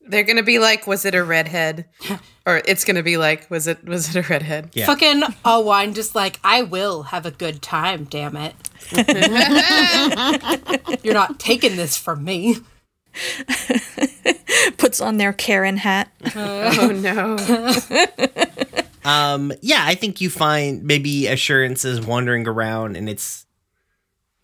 They're 0.00 0.22
gonna 0.24 0.42
be 0.42 0.58
like, 0.58 0.86
was 0.86 1.04
it 1.04 1.14
a 1.14 1.22
redhead? 1.24 1.86
or 2.46 2.62
it's 2.66 2.84
gonna 2.84 3.02
be 3.02 3.16
like, 3.16 3.50
was 3.50 3.66
it 3.66 3.84
was 3.84 4.14
it 4.14 4.16
a 4.16 4.22
redhead? 4.28 4.70
Yeah. 4.74 4.86
Fucking 4.86 5.22
Owen 5.44 5.94
just 5.94 6.14
like, 6.14 6.38
I 6.42 6.62
will 6.62 7.04
have 7.04 7.26
a 7.26 7.30
good 7.30 7.62
time, 7.62 8.04
damn 8.04 8.36
it. 8.36 8.54
You're 11.04 11.14
not 11.14 11.38
taking 11.38 11.76
this 11.76 11.96
from 11.96 12.24
me. 12.24 12.56
Puts 14.78 15.00
on 15.00 15.18
their 15.18 15.32
Karen 15.32 15.76
hat. 15.78 16.10
Oh 16.34 16.90
no. 16.94 17.36
Um 19.04 19.52
yeah, 19.62 19.82
I 19.84 19.96
think 19.96 20.20
you 20.20 20.30
find 20.30 20.84
maybe 20.84 21.26
assurance 21.26 21.84
is 21.84 22.00
wandering 22.00 22.46
around 22.46 22.96
and 22.96 23.08
it's 23.08 23.46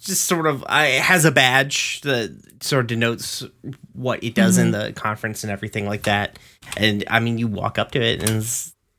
just 0.01 0.24
sort 0.26 0.46
of 0.46 0.64
I 0.68 0.86
it 0.86 1.03
has 1.03 1.24
a 1.24 1.30
badge 1.32 2.01
that 2.03 2.36
sort 2.62 2.80
of 2.82 2.86
denotes 2.86 3.44
what 3.92 4.22
it 4.22 4.34
does 4.34 4.57
in 4.59 4.70
the 4.70 4.92
conference 4.92 5.42
and 5.44 5.51
everything 5.51 5.86
like 5.86 6.05
that. 6.05 6.38
And 6.76 7.05
I 7.09 7.20
mean, 7.20 7.38
you 7.38 7.49
walk 7.49 7.78
up 7.78 7.90
to 7.92 8.01
it 8.01 8.22
and 8.28 8.46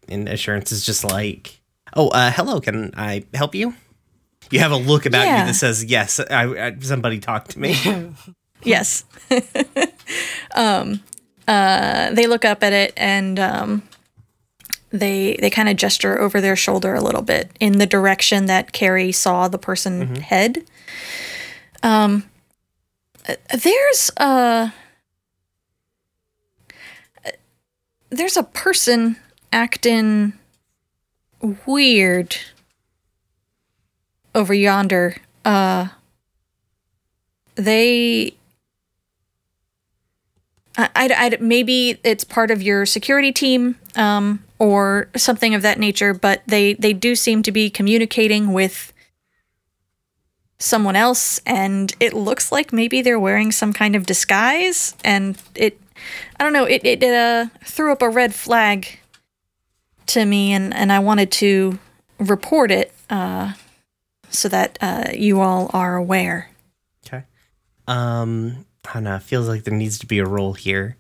and 0.08 0.28
assurance 0.28 0.72
is 0.72 0.86
just 0.86 1.04
like, 1.04 1.62
"Oh, 1.96 2.10
uh 2.10 2.32
hello, 2.32 2.60
can 2.60 2.92
I 2.98 3.24
help 3.34 3.56
you?" 3.56 3.74
You 4.52 4.60
have 4.60 4.72
a 4.72 4.78
look 4.78 5.06
about 5.06 5.26
Yeah. 5.26 5.42
you 5.42 5.48
that 5.48 5.54
says, 5.54 5.86
"Yes, 5.86 6.20
I, 6.20 6.68
I 6.68 6.76
somebody 6.80 7.20
talked 7.20 7.52
to 7.52 7.60
me." 7.60 7.76
Yes. 8.62 9.06
um, 10.56 11.02
uh, 11.48 12.12
they 12.12 12.28
look 12.28 12.46
up 12.46 12.64
at 12.64 12.74
it 12.74 12.94
and 12.98 13.40
um, 13.40 13.84
they 14.90 15.38
they 15.40 15.50
kind 15.50 15.70
of 15.70 15.78
gesture 15.78 16.20
over 16.20 16.42
their 16.42 16.56
shoulder 16.58 16.94
a 16.96 17.02
little 17.02 17.22
bit 17.22 17.52
in 17.60 17.78
the 17.78 17.86
direction 17.86 18.48
that 18.48 18.72
Carrie 18.74 19.12
saw 19.12 19.48
the 19.48 19.58
person 19.58 20.16
head. 20.18 20.66
Um, 21.84 22.30
there's 23.64 24.12
a 24.18 24.74
there's 28.10 28.38
a 28.38 28.44
person 28.44 29.18
acting 29.52 30.34
weird 31.66 32.36
over 34.36 34.54
yonder. 34.54 35.16
Uh, 35.46 35.88
they 37.56 38.34
I, 40.78 40.90
I, 40.96 41.10
I- 41.34 41.38
maybe 41.42 42.00
it's 42.04 42.24
part 42.24 42.52
of 42.52 42.62
your 42.62 42.86
security 42.86 43.32
team 43.32 43.76
um, 43.96 44.44
or 44.60 45.10
something 45.16 45.54
of 45.56 45.62
that 45.62 45.80
nature, 45.80 46.14
but 46.14 46.42
they, 46.48 46.74
they 46.74 46.94
do 46.94 47.16
seem 47.16 47.44
to 47.44 47.52
be 47.52 47.70
communicating 47.70 48.54
with 48.54 48.94
someone 50.60 50.96
else, 50.96 51.40
and 51.46 51.96
it 52.00 52.14
looks 52.14 52.52
like 52.52 52.74
maybe 52.74 53.02
they're 53.02 53.20
wearing 53.20 53.52
some 53.52 53.72
kind 53.74 53.96
of 53.96 54.06
disguise, 54.06 54.94
and 55.04 55.38
it, 55.56 55.80
I 56.40 56.44
don't 56.44 56.54
know, 56.54 56.66
it, 56.66 56.84
it 56.86 57.04
uh, 57.04 57.48
threw 57.64 57.92
up 57.92 58.02
a 58.02 58.10
red 58.10 58.34
flag 58.36 59.00
to 60.08 60.26
me, 60.26 60.52
and, 60.54 60.74
and 60.74 60.92
I 60.92 61.00
wanted 61.00 61.32
to 61.34 61.80
report 62.20 62.72
it 62.72 62.94
uh, 63.10 63.54
so 64.30 64.50
that 64.50 64.78
uh, 64.82 65.06
you 65.14 65.40
all 65.40 65.70
are 65.74 65.96
aware. 65.96 66.50
Okay. 67.08 67.24
Um, 67.88 68.66
I 68.88 68.94
don't 68.96 69.04
know. 69.06 69.16
it 69.16 69.24
Feels 69.24 69.48
like 69.48 69.64
there 69.64 69.74
needs 69.74 70.00
to 70.00 70.06
be 70.08 70.20
a 70.20 70.26
role 70.26 70.54
here. 70.54 70.98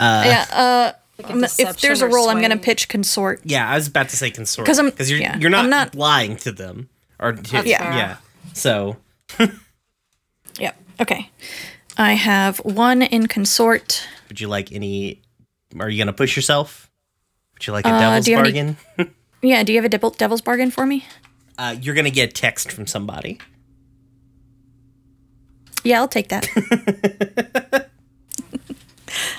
yeah. 0.00 0.46
Uh, 0.50 0.92
Like 1.22 1.50
if 1.58 1.80
there's 1.80 2.02
a 2.02 2.06
or 2.06 2.10
role, 2.14 2.28
I'm 2.28 2.40
gonna 2.42 2.56
pitch 2.58 2.88
consort. 2.88 3.40
Yeah, 3.44 3.68
I 3.70 3.74
was 3.76 3.86
about 3.88 4.08
to 4.10 4.16
say 4.16 4.30
consort 4.30 4.66
'Cause 4.66 4.78
I'm- 4.78 4.90
because 4.90 5.10
you're 5.10 5.20
yeah, 5.20 5.38
you're 5.38 5.48
not, 5.50 5.64
I'm 5.64 5.70
not- 5.70 5.94
lying 5.94 6.36
to 6.38 6.52
them 6.52 6.88
or 7.18 7.32
to, 7.32 7.62
Yeah. 7.64 7.96
yeah. 7.96 8.16
So 8.56 8.96
Yep. 10.58 10.76
Okay. 11.00 11.30
I 11.98 12.12
have 12.14 12.58
one 12.58 13.02
in 13.02 13.26
consort. 13.26 14.06
would 14.28 14.40
you 14.40 14.48
like 14.48 14.72
any? 14.72 15.20
Are 15.78 15.88
you 15.90 15.98
gonna 15.98 16.12
push 16.12 16.36
yourself? 16.36 16.90
Would 17.54 17.66
you 17.66 17.72
like 17.72 17.84
a 17.86 17.88
Uh, 17.90 18.00
devil's 18.00 18.26
have 18.26 18.38
any- 18.46 18.76
bargain? 18.96 19.12
Yeah. 19.42 19.62
Do 19.62 19.72
you 19.72 19.78
have 19.78 19.84
a 19.84 19.88
devil, 19.90 20.10
devil's 20.10 20.40
bargain 20.40 20.70
for 20.70 20.86
me? 20.86 21.04
uh, 21.58 21.76
you're 21.80 21.94
gonna 21.94 22.10
get 22.10 22.30
a 22.30 22.32
text 22.32 22.72
from 22.72 22.86
somebody. 22.86 23.38
Yeah, 25.84 26.00
I'll 26.00 26.08
take 26.08 26.28
that. 26.30 26.48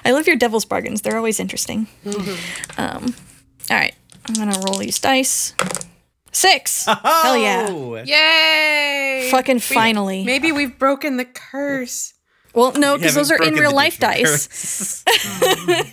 I 0.05 0.11
love 0.11 0.28
your 0.28 0.38
devil's 0.38 0.65
bargains. 0.65 1.01
They're 1.01 1.18
always 1.18 1.39
interesting. 1.39 1.88
Um, 2.78 3.13
all 3.70 3.78
right. 3.78 3.93
I'm 4.28 4.34
gonna 4.36 4.59
roll 4.65 4.78
these 4.80 4.99
dice. 4.99 5.53
Six. 6.32 6.86
Hell 6.86 7.38
yeah. 7.38 7.67
Oh, 7.69 7.95
Yay! 7.95 9.30
Fucking 9.32 9.59
finally. 9.59 10.23
Maybe 10.23 10.51
we've 10.51 10.78
broken 10.78 11.17
the 11.17 11.25
curse. 11.25 12.13
Well, 12.53 12.71
no, 12.73 12.97
because 12.97 13.13
those 13.13 13.30
are 13.30 13.41
in 13.43 13.53
real 13.53 13.73
life 13.73 13.99
dice. 13.99 15.03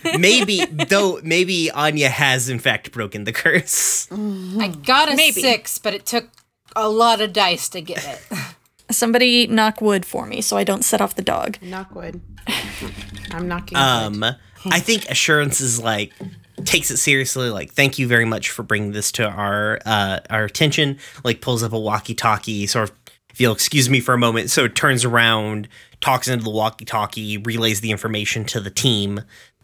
maybe 0.17 0.65
though. 0.65 1.19
Maybe 1.23 1.69
Anya 1.69 2.09
has 2.09 2.49
in 2.49 2.57
fact 2.57 2.91
broken 2.91 3.23
the 3.23 3.31
curse. 3.31 4.07
I 4.11 4.69
got 4.83 5.11
a 5.11 5.15
Maybe. 5.15 5.41
six, 5.41 5.77
but 5.77 5.93
it 5.93 6.07
took 6.07 6.29
a 6.75 6.89
lot 6.89 7.21
of 7.21 7.33
dice 7.33 7.69
to 7.69 7.81
get 7.81 8.03
it. 8.03 8.37
Somebody 8.91 9.45
knock 9.45 9.79
wood 9.79 10.05
for 10.05 10.25
me 10.25 10.41
so 10.41 10.57
I 10.57 10.63
don't 10.63 10.83
set 10.83 11.01
off 11.01 11.15
the 11.15 11.21
dog. 11.21 11.57
Knock 11.61 11.93
wood. 11.93 12.21
I'm 13.31 13.47
knocking 13.47 13.77
wood. 13.77 13.83
Um, 13.83 14.23
I 14.65 14.79
think 14.79 15.07
assurance 15.09 15.61
is 15.61 15.79
like 15.81 16.13
takes 16.65 16.91
it 16.91 16.97
seriously. 16.97 17.49
Like, 17.49 17.71
thank 17.73 17.97
you 17.99 18.07
very 18.07 18.25
much 18.25 18.49
for 18.49 18.63
bringing 18.63 18.91
this 18.91 19.11
to 19.13 19.27
our 19.27 19.79
uh, 19.85 20.19
our 20.29 20.45
attention. 20.45 20.97
Like, 21.23 21.41
pulls 21.41 21.63
up 21.63 21.73
a 21.73 21.79
walkie-talkie, 21.79 22.67
sort 22.67 22.89
of. 22.89 22.95
If 23.29 23.41
you'll 23.41 23.53
excuse 23.53 23.89
me 23.89 23.99
for 23.99 24.13
a 24.13 24.17
moment, 24.17 24.49
so 24.49 24.69
turns 24.69 25.03
around, 25.03 25.67
talks 25.99 26.29
into 26.29 26.45
the 26.45 26.49
walkie-talkie, 26.51 27.39
relays 27.39 27.81
the 27.81 27.91
information 27.91 28.45
to 28.45 28.61
the 28.61 28.69
team. 28.69 29.21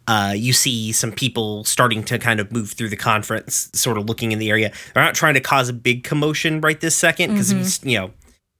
Uh, 0.07 0.33
you 0.35 0.51
see 0.51 0.91
some 0.91 1.13
people 1.13 1.63
starting 1.63 2.03
to 2.03 2.19
kind 2.19 2.41
of 2.41 2.51
move 2.51 2.71
through 2.71 2.89
the 2.89 2.97
conference, 2.97 3.69
sort 3.73 3.97
of 3.97 4.07
looking 4.07 4.33
in 4.33 4.39
the 4.39 4.49
area. 4.49 4.73
They're 4.93 5.03
not 5.03 5.15
trying 5.15 5.35
to 5.35 5.39
cause 5.39 5.69
a 5.69 5.73
big 5.73 6.03
commotion 6.03 6.59
right 6.59 6.81
this 6.81 6.97
second 6.97 7.31
because 7.31 7.81
you 7.85 7.97
know 7.97 8.11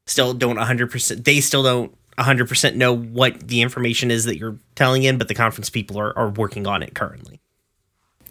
still 0.08 0.34
don't 0.34 0.58
100% 0.58 1.24
they 1.24 1.42
still 1.42 1.64
don't 1.64 1.96
100% 2.18 2.76
know 2.76 2.96
what 2.96 3.48
the 3.48 3.62
information 3.62 4.12
is 4.12 4.26
that 4.26 4.38
you're 4.38 4.58
telling 4.76 5.04
in 5.04 5.18
but 5.18 5.28
the 5.28 5.34
conference 5.34 5.70
people 5.70 6.00
are, 6.00 6.18
are 6.18 6.30
working 6.30 6.68
on 6.68 6.84
it 6.84 6.94
currently 6.94 7.41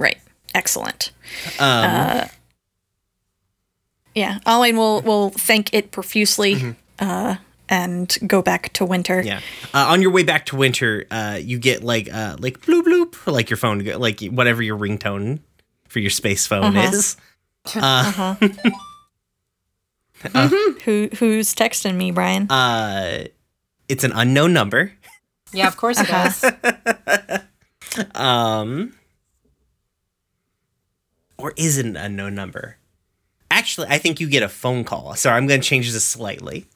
Right. 0.01 0.18
Excellent. 0.55 1.12
um, 1.61 2.26
Yeah. 4.16 4.38
Allwine 4.46 4.76
will 4.76 5.01
will 5.03 5.30
thank 5.30 5.72
it 5.72 5.92
profusely 5.92 6.74
uh, 6.98 7.36
and 7.68 8.18
go 8.26 8.42
back 8.42 8.72
to 8.72 8.84
winter. 8.84 9.20
yeah 9.22 9.40
uh, 9.72 9.86
on 9.92 10.03
your 10.03 10.11
way 10.11 10.24
back 10.24 10.46
to 10.46 10.57
winter 10.57 11.05
uh, 11.12 11.38
you 11.40 11.59
get 11.59 11.84
like 11.84 12.12
uh, 12.12 12.34
like 12.40 12.61
bloop 12.62 12.82
bloop 12.82 13.32
like 13.32 13.48
your 13.51 13.57
phone 13.59 13.84
like 13.84 14.20
whatever 14.24 14.61
your 14.62 14.76
ringtone 14.76 15.38
for 15.88 16.01
your 16.01 16.11
space 16.11 16.46
phone 16.48 16.76
is 16.76 17.16
Uh 17.76 18.03
huh. 18.11 18.34
Who 20.84 21.09
who's 21.18 21.55
texting 21.55 21.94
me, 21.96 22.11
Brian? 22.11 22.51
uh, 22.51 23.24
it's 23.88 24.03
an 24.05 24.12
unknown 24.14 24.53
number 24.53 24.92
Yeah, 25.53 25.68
of 25.68 25.76
course 25.76 25.98
it 26.01 26.09
does. 26.09 26.44
um 28.14 28.92
or 31.41 31.53
is 31.57 31.78
it 31.78 31.86
an 31.86 31.97
unknown 31.97 32.34
number 32.34 32.76
actually 33.51 33.86
i 33.91 33.99
think 33.99 34.20
you 34.20 34.28
get 34.28 34.43
a 34.43 34.49
phone 34.49 34.84
call 34.84 35.14
sorry 35.14 35.36
i'm 35.36 35.47
going 35.47 35.61
to 35.61 35.66
change 35.66 35.91
this 35.93 36.05
slightly 36.05 36.66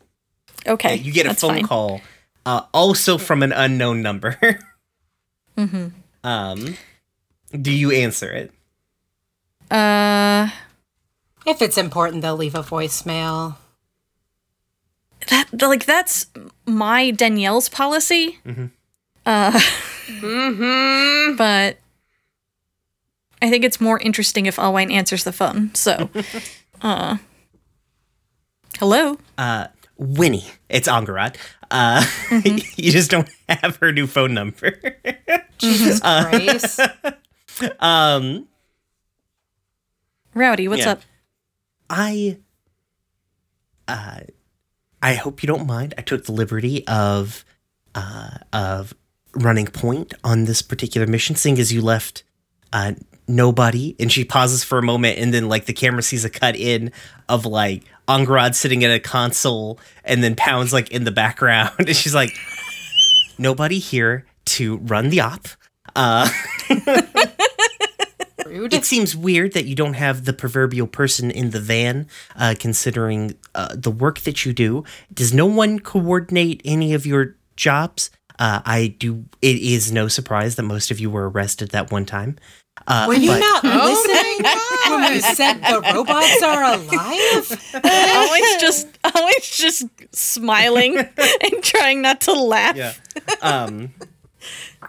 okay. 0.67 0.97
you 0.97 1.13
get 1.13 1.27
a 1.27 1.35
phone 1.35 1.55
fine. 1.57 1.65
call 1.67 2.01
uh, 2.47 2.63
also 2.73 3.17
from 3.19 3.43
an 3.43 3.53
unknown 3.53 4.03
number 4.03 4.37
Mm-hmm. 5.57 5.89
um 6.27 6.77
do 7.53 7.71
you 7.71 7.93
answer 7.93 8.31
it 8.31 8.51
Uh, 9.71 10.49
If 11.47 11.63
it's 11.63 11.79
important, 11.79 12.23
they'll 12.23 12.37
leave 12.37 12.55
a 12.57 12.63
voicemail. 12.63 13.57
that 15.29 15.47
like 15.63 15.85
that's 15.87 16.27
my 16.67 17.11
Danielle's 17.13 17.69
policy. 17.69 18.39
Uh, 19.27 19.61
Mm-hmm. 20.07 21.37
but 21.37 21.79
I 23.45 23.51
think 23.51 23.63
it's 23.65 23.81
more 23.81 23.99
interesting 24.01 24.47
if 24.47 24.57
Allwine 24.57 24.91
answers 24.91 25.25
the 25.25 25.33
phone. 25.33 25.75
So, 25.75 26.09
uh, 26.83 27.19
hello. 28.79 29.19
uh 29.39 29.67
winnie 29.97 30.45
it's 30.69 30.89
angarad 30.89 31.37
uh 31.71 32.05
you 32.77 32.91
just 32.91 33.11
don't 33.13 33.29
have 33.49 33.77
her 33.77 33.93
new 33.93 34.09
phone 34.09 34.35
number 34.35 34.73
Jesus 35.59 36.01
Christ. 36.01 36.81
um 37.79 38.49
Rowdy, 40.35 40.67
what's 40.67 40.81
Yeah. 40.85 40.93
up? 40.93 41.03
I 41.89 42.39
uh 43.87 44.21
I 45.01 45.15
hope 45.15 45.43
you 45.43 45.47
don't 45.47 45.67
mind. 45.67 45.95
I 45.99 46.03
took 46.03 46.25
the 46.25 46.33
liberty 46.33 46.85
of 46.89 47.45
uh 47.95 48.39
of 48.53 48.95
running 49.37 49.67
point 49.67 50.13
on 50.25 50.47
this 50.47 50.63
particular 50.63 51.07
mission, 51.07 51.37
seeing 51.37 51.59
as 51.61 51.73
you 51.73 51.83
left 51.83 52.25
uh 52.73 52.95
nobody 53.27 53.97
and 53.99 54.13
she 54.13 54.25
pauses 54.25 54.63
for 54.63 54.79
a 54.79 54.83
moment 54.83 55.19
and 55.19 55.33
then 55.33 55.49
like 55.49 55.65
the 55.65 55.73
camera 55.73 56.03
sees 56.03 56.25
a 56.25 56.31
cut 56.31 56.57
in 56.57 56.93
of 57.29 57.47
like 57.47 57.85
Angrad 58.07 58.55
sitting 58.55 58.85
at 58.85 58.91
a 58.91 59.01
console 59.01 59.79
and 60.05 60.23
then 60.23 60.35
pounds 60.35 60.73
like 60.73 60.91
in 60.91 61.05
the 61.05 61.11
background 61.11 61.73
and 61.79 61.97
she's 61.97 62.15
like 62.15 62.31
nobody 63.39 63.79
here 63.79 64.27
to 64.45 64.77
run 64.79 65.09
the 65.11 65.21
op. 65.21 65.49
Uh 65.97 66.29
Rude. 68.47 68.75
it 68.75 68.85
seems 68.85 69.17
weird 69.17 69.53
that 69.55 69.65
you 69.65 69.75
don't 69.75 69.95
have 69.95 70.25
the 70.27 70.33
proverbial 70.33 70.87
person 70.87 71.31
in 71.31 71.51
the 71.51 71.61
van, 71.61 72.07
uh, 72.37 72.55
considering 72.59 73.35
uh, 73.55 73.75
the 73.75 73.91
work 73.91 74.21
that 74.21 74.45
you 74.45 74.53
do. 74.53 74.85
Does 75.13 75.33
no 75.35 75.47
one 75.47 75.81
coordinate 75.81 76.61
any 76.65 76.95
of 76.95 77.05
your 77.07 77.37
jobs? 77.57 78.11
Uh, 78.39 78.61
I 78.65 78.95
do. 78.99 79.25
It 79.41 79.57
is 79.57 79.93
no 79.93 80.09
surprise 80.09 80.57
that 80.57 80.63
most 80.65 80.91
of 80.91 81.01
you 81.01 81.11
were 81.11 81.29
arrested 81.29 81.71
that 81.71 81.91
one 81.91 82.05
time. 82.05 82.37
Uh, 82.87 83.07
Were 83.09 83.15
you 83.15 83.31
but- 83.31 83.41
not 83.41 83.65
listening 83.85 84.43
when 85.01 85.13
we 85.13 85.21
said 85.21 85.55
the 85.55 85.81
robots 85.95 86.43
are 86.43 86.65
alive? 86.65 87.85
Always 87.85 88.57
just, 88.61 88.89
always 89.15 89.49
just 89.51 89.87
smiling 90.15 90.99
and 90.99 91.63
trying 91.63 92.03
not 92.03 92.21
to 92.23 92.33
laugh. 92.33 92.77
Yeah. 92.77 92.93
Um, 93.41 93.95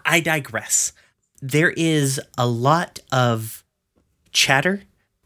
I 0.04 0.20
digress. 0.20 0.92
There 1.40 1.70
is 1.70 2.20
a 2.36 2.46
lot 2.46 2.98
of 3.12 3.64
chatter 4.32 4.82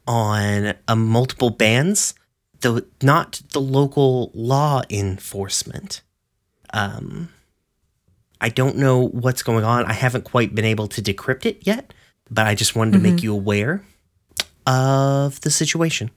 on 0.07 0.75
uh, 0.87 0.97
multiple 0.97 1.51
bands, 1.51 2.15
though 2.61 2.83
not 3.03 3.41
the 3.53 3.61
local 3.61 4.31
law 4.35 4.83
enforcement. 4.91 6.03
Um, 6.73 7.31
I 8.41 8.49
don't 8.49 8.77
know 8.77 9.09
what's 9.09 9.43
going 9.43 9.65
on. 9.65 9.85
I 9.87 9.93
haven't 9.93 10.25
quite 10.25 10.55
been 10.55 10.65
able 10.65 10.89
to 10.89 11.03
decrypt 11.03 11.47
it 11.47 11.67
yet, 11.67 11.93
but 12.31 12.47
I 12.47 12.55
just 12.55 12.77
wanted 12.77 12.93
to 12.93 12.99
make 12.99 13.23
you 13.23 13.33
aware 13.33 13.83
of 14.67 15.41
the 15.41 15.51
situation. 15.51 16.11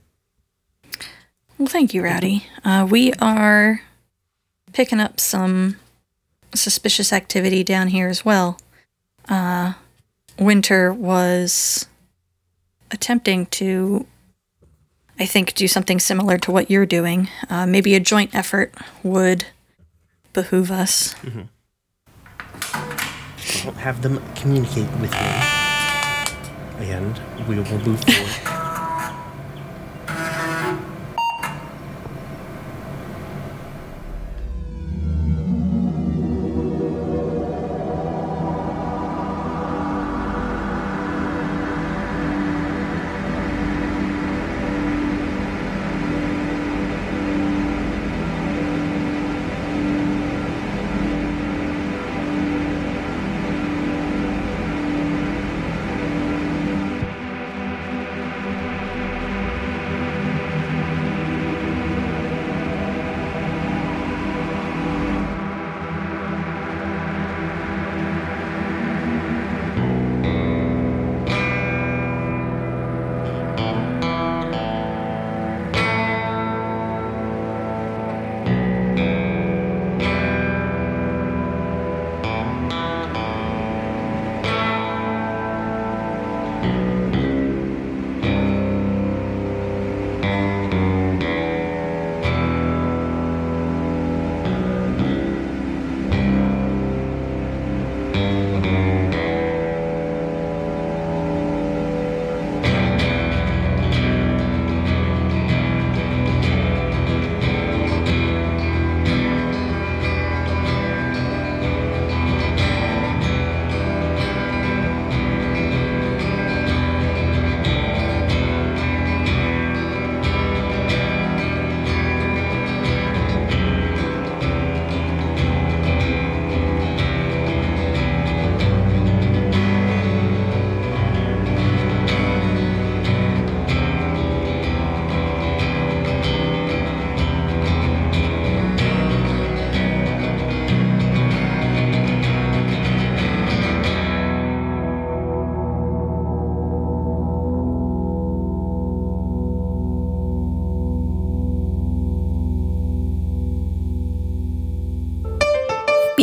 Well, 1.58 1.68
thank 1.68 1.94
you, 1.94 2.04
Rowdy. 2.04 2.46
Uh, 2.64 2.88
we 2.90 3.14
are 3.14 3.82
picking 4.74 5.00
up 5.00 5.20
some 5.20 5.78
suspicious 6.54 7.14
activity 7.14 7.64
down 7.64 7.88
here 7.88 8.08
as 8.08 8.26
well. 8.26 8.60
Uh, 9.30 9.74
Winter 10.38 10.92
was 10.94 11.88
attempting 12.92 13.46
to, 13.48 14.06
I 15.20 15.26
think, 15.26 15.54
do 15.54 15.68
something 15.68 16.00
similar 16.00 16.38
to 16.40 16.52
what 16.52 16.70
you're 16.70 16.86
doing. 16.86 17.30
Uh, 17.50 17.66
maybe 17.66 17.96
a 17.96 18.00
joint 18.00 18.36
effort 18.36 18.74
would 19.04 19.46
behoove 20.34 20.72
us. 20.72 21.16
I'll 23.66 23.72
have 23.74 24.02
them 24.02 24.22
communicate 24.36 24.90
with 25.00 25.12
me, 25.12 25.63
and 26.80 27.20
we 27.48 27.56
will 27.56 27.80
move 27.80 28.00
forward. 28.04 28.53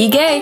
Be 0.01 0.09
gay. 0.09 0.40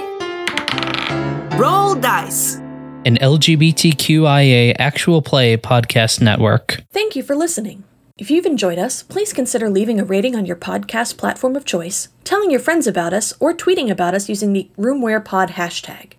Roll 1.59 1.97
dice. 1.97 2.59
An 3.05 3.17
LGBTQIA 3.17 4.77
actual 4.79 5.21
play 5.21 5.57
podcast 5.57 6.21
network. 6.21 6.85
Thank 6.93 7.17
you 7.17 7.25
for 7.25 7.35
listening. 7.35 7.83
If 8.17 8.31
you've 8.31 8.47
enjoyed 8.47 8.79
us, 8.79 9.03
please 9.03 9.33
consider 9.33 9.69
leaving 9.69 9.99
a 9.99 10.05
rating 10.05 10.37
on 10.37 10.47
your 10.47 10.55
podcast 10.55 11.17
platform 11.17 11.57
of 11.57 11.65
choice, 11.65 12.07
telling 12.23 12.53
your 12.53 12.61
friends 12.61 12.87
about 12.87 13.13
us, 13.13 13.35
or 13.41 13.53
tweeting 13.53 13.91
about 13.91 14.15
us 14.15 14.29
using 14.29 14.53
the 14.53 14.71
RoomWherePod 14.79 15.49
hashtag. 15.49 16.13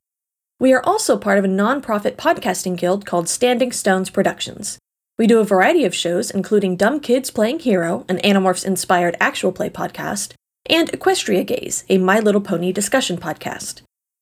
We 0.59 0.73
are 0.73 0.83
also 0.83 1.17
part 1.17 1.37
of 1.37 1.45
a 1.45 1.47
nonprofit 1.47 2.17
podcasting 2.17 2.75
guild 2.75 3.05
called 3.05 3.29
Standing 3.29 3.71
Stones 3.71 4.09
Productions. 4.09 4.79
We 5.17 5.27
do 5.27 5.39
a 5.39 5.45
variety 5.45 5.85
of 5.85 5.95
shows, 5.95 6.29
including 6.29 6.75
Dumb 6.75 6.99
Kids 6.99 7.31
Playing 7.31 7.59
Hero, 7.59 8.03
an 8.09 8.17
Animorphs 8.17 8.65
inspired 8.65 9.15
actual 9.21 9.53
play 9.53 9.69
podcast, 9.69 10.33
and 10.69 10.91
Equestria 10.91 11.45
Gaze, 11.45 11.83
a 11.89 11.97
My 11.97 12.19
Little 12.19 12.41
Pony 12.41 12.71
discussion 12.71 13.17
podcast. 13.17 13.81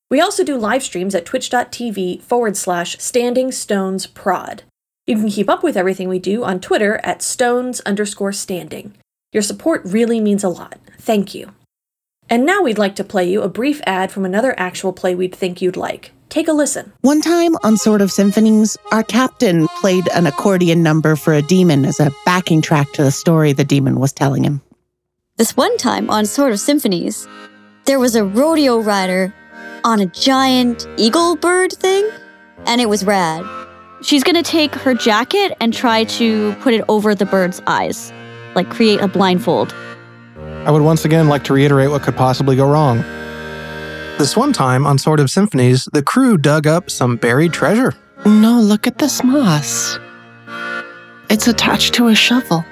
We 0.09 0.21
also 0.21 0.43
do 0.43 0.57
live 0.57 0.83
streams 0.83 1.13
at 1.13 1.25
twitch.tv 1.25 2.21
forward 2.21 2.55
slash 2.55 2.97
standing 2.99 3.51
stones 3.51 4.07
prod. 4.07 4.63
You 5.05 5.15
can 5.17 5.29
keep 5.29 5.49
up 5.49 5.63
with 5.63 5.77
everything 5.77 6.09
we 6.09 6.19
do 6.19 6.43
on 6.43 6.59
Twitter 6.59 6.99
at 7.03 7.21
stones 7.21 7.79
underscore 7.81 8.33
standing. 8.33 8.93
Your 9.33 9.43
support 9.43 9.81
really 9.85 10.19
means 10.21 10.43
a 10.43 10.49
lot. 10.49 10.79
Thank 10.97 11.35
you. 11.35 11.51
And 12.29 12.45
now 12.45 12.61
we'd 12.61 12.77
like 12.77 12.95
to 12.97 13.03
play 13.03 13.29
you 13.29 13.41
a 13.41 13.49
brief 13.49 13.81
ad 13.85 14.11
from 14.11 14.25
another 14.25 14.53
actual 14.57 14.91
play 14.93 15.15
we'd 15.15 15.35
think 15.35 15.61
you'd 15.61 15.77
like. 15.77 16.11
Take 16.29 16.49
a 16.49 16.53
listen. 16.53 16.91
One 17.01 17.21
time 17.21 17.55
on 17.63 17.77
Sword 17.77 18.01
of 18.01 18.11
Symphonies, 18.11 18.77
our 18.91 19.03
captain 19.03 19.67
played 19.79 20.09
an 20.13 20.27
accordion 20.27 20.83
number 20.83 21.15
for 21.15 21.33
a 21.33 21.41
demon 21.41 21.85
as 21.85 22.01
a 22.01 22.11
backing 22.25 22.61
track 22.61 22.91
to 22.93 23.03
the 23.03 23.11
story 23.11 23.53
the 23.53 23.63
demon 23.63 23.99
was 23.99 24.11
telling 24.11 24.43
him. 24.43 24.61
This 25.37 25.55
one 25.55 25.77
time 25.77 26.09
on 26.09 26.25
Sword 26.25 26.51
of 26.51 26.59
Symphonies, 26.59 27.27
there 27.85 27.99
was 27.99 28.15
a 28.15 28.25
rodeo 28.25 28.79
rider 28.79 29.31
on 29.83 29.99
a 29.99 30.07
giant 30.07 30.87
eagle 30.97 31.35
bird 31.35 31.71
thing, 31.71 32.09
and 32.65 32.81
it 32.81 32.89
was 32.89 33.05
rad. 33.05 33.45
She's 34.01 34.23
gonna 34.23 34.41
take 34.41 34.73
her 34.73 34.95
jacket 34.95 35.55
and 35.61 35.71
try 35.71 36.05
to 36.05 36.55
put 36.61 36.73
it 36.73 36.83
over 36.89 37.13
the 37.13 37.27
bird's 37.27 37.61
eyes, 37.67 38.11
like 38.55 38.71
create 38.71 38.99
a 38.99 39.07
blindfold. 39.07 39.75
I 40.65 40.71
would 40.71 40.81
once 40.81 41.05
again 41.05 41.27
like 41.27 41.43
to 41.43 41.53
reiterate 41.53 41.91
what 41.91 42.01
could 42.01 42.15
possibly 42.15 42.55
go 42.55 42.67
wrong. 42.67 43.03
This 44.17 44.35
one 44.35 44.53
time 44.53 44.87
on 44.87 44.97
Sword 44.97 45.19
of 45.19 45.29
Symphonies, 45.29 45.87
the 45.93 46.01
crew 46.01 46.39
dug 46.39 46.65
up 46.65 46.89
some 46.89 47.15
buried 47.15 47.53
treasure. 47.53 47.93
No, 48.25 48.59
look 48.59 48.87
at 48.87 48.97
this 48.97 49.23
moss. 49.23 49.99
It's 51.29 51.47
attached 51.47 51.93
to 51.93 52.07
a 52.07 52.15
shovel. 52.15 52.65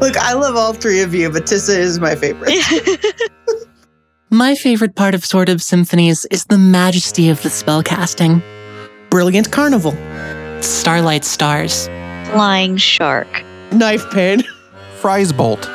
Look, 0.00 0.16
I 0.16 0.32
love 0.32 0.56
all 0.56 0.72
three 0.72 1.02
of 1.02 1.14
you, 1.14 1.30
but 1.30 1.44
Tissa 1.44 1.76
is 1.76 2.00
my 2.00 2.14
favorite. 2.14 2.54
My 4.32 4.54
favorite 4.54 4.94
part 4.94 5.16
of 5.16 5.24
Sword 5.24 5.48
of 5.48 5.60
Symphonies 5.60 6.24
is 6.30 6.44
the 6.44 6.56
majesty 6.56 7.30
of 7.30 7.42
the 7.42 7.48
spellcasting. 7.48 8.40
Brilliant 9.10 9.50
Carnival. 9.50 9.90
Starlight 10.62 11.24
Stars. 11.24 11.88
Flying 12.30 12.76
shark. 12.76 13.26
Knife 13.72 14.08
pain. 14.12 14.44
Fries 15.00 15.32
Bolt. 15.32 15.68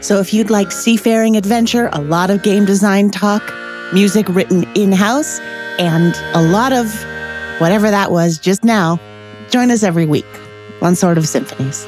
So 0.00 0.18
if 0.18 0.32
you'd 0.32 0.48
like 0.48 0.72
seafaring 0.72 1.36
adventure, 1.36 1.90
a 1.92 2.00
lot 2.00 2.30
of 2.30 2.42
game 2.42 2.64
design 2.64 3.10
talk, 3.10 3.42
music 3.92 4.26
written 4.30 4.64
in 4.74 4.90
house, 4.90 5.38
and 5.78 6.14
a 6.32 6.40
lot 6.50 6.72
of 6.72 6.86
whatever 7.60 7.90
that 7.90 8.10
was 8.10 8.38
just 8.38 8.64
now, 8.64 8.98
join 9.50 9.70
us 9.70 9.82
every 9.82 10.06
week 10.06 10.24
on 10.80 10.94
Sword 10.94 11.18
of 11.18 11.28
Symphonies. 11.28 11.86